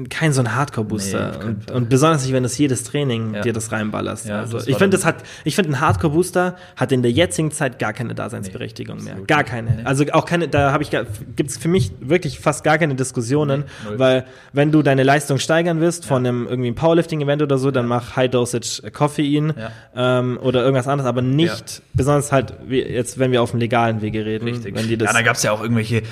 [0.10, 1.32] kein so ein Nee, Hardcore-Booster.
[1.32, 3.42] keinen und, und besonders nicht, wenn du es jedes Training Ja.
[3.42, 4.26] dir das reinballerst.
[4.26, 7.52] Ja, also das ich finde, das hat, ich finde, ein Hardcore-Booster hat in der jetzigen
[7.52, 9.12] Zeit gar keine Daseinsberechtigung Nee, mehr.
[9.14, 9.72] absolut Gar keine.
[9.76, 9.84] Nee.
[9.84, 13.66] Also auch keine, da habe ich gibt es für mich wirklich fast gar keine Diskussionen,
[13.90, 17.86] Nee, weil wenn du deine Leistung steigern willst von einem irgendwie Powerlifting-Event oder so, dann
[17.88, 20.20] mach High-Dosage Koffein Ja.
[20.20, 24.02] ähm, oder irgendwas anderes, aber nicht, besonders halt wie jetzt, wenn wir auf dem legalen
[24.02, 24.46] Wege reden.
[24.48, 24.74] Richtig.
[24.74, 26.04] Wenn die das, ja, da gab es ja auch irgendwelche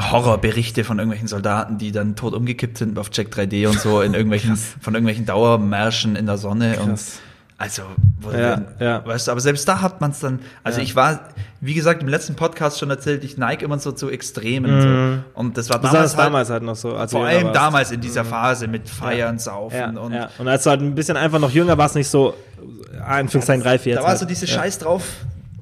[0.00, 4.14] Horrorberichte von irgendwelchen Soldaten, die dann tot umgekippt sind auf Check 3D und so in
[4.14, 7.18] irgendwelchen, von irgendwelchen Dauermärschen in der Sonne und Krass.
[7.58, 7.82] also,
[8.20, 9.04] wo Ja, dann, ja.
[9.06, 10.84] weißt du, aber selbst da hat man es dann, also Ja.
[10.84, 11.20] ich war,
[11.60, 14.80] wie gesagt, im letzten Podcast schon erzählt, ich neige immer so zu Extremen
[15.34, 15.38] so.
[15.40, 16.90] und das war damals, halt, damals halt noch so.
[17.08, 17.56] Vor allem warst.
[17.56, 21.40] damals in dieser Phase mit Feiern, Saufen und und als du halt ein bisschen einfach
[21.40, 22.34] noch jünger warst, nicht so
[23.04, 23.96] Anführungszeichen reif jetzt.
[23.98, 24.18] da war halt.
[24.18, 24.46] so diese.
[24.46, 25.02] Scheiß drauf,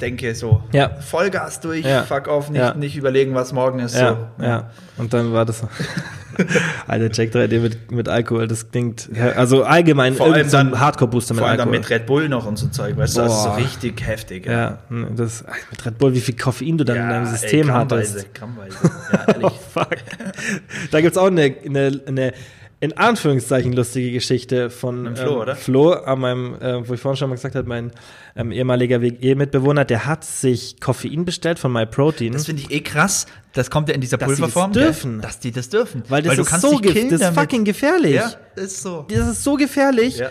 [0.01, 0.63] denke so.
[0.73, 0.91] Ja.
[1.01, 2.03] Vollgas durch, Ja.
[2.03, 2.75] fuck off, nicht, Ja.
[2.75, 3.97] nicht überlegen, was morgen ist.
[3.97, 4.45] Ja, so.
[4.45, 4.71] ja.
[4.99, 5.63] Und dann war das.
[6.87, 9.09] Alter, Jack 3D mit, mit Alkohol, das klingt.
[9.37, 11.81] Also allgemein Vor allem dann- Hardcore-Booster mit Vor allem dann Alkohol.
[11.81, 14.45] mit Red Bull noch und so Zeug, weißt du, das ist so richtig heftig.
[14.47, 17.67] ja, ne, das mit Red Bull, wie viel Koffein du dann in deinem ey, System
[17.69, 18.35] grammweise, hattest.
[18.35, 18.77] grammweise.
[19.13, 19.53] Ja, ehrlich.
[19.73, 19.97] Fuck.
[20.91, 22.33] Da gibt's auch eine, eine, eine
[22.79, 25.57] in Anführungszeichen lustige Geschichte von dem Flo, ähm, oder?
[25.57, 27.91] Flo, an meinem, äh, wo ich vorhin schon mal gesagt habe, mein
[28.37, 32.33] ähm, ehemaliger WG-Mitbewohner, der hat sich Koffein bestellt von MyProtein.
[32.33, 33.27] Das finde ich eh krass.
[33.55, 34.73] Das kommt ja in dieser Dass sie das Pulverform.
[34.73, 35.21] dürfen.
[35.23, 36.03] Dass die das dürfen.
[36.09, 38.15] weil das du ist kannst so killen das ist fucking gefährlich.
[38.17, 39.07] Ja, ist so.
[39.09, 40.29] Das ist so gefährlich, Ja.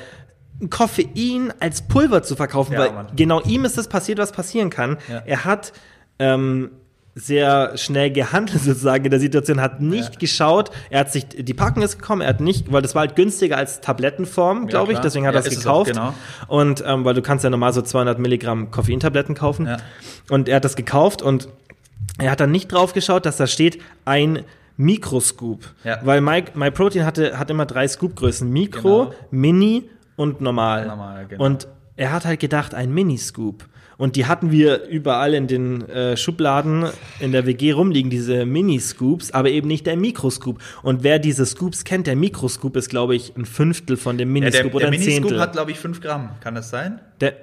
[0.70, 3.08] Koffein als Pulver zu verkaufen, Ja, weil Mann.
[3.16, 4.98] genau ihm ist das passiert, was passieren kann.
[5.10, 5.24] Ja.
[5.26, 5.74] Er hat
[6.20, 6.70] ähm,
[7.18, 11.82] sehr schnell gehandelt sozusagen in der Situation, hat nicht geschaut, er hat sich, die Packung
[11.82, 15.04] ist gekommen, er hat nicht, weil das war halt günstiger als Tablettenform, glaube ich, klar.
[15.04, 15.92] deswegen hat Ja, er es gekauft.
[15.92, 16.14] genau.
[16.48, 19.66] Und ähm, weil du kannst ja normal so 200 Milligramm Koffeintabletten kaufen.
[19.66, 19.78] Ja.
[20.30, 21.48] Und er hat das gekauft und
[22.18, 24.44] er hat dann nicht drauf geschaut, dass da steht ein
[24.78, 25.66] Mikroscoop.
[25.86, 26.00] Ja.
[26.04, 28.50] Weil My, MyProtein hatte, hat immer drei Scoopgrößen.
[28.50, 29.16] Mikro, Genau.
[29.32, 30.86] Mini und normal.
[30.88, 31.44] Normal, genau.
[31.46, 33.64] Und er hat halt gedacht, ein Miniscoop.
[33.98, 36.86] Und die hatten wir überall in den äh, Schubladen
[37.20, 40.60] in der WG rumliegen, diese Miniscoops, aber eben nicht der Mikroscoop.
[40.84, 44.42] Und wer diese Scoops kennt, der Mikroscoop ist, glaube ich, ein Fünftel von dem Ja,
[44.42, 45.22] der Miniscoop oder der ein Zehntel.
[45.22, 46.30] Miniscoop hat, glaube ich, 5 Gramm.
[46.42, 47.00] Kann das sein?
[47.22, 47.34] Der,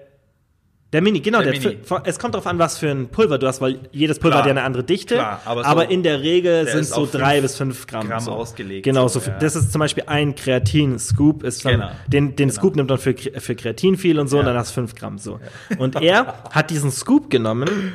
[0.92, 1.40] der Mini, genau.
[1.42, 1.78] Der Der Mini.
[2.04, 4.42] Es kommt darauf an, was für ein Pulver du hast, weil jedes Pulver Klar.
[4.42, 5.14] hat ja eine andere Dichte.
[5.14, 8.20] Klar, aber aber, so- in der Regel der sind so drei bis fünf Gramm, Gramm
[8.20, 8.32] so.
[8.32, 9.38] ausgelegt, Genau, so, ja.
[9.38, 11.42] das ist zum Beispiel ein Kreatin-Scoop.
[11.44, 11.90] Ist dann, Genau.
[12.08, 12.52] Den, den Genau.
[12.52, 14.50] Scoop nimmt man für, für Kreatin viel und so, und Ja.
[14.52, 15.40] dann hast du fünf Gramm so.
[15.78, 17.92] Und er hat diesen Scoop genommen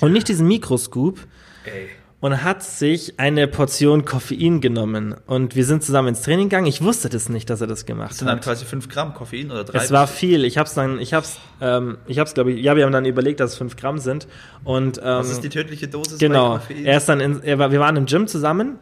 [0.00, 1.20] und nicht diesen Mikroscoop
[1.64, 1.88] Ey.
[2.20, 5.14] Und hat sich eine Portion Koffein genommen.
[5.26, 6.66] Und wir sind zusammen ins Training gegangen.
[6.66, 8.44] Ich wusste das nicht, dass er das gemacht Das sind dann hat.
[8.44, 9.78] quasi 5 Gramm Koffein oder 3?
[9.78, 10.44] Es war viel.
[10.44, 13.40] Ich hab's dann, ich hab's, ähm, ich hab's, glaube ich, ja, wir haben dann überlegt,
[13.40, 14.28] dass es 5 Gramm sind.
[14.64, 16.58] Und ähm, Was ist die tödliche Dosis genau.
[16.58, 16.84] Koffein?
[16.84, 18.78] Er ist dann, in, er war, wir waren im Gym zusammen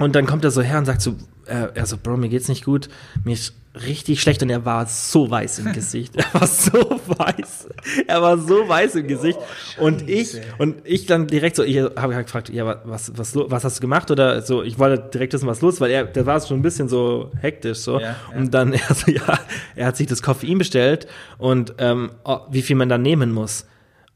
[0.00, 1.14] und dann kommt er so her und sagt so,
[1.46, 2.88] er, er so, Bro, mir geht's nicht gut,
[3.24, 3.54] mir ist
[3.86, 6.14] richtig schlecht und er war so weiß im Gesicht.
[6.32, 7.68] Er war so weiß.
[8.06, 9.38] Er war so weiß im Gesicht.
[9.78, 13.78] und ich, und ich dann direkt so, ich habe gefragt, ja, was, was, was hast
[13.78, 14.10] du gemacht?
[14.10, 16.88] Oder so, ich wollte direkt wissen, was los, weil er, der war schon ein bisschen
[16.88, 18.00] so hektisch so.
[18.00, 18.38] Ja, ja.
[18.38, 19.38] Und dann er so, ja,
[19.76, 21.06] er hat sich das Koffein bestellt
[21.38, 23.66] und ähm, oh, wie viel man dann nehmen muss.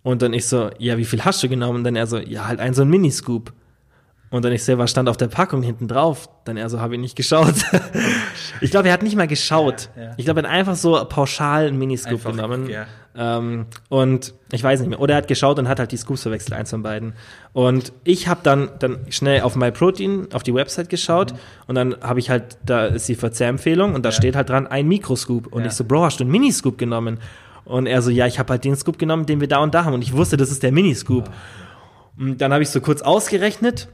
[0.02, 1.78] Und dann ich so, ja, wie viel hast du genommen?
[1.78, 3.52] Und dann er so, ja, halt ein so ein Miniscoop.
[4.34, 6.28] Und dann ich was stand auf der Packung hinten drauf?
[6.44, 7.54] Dann er so, habe ich nicht geschaut.
[8.60, 9.90] ich glaube, er hat nicht mal geschaut.
[9.94, 10.10] Ja, ja.
[10.16, 12.68] Ich glaube, er hat einfach so pauschal einen Miniscoop Einfach, genommen.
[12.68, 12.86] ja.
[13.16, 14.98] Ähm, und ich weiß nicht mehr.
[14.98, 17.12] Oder er hat geschaut und hat halt die Scoops verwechselt, eins von beiden.
[17.52, 21.38] Und ich habe dann, dann schnell auf MyProtein, auf die Website geschaut Mhm.
[21.68, 24.88] und dann habe ich halt, da ist die Verzehrempfehlung und da steht halt dran, ein
[24.88, 25.46] Mikroscoop.
[25.52, 27.20] Und ich so, Bro, hast du einen Miniscoop genommen?
[27.64, 29.84] Und er so, ja, ich habe halt den Scoop genommen, den wir da und da
[29.84, 29.94] haben.
[29.94, 31.30] Und ich wusste, das ist der Miniscoop.
[32.18, 33.86] Und dann habe ich so kurz ausgerechnet.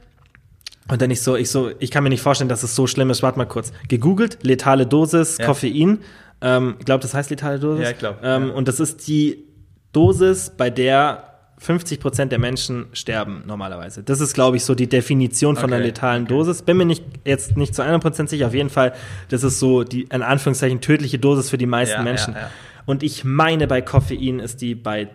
[0.89, 3.09] Und dann ich so, ich so, ich kann mir nicht vorstellen, dass es so schlimm
[3.11, 3.23] ist.
[3.23, 3.71] Warte mal kurz.
[3.87, 5.45] Gegoogelt, letale Dosis, Ja.
[5.45, 5.99] Koffein.
[6.41, 7.83] Ähm, ich glaube, das heißt letale Dosis.
[7.85, 8.53] Ja, ich glaub, Ähm, ja.
[8.53, 9.45] Und das ist die
[9.93, 11.27] Dosis, bei der
[11.59, 14.01] 50 Prozent der Menschen sterben normalerweise.
[14.01, 16.25] Das ist, glaube ich, so die Definition von Okay, einer letalen.
[16.25, 16.63] Dosis.
[16.63, 18.47] Bin mir nicht jetzt nicht zu 100 Prozent sicher.
[18.47, 18.93] Auf jeden Fall,
[19.29, 22.33] das ist so die in Anführungszeichen tödliche Dosis für die meisten Ja, Menschen.
[22.33, 22.51] ja, ja.
[22.87, 25.09] Und ich meine, bei Koffein ist die bei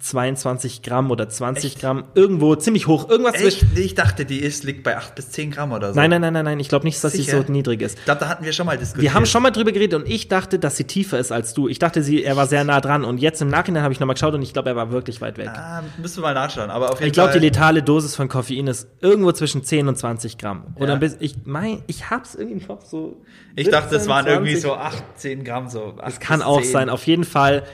[0.00, 1.80] 22 Gramm oder 20 Echt?
[1.80, 3.08] Gramm irgendwo ziemlich hoch.
[3.10, 3.68] Irgendwas zwischen.
[3.72, 3.78] Echt?
[3.78, 6.00] Ich dachte, die ist, liegt bei 8 bis 10 Gramm oder so.
[6.00, 6.60] Nein, nein, nein, nein, nein.
[6.60, 7.38] Ich glaube nicht, dass Sicher?
[7.38, 7.98] sie so niedrig ist.
[7.98, 9.02] Ich glaube, da hatten wir schon mal diskutiert.
[9.02, 11.68] Wir haben schon mal drüber geredet und ich dachte, dass sie tiefer ist als du.
[11.68, 14.14] Ich dachte, sie, er war sehr nah dran und jetzt im Nachhinein habe ich nochmal
[14.14, 15.48] geschaut und ich glaube, er war wirklich weit weg.
[15.52, 16.70] Ah, müssen wir mal nachschauen.
[16.70, 19.96] Aber auf jeden ich glaube, die letale Dosis von Koffein ist irgendwo zwischen 10 und
[19.96, 20.74] 20 Gramm.
[20.76, 20.98] Oder Ja.
[20.98, 23.20] bis, ich mein, ich hab's irgendwie im Kopf so.
[23.54, 24.62] Ich dachte, das 17, waren irgendwie 20.
[24.62, 25.68] so 8, 10 Gramm.
[25.68, 26.88] So Das kann auch sein.
[26.88, 27.64] Auf jeden Fall,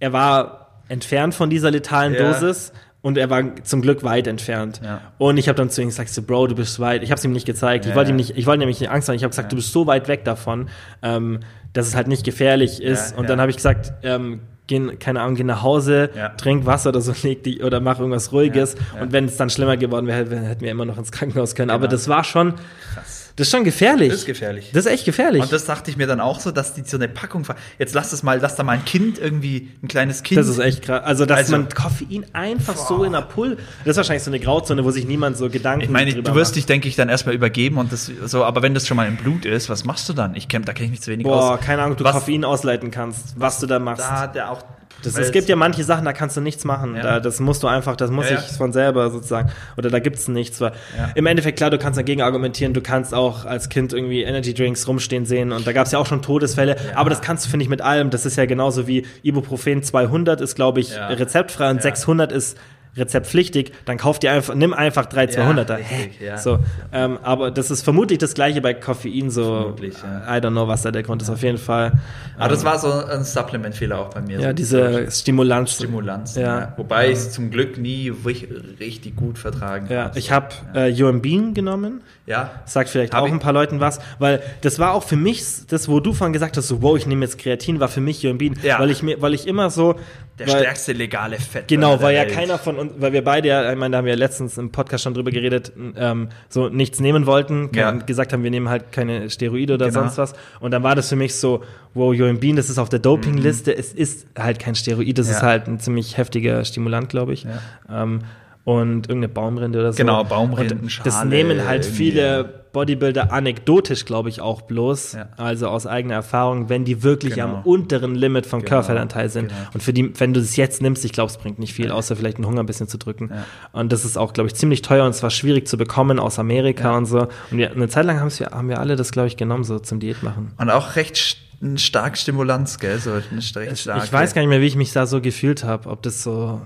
[0.00, 0.60] er war
[0.90, 2.32] entfernt von dieser letalen Ja.
[2.32, 2.72] Dosis
[3.02, 4.80] und er war zum Glück weit entfernt.
[4.84, 5.00] Ja.
[5.16, 7.02] Und ich habe dann zu ihm gesagt, so, Bro, du bist weit.
[7.02, 7.86] Ich habe es ihm nicht gezeigt.
[7.86, 9.16] ich Ja, wollte ihm nicht, ich wollte nämlich nicht Angst haben.
[9.16, 10.68] Ich habe gesagt, du bist so weit weg davon,
[11.02, 11.40] ähm,
[11.72, 13.16] dass es halt nicht gefährlich ist.
[13.16, 16.28] Und dann habe ich gesagt, ähm, geh, keine Ahnung, geh nach Hause, Ja.
[16.30, 18.74] trink Wasser oder so, leg dich oder mach irgendwas Ruhiges.
[18.74, 19.02] Ja, ja.
[19.02, 21.70] Und wenn es dann schlimmer geworden wäre, hätten wir immer noch ins Krankenhaus können.
[21.70, 21.92] Aber Genau.
[21.92, 22.54] das war schon,
[22.94, 23.09] Krass.
[23.36, 24.08] Das ist schon gefährlich.
[24.10, 24.70] Das ist gefährlich.
[24.72, 25.42] Das ist echt gefährlich.
[25.42, 27.44] Und das dachte ich mir dann auch so, dass die so eine Packung
[27.78, 30.38] Jetzt lass das mal, lass da mal ein Kind irgendwie, ein kleines Kind.
[30.40, 31.02] Das ist echt krass.
[31.04, 34.40] Also, dass Also- man Koffein einfach so in der Pull, das ist wahrscheinlich so eine
[34.40, 36.56] Grauzone, wo sich niemand so Gedanken ich meine, du wirst macht.
[36.56, 39.16] dich, denke ich, dann erstmal übergeben und das so, aber wenn das schon mal im
[39.16, 40.34] Blut ist, was machst du dann?
[40.34, 41.60] Ich kenn, da kenne ich mich zu wenig Boah, aus.
[41.60, 44.00] keine Ahnung, du Was- Koffein ausleiten kannst, was du da machst.
[44.02, 44.62] Da hat der auch.
[45.02, 46.94] Das, es gibt ja manche Sachen, da kannst du nichts machen.
[46.96, 47.02] Ja.
[47.02, 49.50] Da, das musst du einfach, das muss Ja, ich von selber sozusagen.
[49.76, 50.60] Oder da gibt's nichts.
[50.60, 50.72] Weil.
[51.14, 54.86] Im Endeffekt, klar, du kannst dagegen argumentieren, du kannst auch als Kind irgendwie Energy Drinks
[54.86, 56.76] rumstehen sehen und da gab's ja auch schon Todesfälle.
[56.94, 58.10] Aber das kannst du, finde ich, mit allem.
[58.10, 61.82] Das ist ja genauso wie Ibuprofen 200 ist, glaube ich, rezeptfrei und Ja.
[61.82, 62.58] 600 ist
[62.96, 65.78] rezeptpflichtig, dann kauf dir einfach, nimm einfach drei 200er.
[65.78, 66.26] richtig, Hä?
[66.26, 66.38] ja.
[66.38, 66.58] So,
[66.92, 70.36] ähm, aber das ist vermutlich das gleiche bei Koffein, so, Vermutlich, ja.
[70.36, 71.92] I don't know, was da der Grund ist, auf jeden Fall.
[72.38, 74.40] Aber das war so ein Supplement-Fehler auch bei mir.
[74.40, 75.72] Ja, so diese Stimulanz.
[75.74, 76.36] Stimulanz.
[76.36, 76.60] Ja.
[76.60, 76.72] Ja.
[76.76, 78.48] Wobei ich es zum Glück nie ri-
[78.80, 80.18] richtig gut vertragen Ja, habe.
[80.18, 82.02] ich habe äh, Joambin genommen.
[82.30, 82.50] Ja.
[82.64, 85.44] Sagt vielleicht Hab auch ich- ein paar Leuten was, weil das war auch für mich,
[85.68, 88.22] das, wo du vorhin gesagt hast, so, wow, ich nehme jetzt Kreatin, war für mich
[88.22, 88.78] Joambin, Ja.
[88.78, 89.96] weil ich mir, weil ich immer so,
[90.38, 91.66] Der weil, stärkste legale Fett.
[91.68, 92.32] Genau, weil ja Welt.
[92.32, 95.04] keiner von uns, weil wir beide ja, ich meine, da haben wir letztens im Podcast
[95.04, 97.90] schon drüber geredet, ähm, so nichts nehmen wollten, Ja.
[97.90, 100.00] und gesagt haben, wir nehmen halt keine Steroide oder Genau.
[100.02, 100.32] sonst was.
[100.60, 101.62] Und dann war das für mich so,
[101.94, 105.32] wow, Joambin, das ist auf der Dopingliste, es ist halt kein Steroid, das Mhm.
[105.32, 105.36] Ja.
[105.38, 107.44] ist halt ein ziemlich heftiger Stimulant, glaube ich.
[107.92, 108.20] Ähm,
[108.64, 109.96] und irgendeine Baumrinde oder so.
[109.96, 115.28] Genau, Und Baumrindenschale Das nehmen halt viele Bodybuilder anekdotisch, glaube ich, auch bloß, Ja.
[115.36, 117.56] also aus eigener Erfahrung, wenn die wirklich Genau.
[117.56, 119.48] am unteren Limit vom Genau, Körperfettanteil sind.
[119.48, 119.60] genau.
[119.74, 122.14] Und für die, wenn du es jetzt nimmst, ich glaube, es bringt nicht viel, außer
[122.14, 123.30] vielleicht den Hunger ein bisschen zu drücken.
[123.34, 123.44] Ja.
[123.72, 126.90] Und das ist auch, glaube ich, ziemlich teuer und zwar schwierig zu bekommen aus Amerika
[126.92, 126.96] Ja.
[126.96, 127.22] und so.
[127.50, 129.98] Und wir, eine Zeit lang wir, haben wir alle das, glaube ich, genommen, so zum
[129.98, 130.52] Diät machen.
[130.56, 131.38] Und auch recht
[131.76, 132.98] stark Stimulanz, gell?
[132.98, 134.04] So eine recht starke.
[134.04, 136.60] Ich weiß gar nicht mehr, wie ich mich da so gefühlt habe, ob das so.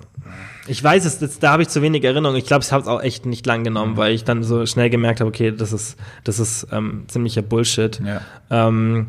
[0.67, 2.37] Ich weiß es, das, da habe ich zu wenig Erinnerung.
[2.37, 3.97] Ich glaube, ich habe es auch echt nicht lang genommen, Mhm.
[3.99, 8.01] weil ich dann so schnell gemerkt habe, okay, das ist, das ist ähm, ziemlicher Bullshit.
[8.05, 8.21] Ja.
[8.51, 9.09] Ähm,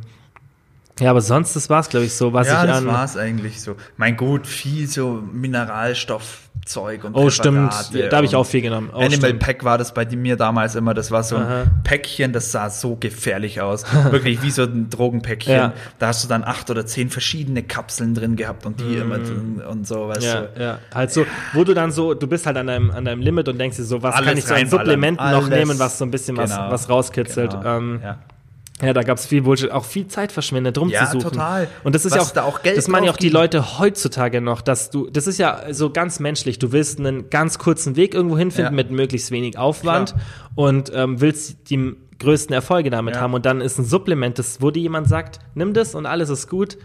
[1.00, 2.88] ja, aber sonst, das war's, glaube ich, so, was ja, ich das an.
[2.88, 3.76] war's eigentlich so.
[3.98, 5.24] Mein gut, viel so
[6.66, 7.72] Mineralstoffzeug und Oh, stimmt.
[7.94, 8.90] Ja, da habe ich auch viel genommen.
[8.92, 9.40] Oh, Animal stimmt.
[9.40, 10.94] Pack war das bei mir damals immer.
[10.94, 11.64] Das war so ein Aha.
[11.84, 13.86] Päckchen, das sah so gefährlich aus.
[14.12, 15.54] Wirklich wie so ein Drogenpäckchen.
[15.54, 15.74] Ja.
[16.00, 19.62] Da hast du dann acht oder zehn verschiedene Kapseln drin gehabt und die immer drin
[19.68, 20.24] und so, weißt.
[20.24, 20.62] Ja, du.
[20.62, 20.80] ja.
[20.94, 23.58] Halt so, wo du dann so, du bist halt an deinem, an deinem Limit und
[23.60, 24.86] denkst dir so, was Alles kann ich so an reinballern.
[24.86, 26.72] Supplementen noch nehmen, was so ein bisschen was, Genau.
[26.72, 27.52] was rauskitzelt.
[27.52, 27.78] Genau.
[27.78, 28.18] Ähm, ja.
[28.86, 31.32] Ja, da gab's viel Bullshit, auch viel Zeit verschwendet, drum Ja, zu suchen.
[31.32, 31.68] total.
[31.84, 33.30] Und das ist Was ja auch, da auch Geld das meinen ja auch die.
[33.30, 36.60] Leute heutzutage noch, dass du, das ist ja so ganz menschlich.
[36.60, 38.84] Du willst einen ganz kurzen Weg irgendwo hinfinden Ja.
[38.84, 40.22] mit möglichst wenig Aufwand Klar.
[40.56, 43.22] und ähm, willst die größten Erfolge damit Ja.
[43.22, 43.34] haben.
[43.34, 46.48] Und dann ist ein Supplement, das, wo dir jemand sagt, nimm das und alles ist
[46.50, 46.78] gut,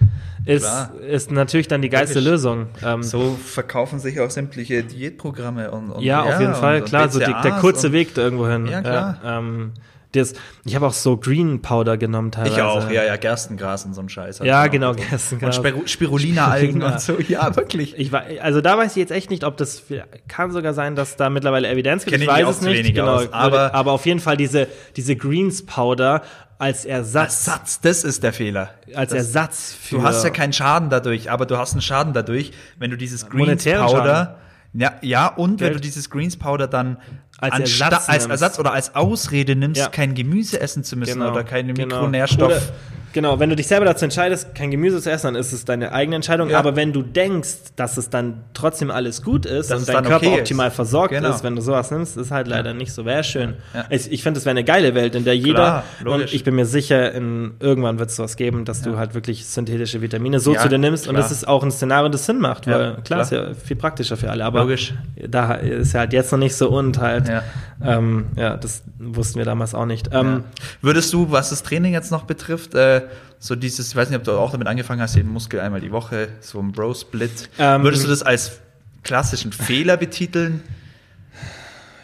[0.45, 0.91] ist, Klar.
[1.09, 2.19] ist natürlich dann die geilste.
[2.19, 2.67] Lösung.
[2.85, 6.89] Ähm, So verkaufen sich auch sämtliche Diätprogramme und, und ja, auf jeden Fall, und, und
[6.89, 8.67] klar, so die, der kurze und- Weg da irgendwo hin.
[8.67, 9.19] Ja, klar.
[9.23, 9.73] Ja, ähm,
[10.13, 10.35] das,
[10.65, 12.55] ich habe auch so Green Powder genommen teilweise.
[12.57, 14.41] Ich auch, ja, ja, Gerstengras und so ein Scheiß.
[14.41, 14.93] Ja, genau.
[14.95, 15.59] Gerstengras.
[15.59, 16.93] Und Spiru- Spirulina-Algen Spirulina.
[16.95, 17.19] und so.
[17.29, 17.99] Ja, wirklich.
[17.99, 19.83] Ich war, also da weiß ich jetzt echt nicht, ob das
[20.29, 22.13] kann sogar sein, dass da mittlerweile Evidenz gibt.
[22.13, 22.95] Kenn ich ich weiß es nicht.
[22.95, 24.67] Genau, aus, aber- aber auf jeden Fall diese
[24.97, 26.23] diese Greens Powder
[26.59, 27.47] als Ersatz.
[27.47, 28.71] Ersatz, das ist der Fehler.
[28.95, 29.97] Als das, Ersatz für.
[29.97, 33.23] Du hast ja keinen Schaden dadurch, aber du hast einen Schaden dadurch, wenn du dieses
[33.29, 34.35] Greens Monetären Schaden.
[34.73, 35.75] Ja, ja, und wenn Geld.
[35.77, 36.99] du dieses Greens Powder dann
[37.39, 38.27] Als Ersatz als.
[38.27, 39.89] Ersatz oder als Ausrede nimmst, Ja.
[39.89, 41.97] kein Gemüse essen zu müssen oder keine genau.
[41.97, 42.53] Mikronährstoff.
[42.53, 42.63] Oder,
[43.13, 45.93] genau, wenn du dich selber dazu entscheidest, kein Gemüse zu essen, dann ist es deine
[45.93, 46.51] eigene Entscheidung.
[46.51, 46.59] Ja.
[46.59, 50.17] Aber wenn du denkst, dass es dann trotzdem alles gut ist Dass und dein Körper
[50.27, 50.41] okay ist.
[50.41, 51.31] optimal versorgt Genau.
[51.31, 53.05] ist, wenn du sowas nimmst, ist halt leider nicht so.
[53.05, 53.55] Wäre schön.
[53.75, 53.85] Ja.
[53.91, 56.55] Ich, ich finde, es wäre eine geile Welt, in der jeder, Klar, und ich bin
[56.55, 60.55] mir sicher, in, irgendwann wird es sowas geben, dass du halt wirklich synthetische Vitamine so
[60.55, 61.07] Ja, zu dir nimmst.
[61.09, 61.23] Und klar.
[61.23, 63.21] das ist auch ein Szenario, das Sinn macht, Ja, weil klar, klar.
[63.23, 64.45] ist ja viel praktischer für alle.
[64.45, 64.95] Aber Logisch.
[65.29, 67.43] da ist ja halt jetzt noch nicht so und halt, Ja.
[67.85, 70.11] ähm, ja, das wussten wir damals auch nicht.
[70.13, 70.41] Ähm, Ja.
[70.83, 73.00] Würdest du, was das Training jetzt noch betrifft, äh,
[73.39, 75.93] so dieses, ich weiß nicht, ob du auch damit angefangen hast, jeden Muskel einmal die
[75.93, 78.61] Woche, so ein Bro-Split, Ähm, würdest du das als
[79.03, 80.63] klassischen Fehler betiteln?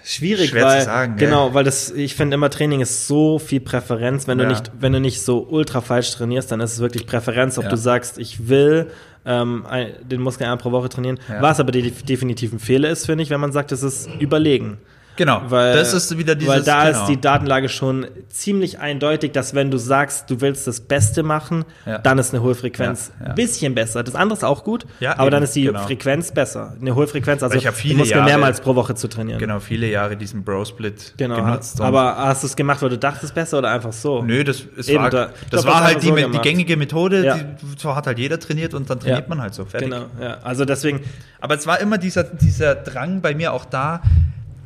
[0.08, 1.26] Schwierig, Schwer zu weil sagen, gell?
[1.28, 4.50] genau, weil das ich finde immer Training ist so viel Präferenz, wenn du Ja.
[4.50, 7.70] nicht wenn du nicht so ultra falsch trainierst, dann ist es wirklich Präferenz, ob Ja.
[7.70, 8.86] du sagst, ich will
[9.24, 9.66] ähm,
[10.08, 11.18] den Muskel einmal pro Woche trainieren.
[11.28, 11.42] Ja.
[11.42, 14.78] Was aber die, definitiv ein Fehler ist, finde ich, wenn man sagt, es ist überlegen.
[15.16, 17.00] Genau, Weil, das ist wieder dieses, weil da genau.
[17.02, 21.64] ist die Datenlage schon ziemlich eindeutig, dass wenn du sagst, du willst das Beste machen,
[21.86, 21.98] Ja.
[21.98, 23.30] dann ist eine hohe Frequenz Ja, ja.
[23.30, 24.02] ein bisschen besser.
[24.02, 25.82] Das andere ist auch gut, Ja, aber eben, dann ist die genau.
[25.84, 26.76] Frequenz besser.
[26.80, 29.38] Eine hohe Frequenz, also ich viele Jahre- mehrmals pro Woche zu trainieren.
[29.38, 31.36] genau, viele Jahre diesen Bro-Split Genau.
[31.36, 31.80] genutzt.
[31.80, 34.22] aber hast du es gemacht, weil du dachtest besser oder einfach so?
[34.22, 36.76] Nö, das, es Eben, war, da- das glaub, war das halt die, so die gängige
[36.76, 37.34] Methode, Ja.
[37.38, 37.44] die,
[37.78, 39.28] so hat halt jeder trainiert und dann trainiert Ja.
[39.28, 39.88] man halt so, fertig.
[39.90, 40.38] Genau, ja.
[40.42, 41.00] Also deswegen,
[41.40, 44.02] Aber es war immer dieser, dieser Drang bei mir auch da,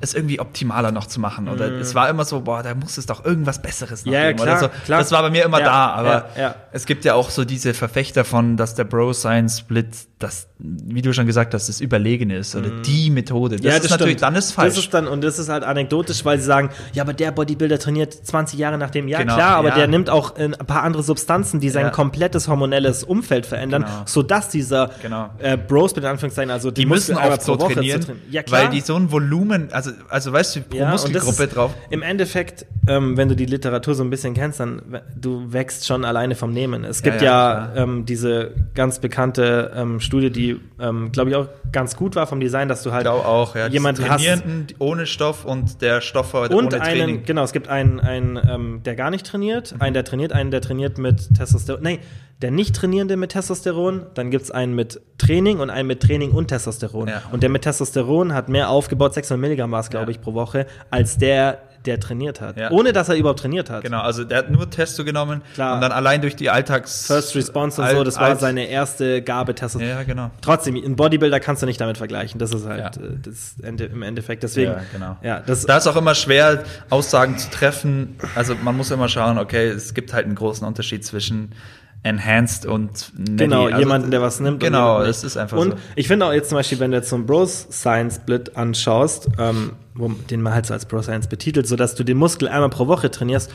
[0.00, 1.48] es irgendwie optimaler noch zu machen.
[1.48, 4.12] Oder es war immer so, boah, da muss es doch irgendwas Besseres noch.
[4.12, 4.42] Ja, geben.
[4.42, 4.68] klar, so.
[4.84, 4.98] klar.
[4.98, 5.86] Das war bei mir immer Ja, da.
[5.92, 6.54] Aber ja.
[6.72, 9.88] es gibt ja auch so diese Verfechter von, dass der Bro-Science-Split,
[10.20, 12.54] das, wie du schon gesagt hast, das Überlegen ist.
[12.54, 13.56] Oder die Methode.
[13.56, 14.22] Das ja, ist natürlich, stimmt.
[14.22, 14.74] dann ist falsch.
[14.74, 17.78] Das ist dann, und das ist halt anekdotisch, weil sie sagen, ja, aber der Bodybuilder
[17.78, 19.08] trainiert 20 Jahre nach dem.
[19.08, 19.74] Ja, Genau, klar, aber ja.
[19.76, 21.90] der nimmt auch äh, ein paar andere Substanzen, die sein Ja.
[21.90, 24.02] komplettes hormonelles Umfeld verändern, Genau.
[24.04, 25.30] sodass dieser Genau.
[25.38, 28.80] äh, Bros in Anführungszeichen, also die müssen einmal oft so zu trainieren, Ja, weil die
[28.80, 31.70] so ein Volumen, also, also weißt du, pro Ja, das Muskelgruppe drauf.
[31.88, 34.82] Im Endeffekt, ähm, wenn du die Literatur so ein bisschen kennst, dann
[35.16, 36.84] du wächst schon alleine vom Nehmen.
[36.84, 41.46] Es gibt ja, ja, ähm, diese ganz bekannte ähm, Studie, die, ähm, glaube ich, auch
[41.70, 43.68] ganz gut war vom Design, dass du halt glaube auch, ja.
[43.68, 44.26] jemanden hast
[44.80, 47.22] ohne Stoff und der Stoff und ohne einen, Training.
[47.24, 50.60] genau, es gibt einen, einen ähm, der gar nicht trainiert, einen, der trainiert, einen, der
[50.60, 51.80] trainiert mit Testosteron.
[51.82, 52.00] Nee,
[52.42, 56.32] der nicht trainierende mit Testosteron, dann gibt es einen mit Training und einen mit Training
[56.32, 57.06] und Testosteron.
[57.06, 57.22] Ja.
[57.30, 60.10] Und der mit Testosteron hat mehr aufgebaut, 600 Milligramm war es, glaube Ja.
[60.10, 62.56] ich, pro Woche, als der, der trainiert hat.
[62.56, 62.70] Ja.
[62.70, 63.82] Ohne dass er überhaupt trainiert hat.
[63.82, 65.74] Genau, also der hat nur Testo genommen Klar.
[65.74, 67.06] und dann allein durch die Alltags...
[67.06, 69.96] First Response und Alt- so, das war alt- seine erste Gabe Testosteron.
[69.96, 70.30] Ja, genau.
[70.42, 72.38] Trotzdem, ein Bodybuilder kannst du nicht damit vergleichen.
[72.38, 73.02] Das ist halt Ja.
[73.02, 74.42] äh, das Ende, im Endeffekt.
[74.42, 75.16] Deswegen, Ja, genau.
[75.22, 78.16] ja, das, Da ist auch immer schwer, Aussagen zu treffen.
[78.34, 81.52] Also man muss immer schauen, okay, es gibt halt einen großen Unterschied zwischen
[82.02, 83.36] enhanced und netty.
[83.36, 84.54] Genau, Also, jemanden, der was nimmt.
[84.54, 85.76] und Genau, es ist einfach Und so.
[85.96, 89.28] ich finde auch jetzt zum Beispiel, wenn du jetzt so einen Bros Science Split anschaust,
[89.38, 92.48] ähm, wo, den man halt so als Bro Science betitelt, so dass du den Muskel
[92.48, 93.52] einmal pro Woche trainierst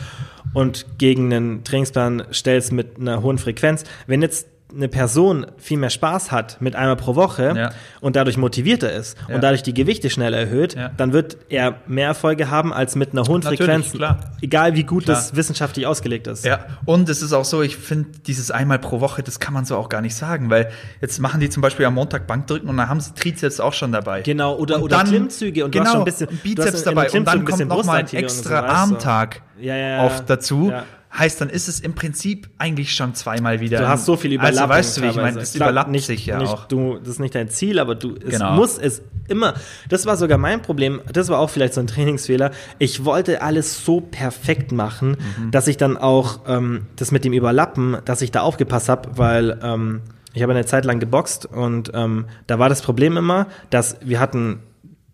[0.54, 3.84] und gegen einen Trainingsplan stellst mit einer hohen Frequenz.
[4.06, 7.69] Wenn jetzt eine Person viel mehr Spaß hat mit einmal pro Woche Ja.
[8.02, 9.35] und dadurch motivierter ist Ja.
[9.35, 10.91] und dadurch die Gewichte schnell erhöht, Ja.
[10.97, 13.91] dann wird er mehr Erfolge haben als mit einer hohen Natürlich, Frequenz.
[13.93, 14.19] klar.
[14.41, 15.15] Egal wie gut Klar.
[15.18, 16.45] das wissenschaftlich ausgelegt ist.
[16.45, 19.64] Ja, und es ist auch so, ich finde, dieses einmal pro Woche, das kann man
[19.65, 20.69] so auch gar nicht sagen, weil
[21.02, 23.91] jetzt machen die zum Beispiel am Montag Bankdrücken und dann haben sie Trizeps auch schon
[23.91, 24.22] dabei.
[24.23, 27.10] Genau, oder, Und oder dann- Klimmzüge und genau, du hast schon ein bisschen Bizeps dabei
[27.11, 28.68] und dann kommt bisschen noch mal ein extra so.
[28.68, 30.03] Armtag ja.
[30.03, 30.72] oft dazu.
[31.18, 33.80] Heißt, dann ist es im Prinzip eigentlich schon zweimal wieder.
[33.80, 34.60] Du hast so viel Überlappung.
[34.60, 36.66] Also weißt du, wie ich meine, Klar, überlappt nicht, sich ja nicht, auch.
[36.68, 38.54] Du, das ist nicht dein Ziel, aber du, es Genau.
[38.54, 39.54] muss es immer.
[39.90, 41.02] Das war sogar mein Problem.
[41.12, 42.52] Das war auch vielleicht so ein Trainingsfehler.
[42.80, 45.52] Ich wollte alles so perfekt machen, Mhm.
[45.52, 49.58] dass ich dann auch ähm, das mit dem Überlappen, dass ich da aufgepasst habe, weil
[49.64, 50.02] ähm,
[50.34, 54.20] ich habe eine Zeit lang geboxt und ähm, da war das Problem immer, dass wir
[54.20, 54.60] hatten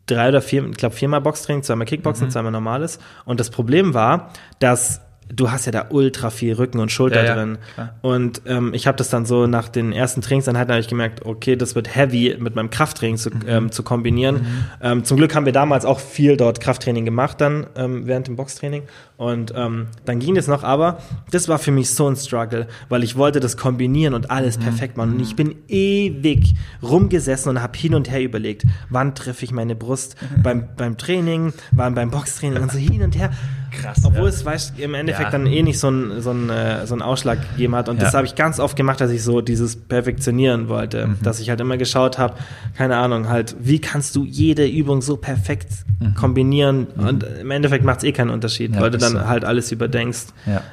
[0.07, 2.31] drei oder vier, ich glaube viermal Boxtraining, zweimal Kickboxen, Mhm.
[2.31, 2.97] zweimal normales.
[3.23, 4.99] Und das Problem war, dass
[5.33, 7.57] du hast ja da ultra viel Rücken und Schulter Ja, drin.
[8.01, 11.55] Und ähm, ich habe das dann so nach den ersten Trainingseinheiten habe ich gemerkt, okay,
[11.55, 13.41] das wird heavy mit meinem Krafttraining zu, Mhm.
[13.47, 14.45] ähm, zu kombinieren.
[14.81, 18.35] Ähm, zum Glück haben wir damals auch viel dort Krafttraining gemacht dann ähm, während dem
[18.35, 18.83] Boxtraining.
[19.17, 20.97] Und ähm, dann ging das noch, aber
[21.29, 24.63] das war für mich so ein Struggle, weil ich wollte das kombinieren und alles Mhm.
[24.63, 25.13] perfekt machen.
[25.13, 29.75] Und ich bin ewig rumgesessen und habe hin und her überlegt, wann treffe ich meine
[29.75, 30.41] Brust Mhm.
[30.43, 33.31] beim, beim Training, wann beim Boxtraining und so hin und her.
[33.71, 34.01] Krass.
[34.03, 34.27] Obwohl ja.
[34.29, 35.31] es weißt, im Endeffekt Ja.
[35.31, 37.89] dann eh nicht so einen so einen, äh, so einen Ausschlag gegeben hat.
[37.89, 38.17] Und das Ja.
[38.17, 41.07] habe ich ganz oft gemacht, dass ich so dieses Perfektionieren wollte.
[41.07, 41.17] Mhm.
[41.23, 42.35] Dass ich halt immer geschaut habe,
[42.77, 45.69] keine Ahnung, halt, wie kannst du jede Übung so perfekt
[46.15, 46.87] kombinieren?
[46.97, 48.79] Und im Endeffekt macht es eh keinen Unterschied, Mhm.
[48.79, 49.25] Weil du dann so.
[49.27, 50.27] halt alles überdenkst.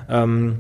[0.08, 0.56] Ähm,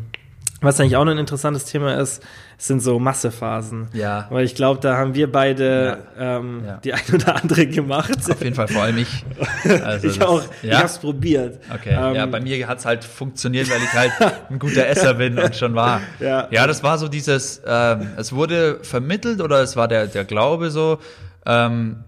[0.60, 2.22] was eigentlich auch noch ein interessantes Thema ist,
[2.60, 3.86] sind so Massephasen.
[3.92, 4.26] Ja.
[4.30, 6.76] Weil ich glaube, da haben wir beide ähm, Ja.
[6.78, 8.10] die ein oder andere gemacht.
[8.28, 9.24] Auf jeden Fall, vor allem ich.
[9.84, 10.42] Also ich das- auch.
[10.62, 10.78] Ich Ja?
[10.78, 11.60] habe es probiert.
[11.72, 14.12] Okay, Ähm, ja, bei mir hat es halt funktioniert, weil ich halt
[14.50, 16.00] ein guter Esser bin und schon war.
[16.18, 16.48] Ja.
[16.50, 20.70] ja das war so dieses, ähm, es wurde vermittelt oder es war der, der Glaube
[20.70, 20.98] so,
[21.46, 22.02] ähm,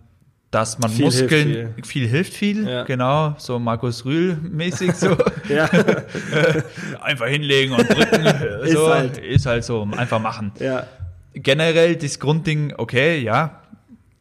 [0.50, 2.08] dass man Viel Muskeln, hilft viel.
[2.08, 2.82] hilft viel, Ja.
[2.84, 5.16] genau, so Markus Rühl-mäßig so.
[5.48, 5.68] Ja.
[7.02, 8.24] einfach hinlegen und drücken.
[8.64, 9.18] Ist so, halt.
[9.18, 10.52] Ist halt so, einfach machen.
[10.58, 10.84] ja,
[11.34, 13.60] Generell das Grundding, okay, ja,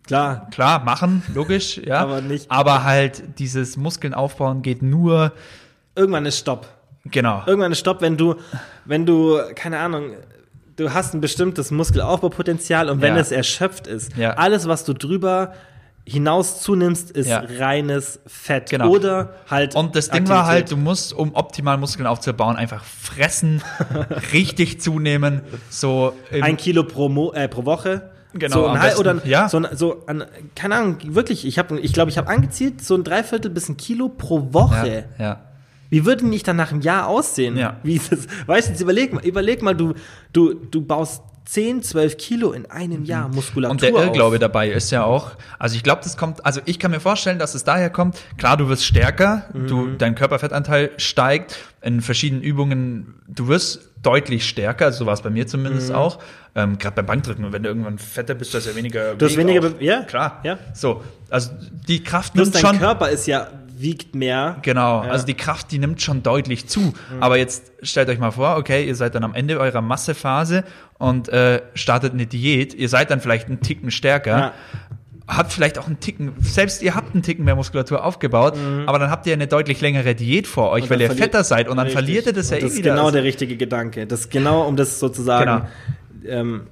[0.05, 0.47] klar.
[0.51, 1.97] klar, machen, logisch, ja.
[2.01, 5.31] Aber nicht- Aber halt dieses Muskeln aufbauen geht nur,
[5.95, 6.67] Irgendwann ist Stopp.
[7.05, 7.41] genau.
[7.47, 8.35] Irgendwann ist Stopp, wenn du,
[8.85, 10.11] wenn du, keine Ahnung,
[10.75, 13.21] du hast ein bestimmtes Muskelaufbaupotenzial und wenn Ja.
[13.21, 14.33] es erschöpft ist, Ja.
[14.35, 15.53] alles, was du drüber
[16.09, 17.43] hinaus zunimmst, ist Ja.
[17.59, 18.69] reines Fett.
[18.69, 18.89] Genau.
[18.89, 19.75] Oder halt.
[19.75, 20.71] Und das Ding war halt, Aktivität.
[20.71, 23.61] du musst, um optimal Muskeln aufzubauen, einfach fressen,
[24.33, 28.11] richtig zunehmen, so ein Kilo pro, Mo äh, pro Woche.
[28.33, 29.49] Genau, so ein besten, oder ein, ja.
[29.49, 30.23] so, ein, so ein,
[30.55, 33.77] keine Ahnung, wirklich, ich habe ich glaube, ich habe angezielt, so ein Dreiviertel bis ein
[33.77, 35.05] Kilo pro Woche.
[35.17, 35.41] ja, ja.
[35.91, 37.57] Wie würde ich dann nach einem Jahr aussehen?
[37.57, 37.77] Ja.
[37.81, 38.27] Wie ist das?
[38.45, 39.95] Weißt du, jetzt überleg mal, überleg mal, du,
[40.33, 44.39] du, du baust 10, 12 Kilo in einem Jahr Muskulatur Und der Irrglaube auf.
[44.39, 47.55] dabei ist ja auch, also ich glaube, das kommt, also ich kann mir vorstellen, dass
[47.55, 49.97] es daher kommt, klar, du wirst stärker, du, Mhm.
[49.97, 55.29] dein Körperfettanteil steigt, in verschiedenen Übungen, du wirst deutlich stärker, also so war es bei
[55.31, 56.19] mir zumindest auch,
[56.55, 59.35] ähm, gerade beim Bankdrücken, wenn du irgendwann fetter bist, du hast ja weniger Du hast
[59.35, 59.61] weniger.
[59.61, 60.59] Be- ja, Klar, ja.
[60.73, 61.49] so, also
[61.87, 63.47] die Kraft Plus nimmt dein schon, Körper ist ja,
[63.81, 64.57] wiegt mehr.
[64.61, 65.09] Genau, Ja.
[65.11, 66.93] also die Kraft, die nimmt schon deutlich zu.
[67.19, 70.63] Aber jetzt stellt euch mal vor, okay, ihr seid dann am Ende eurer Massephase
[70.97, 72.73] und äh, startet eine Diät.
[72.73, 74.37] Ihr seid dann vielleicht einen Ticken stärker.
[74.37, 74.53] Ja.
[75.27, 78.55] Habt vielleicht auch einen Ticken, selbst ihr habt einen Ticken mehr Muskulatur aufgebaut,
[78.87, 80.83] aber dann habt ihr eine deutlich längere Diät vor euch, Mhm.
[80.85, 81.93] Und weil ihr fetter seid und dann Richtig.
[82.03, 82.91] verliert ihr das ja Und eh das ist wieder.
[82.91, 84.07] genau Also- der richtige Gedanke.
[84.07, 85.67] Das ist genau, um das sozusagen
[86.27, 86.63] ähm,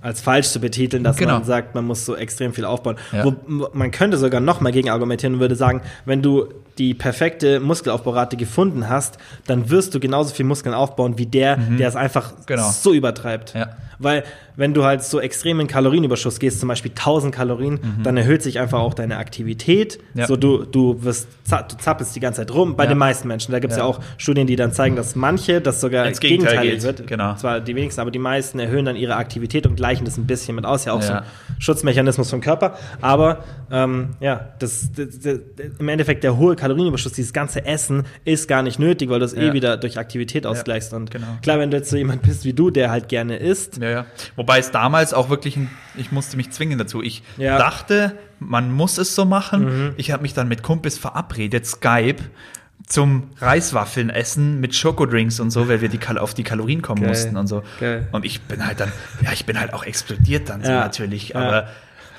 [0.00, 1.34] als falsch zu betiteln, dass Genau.
[1.34, 2.96] man sagt, man muss so extrem viel aufbauen.
[3.12, 3.24] Ja.
[3.24, 3.34] Wo,
[3.72, 8.36] man könnte sogar noch mal gegen argumentieren und würde sagen, wenn du die perfekte Muskelaufbaurate
[8.36, 12.70] gefunden hast, dann wirst du genauso viel Muskeln aufbauen wie der, der es einfach Genau.
[12.70, 13.54] so übertreibt.
[13.54, 13.70] Ja.
[14.00, 14.22] Weil
[14.54, 18.60] wenn du halt so extrem in Kalorienüberschuss gehst, zum Beispiel 1000 Kalorien, dann erhöht sich
[18.60, 19.98] einfach auch deine Aktivität.
[20.14, 20.20] Mhm.
[20.20, 20.26] Ja.
[20.28, 22.76] So du, du wirst du zappelst die ganze Zeit rum.
[22.76, 22.90] Bei Ja.
[22.90, 23.50] den meisten Menschen.
[23.50, 23.84] Da gibt es ja.
[23.84, 26.98] Auch Studien, die dann zeigen, dass manche das sogar Ins Gegenteil gegenteilig geht.
[26.98, 27.06] wird.
[27.08, 27.34] Genau.
[27.34, 30.54] Zwar die wenigsten, aber die meisten erhöhen dann ihre Aktivität und gleichen das ein bisschen
[30.54, 30.84] mit aus.
[30.84, 31.22] Ja auch so ein
[31.58, 32.74] Schutzmechanismus vom Körper.
[33.00, 35.38] Aber ähm, ja, das, das, das,
[35.78, 39.34] im Endeffekt der hohe Kalorienüberschuss, dieses ganze Essen ist gar nicht nötig, weil du es
[39.34, 39.52] eh Ja.
[39.52, 40.92] wieder durch Aktivität ausgleichst.
[40.94, 41.26] Und genau.
[41.42, 44.06] klar, wenn du jetzt so jemand bist wie du, der halt gerne isst, Ja, ja.
[44.36, 47.02] Wobei es damals auch wirklich, ein, ich musste mich zwingen dazu.
[47.02, 47.22] Ich.
[47.36, 47.42] Mhm.
[47.42, 49.94] dachte, man muss es so machen.
[49.96, 52.22] Ich habe mich dann mit Kumpels verabredet, Skype,
[52.86, 57.00] zum Reiswaffeln essen mit Schokodrinks und so, weil wir die Kal auf die Kalorien kommen
[57.00, 57.10] Geil.
[57.10, 57.62] mussten und so.
[57.80, 58.08] Geil.
[58.12, 58.92] Und ich bin halt dann,
[59.22, 60.80] ja, ich bin halt auch explodiert dann so Ja.
[60.80, 61.30] natürlich.
[61.30, 61.68] Ja.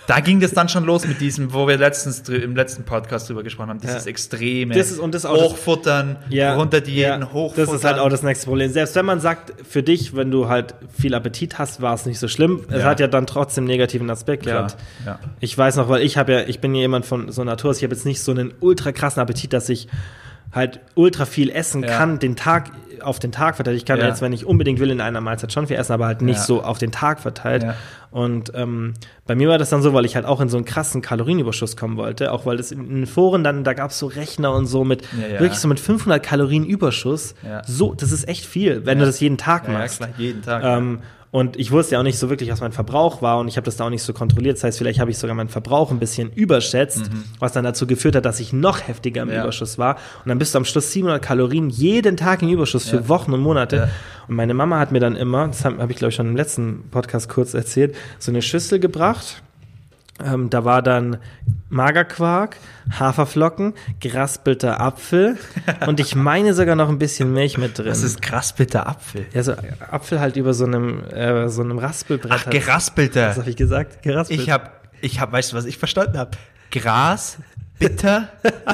[0.09, 3.43] Da ging das dann schon los mit diesem, wo wir letztens im letzten Podcast drüber
[3.43, 4.09] gesprochen haben, dieses Ja.
[4.09, 7.65] extreme Das ist- und das auch Hochfuttern, runterdiäten, ja, hochfuttern.
[7.67, 8.71] Das ist halt auch das nächste Problem.
[8.71, 12.17] Selbst wenn man sagt, für dich, wenn du halt viel Appetit hast, war es nicht
[12.17, 12.61] so schlimm.
[12.69, 12.85] Es Ja.
[12.85, 14.77] hat ja dann trotzdem negativen Aspekt gehabt.
[15.05, 15.19] ja.
[15.41, 17.83] Ich weiß noch, weil ich habe ja, ich bin ja jemand von so Natur, ich
[17.83, 19.87] habe jetzt nicht so einen ultra krassen Appetit, dass ich
[20.53, 21.89] halt ultra viel essen Ja.
[21.97, 22.71] kann, den Tag
[23.01, 23.77] auf den Tag verteilt.
[23.77, 24.07] Ich kann Ja.
[24.07, 26.43] jetzt, wenn ich unbedingt will, in einer Mahlzeit schon viel essen, aber halt nicht Ja.
[26.43, 27.65] so auf den Tag verteilt.
[28.11, 28.95] Und ähm,
[29.27, 31.77] bei mir war das dann so, weil ich halt auch in so einen krassen Kalorienüberschuss
[31.77, 34.65] kommen wollte, auch weil das in den Foren dann, da gab es so Rechner und
[34.65, 37.35] so mit, wirklich so mit 500 Kalorien Überschuss.
[37.65, 39.97] So, das ist echt viel, wenn du das jeden Tag ja, ja, machst.
[39.97, 40.63] klar, jeden Tag.
[40.65, 40.99] Ähm,
[41.31, 43.65] und ich wusste ja auch nicht so wirklich, was mein Verbrauch war und ich habe
[43.65, 44.57] das da auch nicht so kontrolliert.
[44.57, 48.15] Das heißt, vielleicht habe ich sogar meinen Verbrauch ein bisschen überschätzt, was dann dazu geführt
[48.15, 49.33] hat, dass ich noch heftiger im Mhm.
[49.35, 49.43] Ja.
[49.43, 49.95] Überschuss war.
[50.23, 53.07] Und dann bist du am Schluss 700 Kalorien jeden Tag im Überschuss für Ja.
[53.09, 53.75] Wochen und Monate.
[53.75, 53.89] Ja.
[54.27, 56.35] Und meine Mama hat mir dann immer, das habe hab ich glaube ich schon im
[56.35, 59.41] letzten Podcast kurz erzählt, so eine Schüssel gebracht.
[60.23, 61.17] Ähm, da war dann
[61.69, 62.57] Magerquark,
[62.99, 65.37] Haferflocken, geraspelter Apfel
[65.87, 67.87] und ich meine sogar noch ein bisschen Milch mit drin.
[67.87, 68.21] das ist
[68.57, 69.25] bitter Apfel.
[69.33, 69.53] Ja, so
[69.91, 72.31] Apfel halt über so einem, äh, so einem Raspelbrett.
[72.31, 72.51] Ach, halt.
[72.51, 73.29] geraspelter.
[73.29, 74.01] Was habe ich gesagt?
[74.01, 74.39] Geraspelt.
[74.39, 74.69] Ich habe,
[75.01, 76.31] ich hab, weißt du, was ich verstanden habe?
[76.71, 77.37] Gras,
[77.79, 78.29] bitter,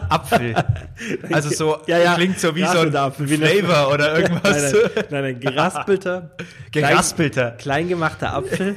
[0.09, 0.55] Apfel.
[1.31, 2.15] Also so, Ja, ja.
[2.15, 4.73] klingt so wie so ein Flavor oder irgendwas.
[4.73, 6.31] Nein, nein, nein, nein geraspelter,
[6.71, 7.51] Geraspelter.
[7.51, 8.75] klein, klein gemachter Apfel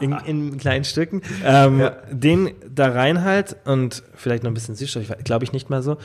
[0.00, 1.22] in, in kleinen Stücken.
[1.44, 5.82] Ähm, Den da rein halt und vielleicht noch ein bisschen Süßstoff, glaube ich nicht mal
[5.82, 5.96] so.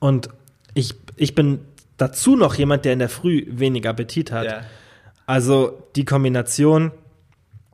[0.00, 0.28] Und
[0.74, 1.60] ich, ich bin
[1.96, 4.44] dazu noch jemand, der in der Früh wenig Appetit hat.
[4.44, 4.60] Ja.
[5.26, 6.92] Also die Kombination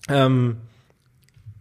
[0.09, 0.59] ähm,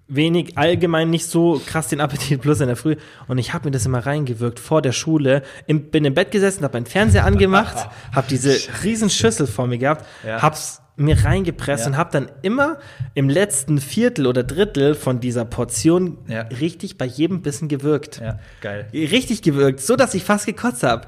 [0.07, 2.95] wenig allgemein nicht so krass den Appetit plus in der Früh
[3.27, 6.63] und ich habe mir das immer reingewirkt vor der Schule im, bin im Bett gesessen
[6.63, 10.41] habe meinen Fernseher angemacht habe diese riesen Schüssel vor mir gehabt Ja.
[10.41, 11.91] hab's mir reingepresst Ja.
[11.91, 12.77] und habe dann immer
[13.15, 16.43] im letzten Viertel oder Drittel von dieser Portion Ja.
[16.43, 18.87] richtig bei jedem Bissen gewirkt Ja, geil.
[18.93, 21.07] richtig gewirkt, so dass ich fast gekotzt habe.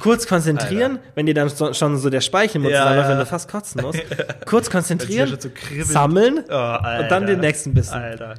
[0.00, 3.12] Kurz konzentrieren, wenn dir dann so, schon so der Speichelmund Ja, zusammenläuft, ja.
[3.14, 4.00] wenn du fast kotzen musst.
[4.46, 5.48] Kurz konzentrieren, so
[5.84, 7.02] sammeln Oh, Alter.
[7.04, 7.94] und dann den nächsten Bissen.
[7.94, 8.34] Alter.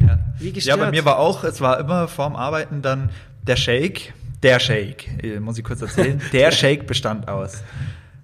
[0.00, 0.18] Ja.
[0.38, 0.80] Wie ja, gestört.
[0.80, 3.10] bei mir war auch, es war immer vorm Arbeiten dann
[3.46, 4.12] der Shake.
[4.42, 6.20] Der Shake, äh, muss ich kurz erzählen.
[6.32, 7.62] Der Shake bestand aus.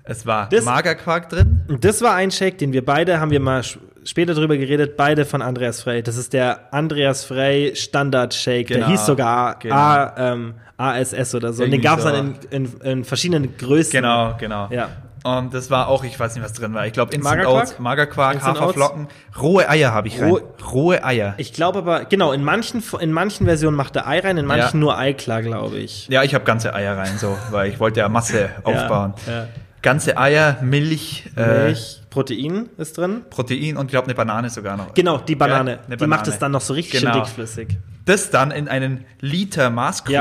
[0.06, 1.60] Es war Das- Magerquark drin.
[1.68, 3.62] Und das war ein Shake, den wir beide, haben wir mal
[4.04, 6.02] später drüber geredet, beide von Andreas Frey.
[6.02, 8.68] Das ist der Andreas Frey Standard Shake.
[8.68, 9.74] Der Genau, hieß sogar genau.
[9.74, 11.64] A, ähm, ASS oder so.
[11.64, 12.10] Und den Irgendwie gab es so.
[12.10, 13.90] dann in, in, in verschiedenen Größen.
[13.92, 14.68] Genau, genau.
[14.70, 14.90] Ja.
[15.24, 16.86] Und das war auch, ich weiß nicht, was drin war.
[16.86, 17.62] Ich glaube, Instant Magerquark?
[17.68, 19.08] Oats, Magerquark, Instant Haferflocken,
[19.42, 20.30] rohe Eier habe ich rein.
[20.30, 20.42] Rohe-
[20.72, 21.34] Rohe Eier.
[21.38, 24.76] Ich glaube aber, genau, in manchen, in manchen Versionen macht er Ei rein, in manchen
[24.78, 24.80] Ja.
[24.80, 26.06] nur Eiklar, glaube ich.
[26.08, 29.14] Ja, ich habe ganze Eier rein, so, weil ich wollte ja Masse aufbauen.
[29.26, 29.48] ja.
[29.86, 33.22] Ganze Eier, Milch, Äh, Milch, Protein ist drin.
[33.30, 34.92] Protein und ich glaube eine Banane sogar noch.
[34.94, 35.78] Genau, die Banane.
[35.88, 36.32] Ja, die macht Banane.
[36.32, 37.12] es dann noch so richtig Genau.
[37.12, 37.68] schön dickflüssig.
[38.06, 40.12] Das dann in einen Liter Maßkrug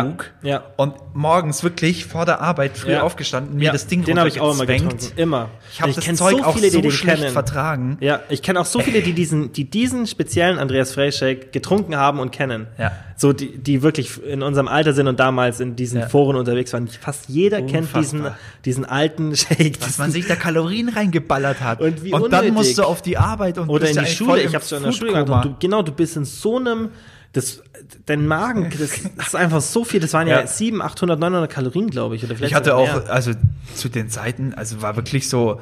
[0.41, 0.64] Ja, ja.
[0.76, 3.03] und morgens wirklich vor der Arbeit früh Ja.
[3.03, 4.98] aufgestanden, mir das Ding den habe ich auch immer getrunken.
[5.16, 5.49] Immer.
[5.72, 7.32] Ich habe Und das Zeug auch so den schlecht kennen.
[7.32, 7.98] vertragen.
[8.02, 11.95] Ja, ich kenne auch so viele, die diesen, die diesen speziellen Andreas Frey Shake getrunken
[11.95, 12.66] haben und kennen.
[12.80, 12.91] Ja.
[13.18, 16.02] So, die, die wirklich in unserem Alter sind und damals in diesen.
[16.10, 16.88] Foren unterwegs waren.
[16.88, 18.40] Fast jeder kennt diesen, Unfassbar.
[18.66, 19.78] diesen alten Shake.
[19.82, 21.82] Was man sich da Kalorien reingeballert hat.
[21.82, 22.52] Und wie dann unnötig.
[22.53, 24.41] musst du auf die Arbeit und Oder in die Schule.
[24.41, 25.45] Ich habe schon in der Schule gemacht.
[25.45, 26.90] Und du, genau, du bist in so einem,
[27.34, 27.62] das,
[28.06, 28.91] dein Magen, das,
[29.28, 29.99] ist einfach so viel.
[29.99, 30.48] Das waren ja, Ja.
[30.48, 32.24] 700, 800, 900 Kalorien, glaube ich.
[32.24, 33.10] Oder vielleicht Ich hatte auch, mehr.
[33.10, 33.32] also
[33.74, 35.62] zu den Zeiten, also war wirklich so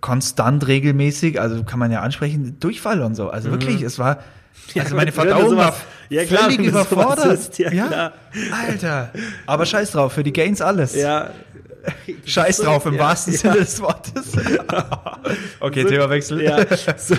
[0.00, 3.30] konstant regelmäßig, also kann man ja ansprechen, Durchfall und so.
[3.30, 4.18] Also wirklich, es war,
[4.78, 5.74] also meine wenn du Verdauung war
[6.08, 7.34] ja, klar, völlig überfordert.
[7.34, 8.12] isst, ja, klar.
[8.66, 9.12] Alter.
[9.46, 10.94] Aber scheiß drauf, für die Gains alles.
[10.96, 11.30] Ja,
[12.24, 13.38] Scheiß drauf im Ja, wahrsten ja.
[13.38, 14.32] Sinne des Wortes.
[15.60, 16.42] okay, Themawechsel.
[16.42, 17.10] Ja, so, das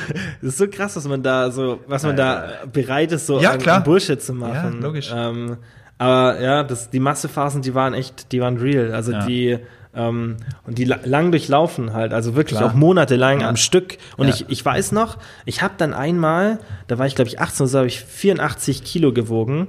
[0.41, 3.61] ist so krass, was man da so, was man da bereit ist, so Ja, an,
[3.67, 4.77] an Bullshit zu machen.
[4.79, 5.11] Ja, logisch.
[5.13, 5.57] Ähm,
[5.97, 8.93] aber ja, das, die Massephasen, die waren echt, die waren real.
[8.93, 9.59] Also die
[9.93, 12.71] ähm, und die la- lang durchlaufen halt, also wirklich Klar.
[12.71, 13.49] auch monatelang Ja.
[13.49, 13.97] am Stück.
[14.15, 14.33] Und Ja.
[14.33, 17.77] ich, ich weiß noch, ich habe dann einmal, da war ich glaube ich 18, so
[17.79, 19.67] habe ich 84 Kilo gewogen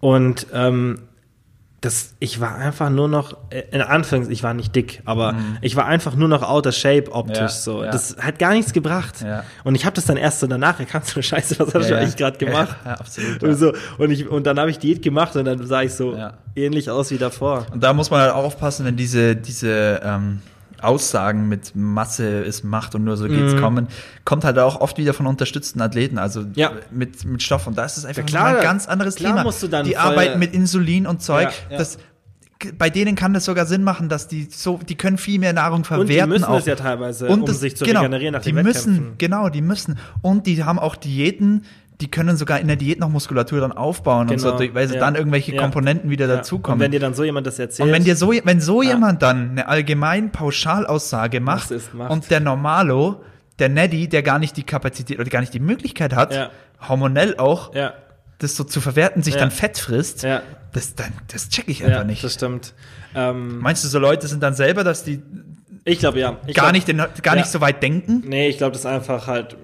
[0.00, 1.00] und ähm,
[1.82, 5.76] das, ich war einfach nur noch, äh, in Anführungs, ich war nicht dick, aber ich
[5.76, 7.42] war einfach nur noch out of shape optisch Mhm.
[7.42, 7.84] Ja, so.
[7.84, 7.90] ja.
[7.90, 9.20] Das hat gar nichts gebracht.
[9.22, 9.44] Ja.
[9.62, 12.16] Und ich habe das dann erst so danach erkannt, so Scheiße, was habe ich eigentlich
[12.16, 12.76] gerade gemacht?
[12.84, 13.42] Ja, absolut.
[13.42, 16.18] Und, so, und, ich, und dann habe ich Diät gemacht und dann sah ich so
[16.54, 17.66] ähnlich aus wie davor.
[17.72, 20.40] Und da muss man halt auch aufpassen, wenn diese, diese ähm,
[20.86, 23.60] Aussagen mit Masse ist Macht und nur so geht's Mhm.
[23.60, 23.88] kommen,
[24.24, 26.72] kommt halt auch oft wieder von unterstützten Athleten, also Ja.
[26.90, 27.66] mit, mit Stoff.
[27.66, 29.44] Und da ist es einfach Ja, klar, ein ganz anderes klar Thema.
[29.44, 31.50] musst du dann die arbeiten mit Insulin und Zeug.
[31.70, 31.78] Ja.
[31.78, 31.98] Das,
[32.78, 35.78] bei denen kann das sogar Sinn machen, dass die so, die können viel mehr Nahrung
[35.80, 36.30] Und verwerten.
[36.30, 36.58] die müssen auch.
[36.58, 39.12] es ja teilweise, und um das- sich zu genau, regenerieren nach die den müssen.
[39.18, 39.98] Genau, die müssen.
[40.22, 41.64] Und die haben auch Diäten,
[42.00, 44.94] die können sogar in der Diät noch Muskulatur dann aufbauen und so, Genau, weil sie
[44.94, 45.00] ja.
[45.00, 45.62] dann irgendwelche Ja.
[45.62, 46.32] Komponenten wieder Ja.
[46.32, 46.80] Und dazukommen.
[46.80, 49.50] wenn dir dann so jemand das erzählt, Und wenn dir so, wenn so jemand dann
[49.50, 52.10] eine allgemein Pauschalaussage macht, ist, macht.
[52.10, 53.22] und der Normalo,
[53.58, 56.50] der Neddy, der gar nicht die Kapazität oder gar nicht die Möglichkeit hat,
[56.88, 57.72] hormonell auch,
[58.38, 60.24] das so zu verwerten, sich dann Fett frisst,
[60.72, 62.22] das, dann, das check ich einfach nicht.
[62.22, 62.74] das stimmt.
[63.14, 65.22] Ähm, Meinst du, so Leute sind dann selber, dass die
[65.88, 66.36] ich glaube ja.
[66.48, 68.22] Ich gar, glaub, nicht, den, gar nicht so weit denken?
[68.26, 69.56] Nee, ich glaube, das ist einfach halt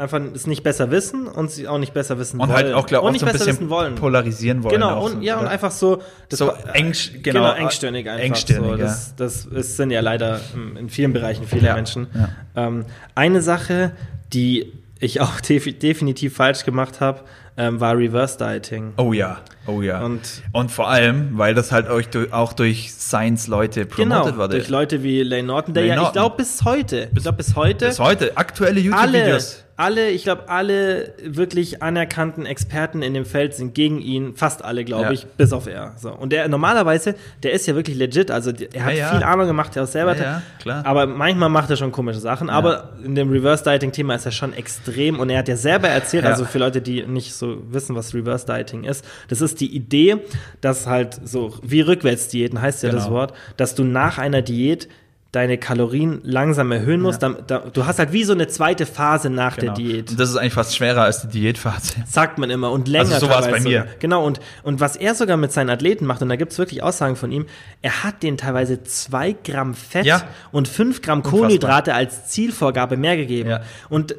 [0.00, 2.56] einfach es nicht besser wissen und sie auch nicht besser wissen Und wollen.
[2.64, 3.94] halt auch, glaub, und auch nicht so ein besser bisschen wissen wollen.
[3.94, 4.74] polarisieren wollen.
[4.74, 8.24] Genau, und so, ja, und einfach so, das So eng- genau, genau, engstirnig einfach.
[8.24, 8.76] engstirnig, so.
[8.78, 8.84] ja.
[8.84, 10.40] Das, das ist, sind ja leider
[10.78, 12.08] in vielen Bereichen viele Ja, Menschen.
[12.14, 12.28] ja.
[12.66, 13.92] Ähm, eine Sache,
[14.32, 17.20] die ich auch def definitiv falsch gemacht habe,
[17.56, 18.92] ähm, war Reverse Dieting.
[18.96, 20.00] Oh ja, oh ja.
[20.02, 24.56] Und- Und, vor allem, weil das halt euch durch, auch durch Science-Leute promotet Genau, wurde.
[24.56, 26.12] durch Leute wie Lane Norton, der Lane ja, ich Norton.
[26.22, 29.64] glaube bis heute, ich glaube bis heute, Bis heute, aktuelle YouTube-Videos.
[29.80, 34.84] Alle, ich glaube, alle wirklich anerkannten Experten in dem Feld sind gegen ihn, fast alle,
[34.84, 35.10] glaube Ja.
[35.12, 35.94] ich, bis auf er.
[35.96, 36.12] So.
[36.12, 39.08] Und der normalerweise, der ist ja wirklich legit, also der- er hat Ja, ja.
[39.14, 40.14] viel Ahnung gemacht, er auch selber.
[40.16, 40.84] Ja, ja, klar.
[40.84, 45.18] Aber manchmal macht er schon komische Sachen, aber in dem Reverse-Dieting-Thema ist er schon extrem
[45.18, 48.84] und er hat ja selber erzählt, also für Leute, die nicht so wissen, was Reverse-Dieting
[48.84, 50.18] ist, das ist die Idee,
[50.60, 53.16] dass halt so, wie Rückwärtsdiäten heißt ja das Genau.
[53.16, 54.88] Wort, dass du nach einer Diät
[55.32, 57.22] deine Kalorien langsam erhöhen musst.
[57.22, 59.74] Dann, da, du hast halt wie so eine zweite Phase nach Genau.
[59.74, 60.10] der Diät.
[60.10, 61.94] Und das ist eigentlich fast schwerer als die Diätphase.
[62.06, 63.14] Sagt man immer und länger.
[63.14, 63.68] Also so war's bei teilweise.
[63.68, 63.86] mir.
[64.00, 67.14] Genau, und, und was er sogar mit seinen Athleten macht, und da gibt's wirklich Aussagen
[67.14, 67.46] von ihm,
[67.80, 70.22] er hat denen teilweise zwei Gramm Fett Ja.
[70.50, 73.50] und fünf Gramm Kohlenhydrate als Zielvorgabe mehr gegeben.
[73.50, 73.60] Ja.
[73.88, 74.16] Und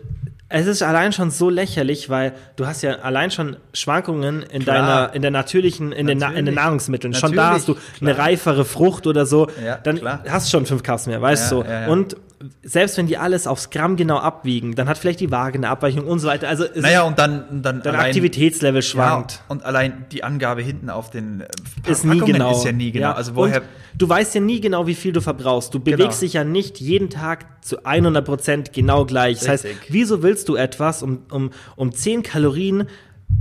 [0.52, 4.76] es ist allein schon so lächerlich, weil du hast ja allein schon Schwankungen in Klar.
[4.78, 6.56] deiner, in der natürlichen, in den, Na- in den Natürlich.
[6.56, 7.14] Nahrungsmitteln.
[7.14, 8.26] Schon da hast du Natürlich, eine klar.
[8.28, 10.24] reifere Frucht oder so, Ja, dann klar.
[10.30, 11.62] hast du schon fünf Carbs mehr, weißt du?
[11.64, 11.88] ja, ja.
[11.88, 12.16] Und
[12.64, 16.06] selbst wenn die alles aufs Gramm genau abwiegen, dann hat vielleicht die Waage eine Abweichung
[16.08, 16.48] und so weiter.
[16.48, 19.44] Also Naja, und dann, dann dein Aktivitätslevel ja, schwankt.
[19.48, 22.52] und allein die Angabe hinten auf den äh, ist nie genau.
[22.58, 23.10] ist ja nie genau.
[23.10, 23.14] Ja.
[23.14, 25.74] Also woher Und du weißt ja nie genau, wie viel du verbrauchst.
[25.74, 29.40] Du bewegst dich ja nicht jeden Tag zu 100 Prozent genau gleich.
[29.40, 29.88] Das heißt, Richtig.
[29.94, 32.88] wieso willst du etwas um, um, um 10 Kalorien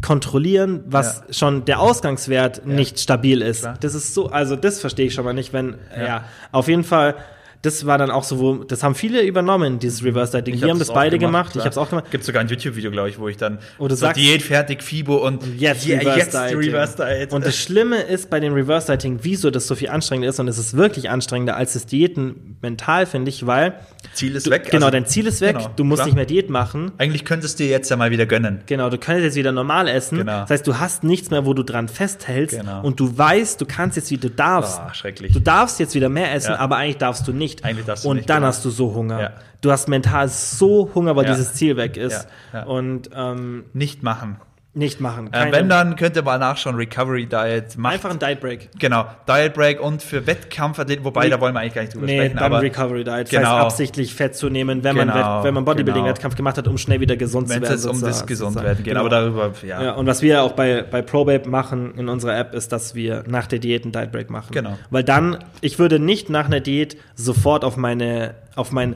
[0.02, 1.32] kontrollieren, was Ja.
[1.34, 3.60] schon der Ausgangswert nicht stabil ist?
[3.62, 3.76] Klar.
[3.80, 6.24] Das ist so, also das verstehe ich schon mal nicht, wenn, ja, Ja.
[6.52, 7.14] auf jeden Fall.
[7.62, 10.54] Das war dann auch so, wo, das haben viele übernommen, dieses Reverse Dieting.
[10.54, 11.64] Ich Wir haben das beide gemacht, ich klar.
[11.66, 12.10] habe es auch gemacht.
[12.10, 15.16] Gibt sogar ein YouTube-Video, glaube ich, wo ich dann Oh, so sagst- Diät fertig, Fibo
[15.16, 16.56] und, Jetzt Ja, Reverse jetzt Dieting.
[16.58, 17.32] Reverse Diet.
[17.34, 20.48] Und das Schlimme ist bei dem Reverse Dieting, wieso das so viel anstrengender ist und
[20.48, 23.74] es ist wirklich anstrengender als das Diäten mental, finde ich, weil
[24.14, 24.70] Ziel ist du, weg.
[24.70, 26.06] genau, Also, dein Ziel ist weg, genau, du musst klar.
[26.06, 26.92] nicht mehr Diät machen.
[26.96, 28.62] Eigentlich könntest du dir jetzt ja mal wieder gönnen.
[28.64, 30.16] Genau, du kannst jetzt wieder normal essen.
[30.16, 30.40] Genau.
[30.40, 32.80] Das heißt, du hast nichts mehr, wo du dran festhältst Genau.
[32.82, 34.78] und du weißt, du kannst jetzt wieder, du darfst.
[34.80, 35.34] Ah, schrecklich.
[35.34, 36.58] Du darfst jetzt wieder mehr essen, Ja.
[36.58, 37.49] aber eigentlich darfst du nicht.
[37.64, 38.48] Eigentlich darfst du und nicht, dann genau.
[38.48, 39.20] hast du so Hunger.
[39.20, 39.30] Ja.
[39.60, 41.30] Du hast mental so Hunger, weil Ja.
[41.32, 42.26] dieses Ziel weg ist.
[42.66, 44.40] Und ähm, Nicht machen.
[44.72, 45.26] Nicht machen.
[45.28, 47.76] Äh, Keine- wenn, dann könnt ihr mal nachschauen, Recovery Diet.
[47.76, 48.68] Macht, einfach ein Diet Break.
[48.78, 52.18] Genau, Diet Break und für Wettkampfathleten, wobei, da wollen wir eigentlich gar nicht drüber Nee,
[52.18, 52.36] sprechen.
[52.36, 53.22] dann aber Recovery Diet.
[53.24, 53.48] Das Genau.
[53.50, 56.44] heißt, absichtlich Fett zu nehmen, wenn man, Genau, Wett- wenn man Bodybuilding-Wettkampf genau.
[56.44, 57.80] gemacht hat, um schnell wieder gesund zu wenn es werden.
[57.82, 58.24] jetzt um das.
[58.26, 58.84] Gesundwerden geht.
[58.86, 59.00] Genau.
[59.00, 59.82] Aber darüber, ja.
[59.82, 63.24] Ja, und was wir auch bei, bei ProBabe machen in unserer App, ist, dass wir
[63.26, 64.52] nach der Diät einen Diet Break machen.
[64.52, 64.78] Genau.
[64.90, 68.94] Weil dann, ich würde nicht nach einer Diät sofort auf meine, auf meinen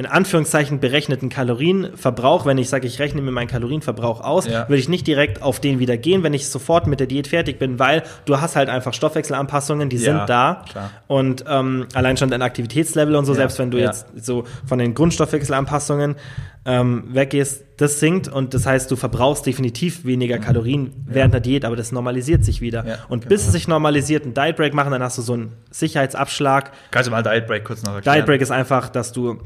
[0.00, 4.66] in Anführungszeichen berechneten Kalorienverbrauch, wenn ich sage, ich rechne mir meinen Kalorienverbrauch aus, Ja.
[4.66, 7.58] würde ich nicht direkt auf den wieder gehen, wenn ich sofort mit der Diät fertig
[7.58, 10.64] bin, weil du hast halt einfach Stoffwechselanpassungen, die Ja, sind da.
[10.70, 10.90] klar.
[11.06, 14.78] Und ähm, allein schon dein Aktivitätslevel und so, Ja, selbst wenn du jetzt so von
[14.78, 16.16] den Grundstoffwechselanpassungen
[16.64, 21.66] ähm, weggehst, das sinkt und das heißt, du verbrauchst definitiv weniger Kalorien während der Diät,
[21.66, 22.84] aber das normalisiert sich wieder.
[22.84, 22.88] Mhm.
[23.10, 23.28] Und genau.
[23.28, 26.72] bis es sich normalisiert, einen Diet Break machen, dann hast du so einen Sicherheitsabschlag.
[26.90, 28.16] Kannst du mal Diet Break kurz noch erklären?
[28.16, 29.38] Diet Break ist einfach, dass du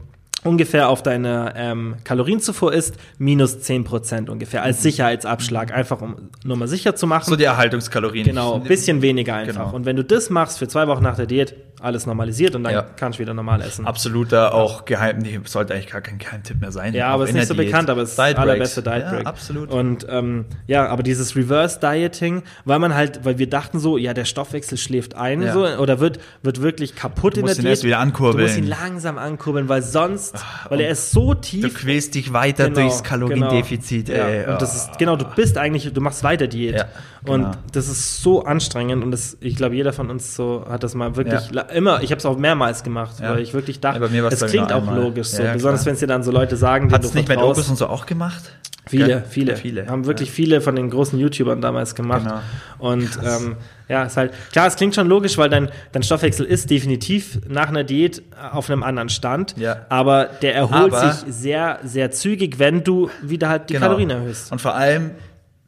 [0.44, 6.68] ungefähr auf deine ähm, Kalorienzufuhr ist, minus 10% ungefähr, als Sicherheitsabschlag, einfach um nur mal
[6.68, 7.24] sicher zu machen.
[7.26, 7.30] Mhm.
[7.30, 8.24] So die Erhaltungskalorien.
[8.24, 9.64] Genau, ein bisschen weniger einfach.
[9.64, 9.74] Genau.
[9.74, 11.54] Und wenn du das machst für zwei Wochen nach der Diät,
[11.84, 12.82] alles normalisiert und dann Ja.
[12.96, 13.86] kannst du wieder normal essen.
[13.86, 16.94] Absoluter auch Geheim, nee, sollte eigentlich gar kein Geheimtipp mehr sein.
[16.94, 17.72] Ja, aber es ist in nicht so der Diät.
[17.72, 18.82] bekannt, aber es ist Diet allerbeste.
[18.82, 19.20] Diet Break.
[19.24, 19.70] Ja, absolut.
[19.70, 24.14] Und ähm, ja, aber dieses Reverse Dieting, weil man halt, weil wir dachten so, ja,
[24.14, 25.52] der Stoffwechsel schläft ein Ja.
[25.52, 27.70] so, oder wird, wird wirklich kaputt in musst der ihn Diät.
[27.72, 28.38] erst wieder ankurbeln.
[28.38, 30.34] Du musst ihn langsam ankurbeln, weil sonst,
[30.68, 31.74] weil er ist so du tief.
[31.74, 34.06] quälst dich weiter Genau, durchs Kaloriendefizit.
[34.06, 34.24] genau.
[34.24, 34.42] Ey.
[34.42, 36.76] Ja, und das ist, genau, du bist eigentlich, du machst weiter Diät.
[36.76, 36.84] Ja,
[37.24, 37.48] genau.
[37.48, 40.94] Und das ist so anstrengend und das, ich glaube, jeder von uns so hat das
[40.94, 41.64] mal wirklich Ja.
[41.74, 43.30] Immer, ich habe es auch mehrmals gemacht, Ja.
[43.32, 45.00] weil ich wirklich dachte, Ja, es klingt auch einmal.
[45.00, 47.38] logisch so, besonders wenn es dir dann so Leute sagen, Hat du nicht mit.
[47.38, 48.42] August und so auch gemacht?
[48.86, 49.86] Viele, viele, viele.
[49.86, 52.24] Haben wirklich viele von den großen YouTubern damals gemacht.
[52.24, 52.40] Genau.
[52.78, 53.56] Und ähm,
[53.88, 57.68] ja, ist halt, klar, es klingt schon logisch, weil dein, dein Stoffwechsel ist definitiv nach
[57.70, 58.22] einer Diät
[58.52, 59.54] auf einem anderen Stand.
[59.56, 59.86] Ja.
[59.88, 63.86] Aber der erholt Aber- sich sehr, sehr zügig, wenn du wieder halt die Genau.
[63.86, 64.52] Kalorien erhöhst.
[64.52, 65.12] Und vor allem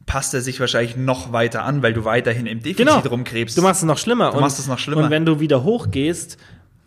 [0.07, 2.97] passt er sich wahrscheinlich noch weiter an, weil du weiterhin im Defizit Genau.
[2.99, 3.55] rumkrebst.
[3.55, 4.31] Du machst es noch schlimmer.
[4.31, 5.03] Du machst es noch schlimmer.
[5.03, 6.37] Und wenn du wieder hochgehst,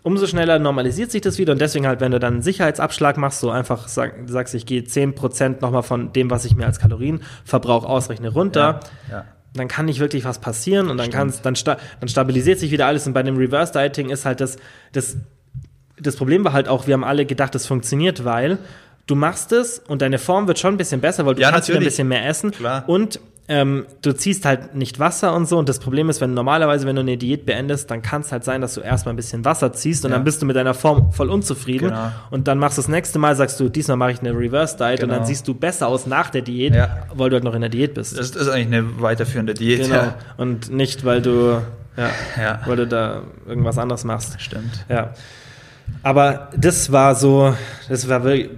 [0.02, 1.52] umso schneller normalisiert sich das wieder.
[1.52, 4.80] Und deswegen halt, wenn du dann einen Sicherheitsabschlag machst, so einfach sag, sagst, ich gehe
[4.82, 8.80] 10% nochmal von dem, was ich mir als Kalorienverbrauch ausrechne, runter.
[9.08, 9.24] ja, ja.
[9.52, 11.14] Dann kann nicht wirklich was passieren und dann, Stimmt.
[11.16, 13.06] kann's, dann, sta dann stabilisiert sich wieder alles.
[13.06, 14.56] Und bei dem Reverse Dieting ist halt das,
[14.92, 15.16] das,
[16.00, 18.58] das Problem war halt auch, wir haben alle gedacht, es funktioniert, weil
[19.06, 21.68] du machst es und deine Form wird schon ein bisschen besser, weil du Ja, kannst
[21.68, 21.92] wieder ein natürlich.
[21.94, 22.50] bisschen mehr essen.
[22.52, 22.84] Klar.
[22.86, 25.58] Und ähm, du ziehst halt nicht Wasser und so.
[25.58, 28.44] Und das Problem ist, wenn normalerweise, wenn du eine Diät beendest, dann kann es halt
[28.44, 30.16] sein, dass du erstmal ein bisschen Wasser ziehst und Ja.
[30.18, 31.88] dann bist du mit deiner Form voll unzufrieden.
[31.88, 32.12] Genau.
[32.30, 35.00] Und dann machst du das nächste Mal, sagst du, diesmal mache ich eine Reverse Diet
[35.02, 35.14] und Genau.
[35.16, 36.98] dann siehst du besser aus nach der Diät, Ja.
[37.12, 38.16] weil du halt noch in der Diät bist.
[38.16, 39.82] Das ist eigentlich eine weiterführende Diät.
[39.82, 39.94] Genau.
[39.96, 40.14] Ja.
[40.36, 41.60] Und nicht, weil du,
[41.96, 42.60] Ja.
[42.66, 44.40] weil du da irgendwas anderes machst.
[44.40, 44.84] Stimmt.
[44.88, 45.10] Ja.
[46.04, 47.52] Aber das war so,
[47.88, 48.50] das war wirklich,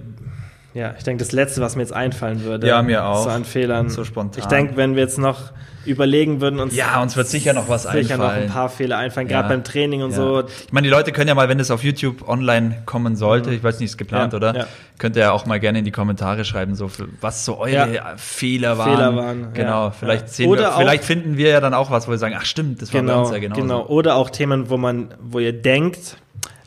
[0.75, 2.67] ja, ich denke, das Letzte, was mir jetzt einfallen würde.
[2.67, 3.25] Ja, mir auch.
[3.25, 3.89] So an Fehlern.
[3.91, 4.41] So spontan.
[4.41, 5.53] Ich denke, wenn wir jetzt noch
[5.85, 8.43] überlegen würden, uns Ja, uns wird sicher noch was sicher noch einfallen.
[8.45, 9.39] ein paar Fehler einfallen, Ja.
[9.41, 10.17] gerade beim Training und Ja.
[10.17, 10.41] so.
[10.67, 13.65] Ich meine, die Leute können ja mal, wenn es auf YouTube online kommen sollte, ich
[13.65, 14.67] weiß nicht, ist geplant, Ja, oder?
[14.99, 16.89] Könnt ihr ja auch mal gerne in die Kommentare schreiben, so
[17.21, 18.15] was so eure.
[18.17, 18.91] Fehler waren.
[18.97, 19.91] Fehler waren, Genau, ja.
[19.91, 22.45] vielleicht sehen Oder wir, vielleicht finden wir ja dann auch was, wo wir sagen, ach
[22.45, 23.61] stimmt, das war bei Genau, uns ja genauso.
[23.61, 23.87] genau.
[23.87, 26.17] Oder auch Themen, wo man, wo ihr denkt,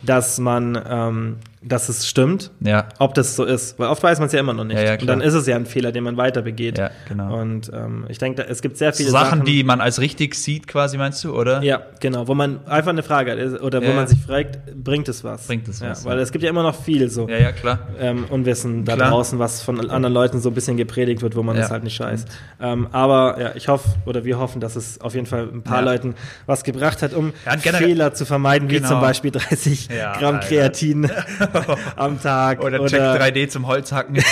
[0.03, 2.87] dass man, ähm, dass es stimmt, Ja.
[2.99, 3.79] ob das so ist.
[3.79, 4.77] Weil oft weiß man es ja immer noch nicht.
[4.77, 6.77] Ja, ja, und dann ist es ja ein Fehler, den man weiter begeht.
[6.77, 7.39] Ja, genau.
[7.39, 10.67] Und ähm, ich denke, es gibt sehr viele Sachen, Sachen, die man als richtig sieht,
[10.67, 11.61] quasi, meinst du, oder?
[11.63, 15.23] ja, genau, wo man einfach eine Frage hat oder wo man sich fragt, bringt es
[15.23, 15.47] was?
[15.47, 17.79] Bringt es ja, was, Weil es gibt ja immer noch viel so Ja, ja, klar.
[17.99, 19.09] ähm, Unwissen da Klar.
[19.11, 21.99] draußen, was von anderen Leuten so ein bisschen gepredigt wird, wo man das halt nicht
[21.99, 22.25] weiß.
[22.61, 25.85] Ähm, aber ja, ich hoffe oder wir hoffen, dass es auf jeden Fall ein paar.
[25.85, 26.15] Leuten
[26.47, 28.87] was gebracht hat, um Fehler zu vermeiden, wie Genau.
[28.89, 30.39] zum Beispiel 30 Ja, Gramm.
[30.39, 31.03] Kreatin
[31.95, 34.18] am Tag Oder, Check 3D zum Holzhacken.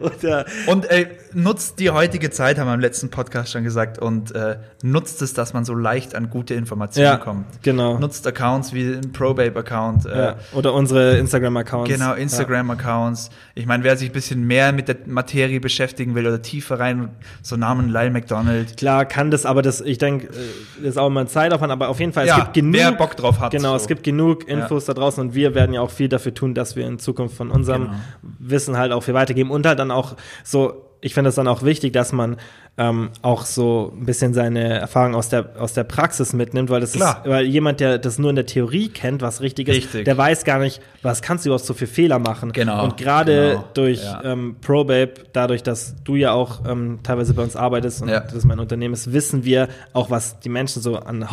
[0.00, 4.34] oder und ey, nutzt die heutige Zeit, haben wir im letzten Podcast schon gesagt, und
[4.34, 7.46] äh, nutzt es, dass man so leicht an gute Informationen ja, kommt.
[7.62, 7.98] genau.
[7.98, 10.06] Nutzt Accounts wie den ProBabe-Account.
[10.06, 10.36] Äh, ja.
[10.52, 11.90] Oder unsere Instagram-Accounts.
[11.90, 13.30] Genau, Instagram-Accounts.
[13.54, 17.10] Ich meine, wer sich ein bisschen mehr mit der Materie beschäftigen will oder tiefer rein,
[17.42, 18.76] so Namen Lyle McDonald.
[18.76, 20.30] Klar kann das, aber das, ich denke, äh,
[20.78, 22.74] das ist auch mal ein Zeitaufwand, aber auf jeden Fall, es Ja, gibt genug.
[22.74, 23.76] wer Bock drauf hat, Genau, so.
[23.76, 26.76] es gibt genug Infos da draußen und wir werden ja auch viel dafür tun, dass
[26.76, 27.94] wir in Zukunft von unserem Genau.
[28.38, 31.62] Wissen halt auch viel weitergeben und halt dann auch so, ich finde es dann auch
[31.62, 32.36] wichtig, dass man
[32.76, 36.92] ähm, auch so ein bisschen seine Erfahrung aus der, aus der Praxis mitnimmt, weil das
[36.92, 37.22] Klar.
[37.24, 40.04] ist, weil jemand, der das nur in der Theorie kennt, was richtig ist, Richtig.
[40.04, 42.52] der weiß gar nicht, was kannst du überhaupt so für Fehler machen.
[42.52, 44.22] Genau, Und gerade genau, durch ja.
[44.24, 48.20] ähm, ProBabe, dadurch, dass du ja auch ähm, teilweise bei uns arbeitest und Ja.
[48.20, 51.30] das mein Unternehmen ist, wissen wir auch, was die Menschen so an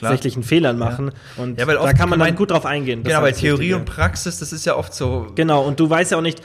[0.00, 1.10] hauptsächlichen Fehlern machen.
[1.36, 3.02] Und Ja, da kann man dann gut drauf eingehen.
[3.02, 3.76] Genau, weil Theorie Wichtige.
[3.76, 5.26] und Praxis, das ist ja oft so.
[5.34, 6.42] Genau, und du weißt ja auch nicht,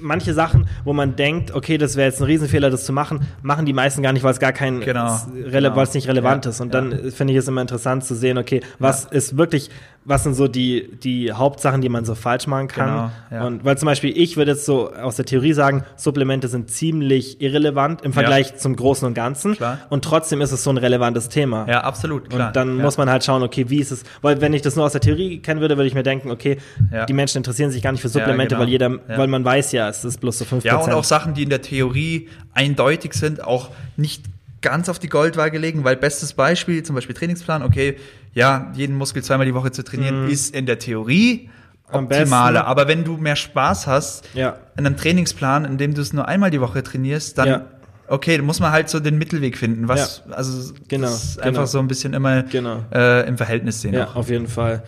[0.00, 3.66] manche Sachen, wo man denkt, okay, das wäre jetzt ein Riesenfehler, das zu machen, machen
[3.66, 5.20] die meisten gar nicht, weil es gar kein, Genau,
[5.50, 5.76] genau.
[5.76, 6.60] weil es nicht relevant Ja, ist.
[6.60, 6.80] Und ja.
[6.80, 9.70] dann äh, finde ich es immer interessant zu sehen, okay, was ist wirklich,
[10.08, 12.88] was sind so die, die Hauptsachen, die man so falsch machen kann.
[12.88, 13.46] Genau, ja.
[13.46, 17.42] Und weil zum Beispiel, ich würde jetzt so aus der Theorie sagen, Supplemente sind ziemlich
[17.42, 19.54] irrelevant im Vergleich zum Großen und Ganzen.
[19.54, 19.78] Klar.
[19.90, 21.66] Und trotzdem ist es so ein relevantes Thema.
[21.68, 22.48] Ja, absolut, klar.
[22.48, 22.82] Und dann ja.
[22.84, 25.02] muss man halt schauen, okay, wie ist es, weil wenn ich das nur aus der
[25.02, 26.56] Theorie kennen würde, würde ich mir denken, okay,
[26.90, 27.04] Ja.
[27.04, 28.62] die Menschen interessieren sich gar nicht für Supplemente, genau.
[28.62, 29.18] weil jeder, Ja.
[29.18, 30.64] weil man weiß ja, es ist bloß so 5%.
[30.64, 33.68] Ja, und auch Sachen, die in der Theorie eindeutig sind, auch
[33.98, 34.22] nicht
[34.62, 37.96] ganz auf die Goldwaage legen, weil bestes Beispiel, zum Beispiel Trainingsplan, okay,
[38.34, 41.48] ja, jeden Muskel zweimal die Woche zu trainieren, ist in der Theorie
[41.90, 41.94] Mhm.
[42.00, 42.66] Optimaler.
[42.66, 44.56] Aber wenn du mehr Spaß hast Ja.
[44.76, 47.64] in einem Trainingsplan, in dem du es nur einmal die Woche trainierst, dann Ja.
[48.08, 49.88] okay, da muss man halt so den Mittelweg finden.
[49.88, 51.48] Was, also Genau, das ist genau.
[51.48, 52.84] einfach so ein bisschen immer Genau.
[52.92, 53.94] äh, im Verhältnis sehen.
[53.94, 54.16] Ja, auch.
[54.16, 54.82] auf jeden Fall.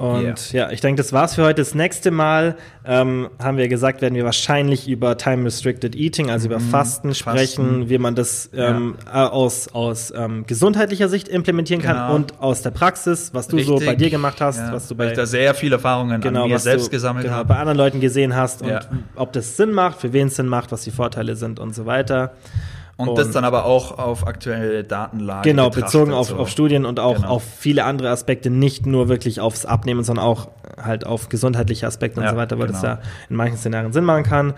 [0.00, 1.60] Und ja, ich denke, das war's für heute.
[1.60, 2.56] Das nächste Mal
[2.86, 7.64] ähm, haben wir gesagt, werden wir wahrscheinlich über Time Restricted Eating, also über Fasten sprechen,
[7.64, 7.68] Mhm.
[7.80, 7.88] Fasten.
[7.90, 12.14] wie man das ähm, äh, aus, aus ähm, gesundheitlicher Sicht implementieren kann Genau.
[12.14, 13.88] und aus der Praxis, was du so Richtig.
[13.88, 16.44] bei dir gemacht hast, Ja, was du weil bei ich da sehr viele Erfahrungen genau,
[16.44, 17.48] an mir selbst du, gesammelt genau, habe.
[17.48, 18.80] bei anderen Leuten gesehen hast und Ja.
[19.16, 21.84] ob das Sinn macht, für wen es Sinn macht, was die Vorteile sind und so
[21.84, 22.32] weiter.
[23.08, 25.48] Und, das dann aber auch auf aktuelle Datenlage.
[25.50, 26.36] Genau, bezogen auf, so.
[26.36, 27.28] auf Studien und auch Genau.
[27.28, 30.48] auf viele andere Aspekte, nicht nur wirklich aufs Abnehmen, sondern auch
[30.82, 32.94] halt auf gesundheitliche Aspekte und Ja, so weiter, weil das genau.
[32.94, 34.54] ja in manchen Szenarien Sinn machen kann.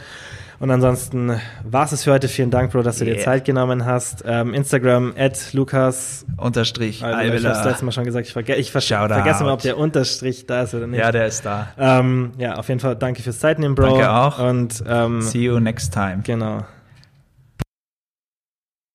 [0.60, 2.28] Und ansonsten war es für heute.
[2.28, 3.24] Vielen Dank, Bro, dass du dir Yeah.
[3.24, 4.22] Zeit genommen hast.
[4.24, 6.24] Ähm, Instagram, at Lukas.
[6.36, 7.02] Unterstrich.
[7.02, 7.48] Also, ich habe Alvela.
[7.48, 9.14] das letzte Mal schon gesagt, ich, verge ich ver Shoutout.
[9.14, 11.00] vergesse mal, ob der Unterstrich da ist oder nicht.
[11.00, 11.66] Ja, der ist da.
[11.76, 13.86] ähm, ja, auf jeden Fall danke fürs Zeitnehmen, Bro.
[13.88, 14.38] Danke auch.
[14.38, 16.20] Und ähm, See you next time.
[16.22, 16.58] genau.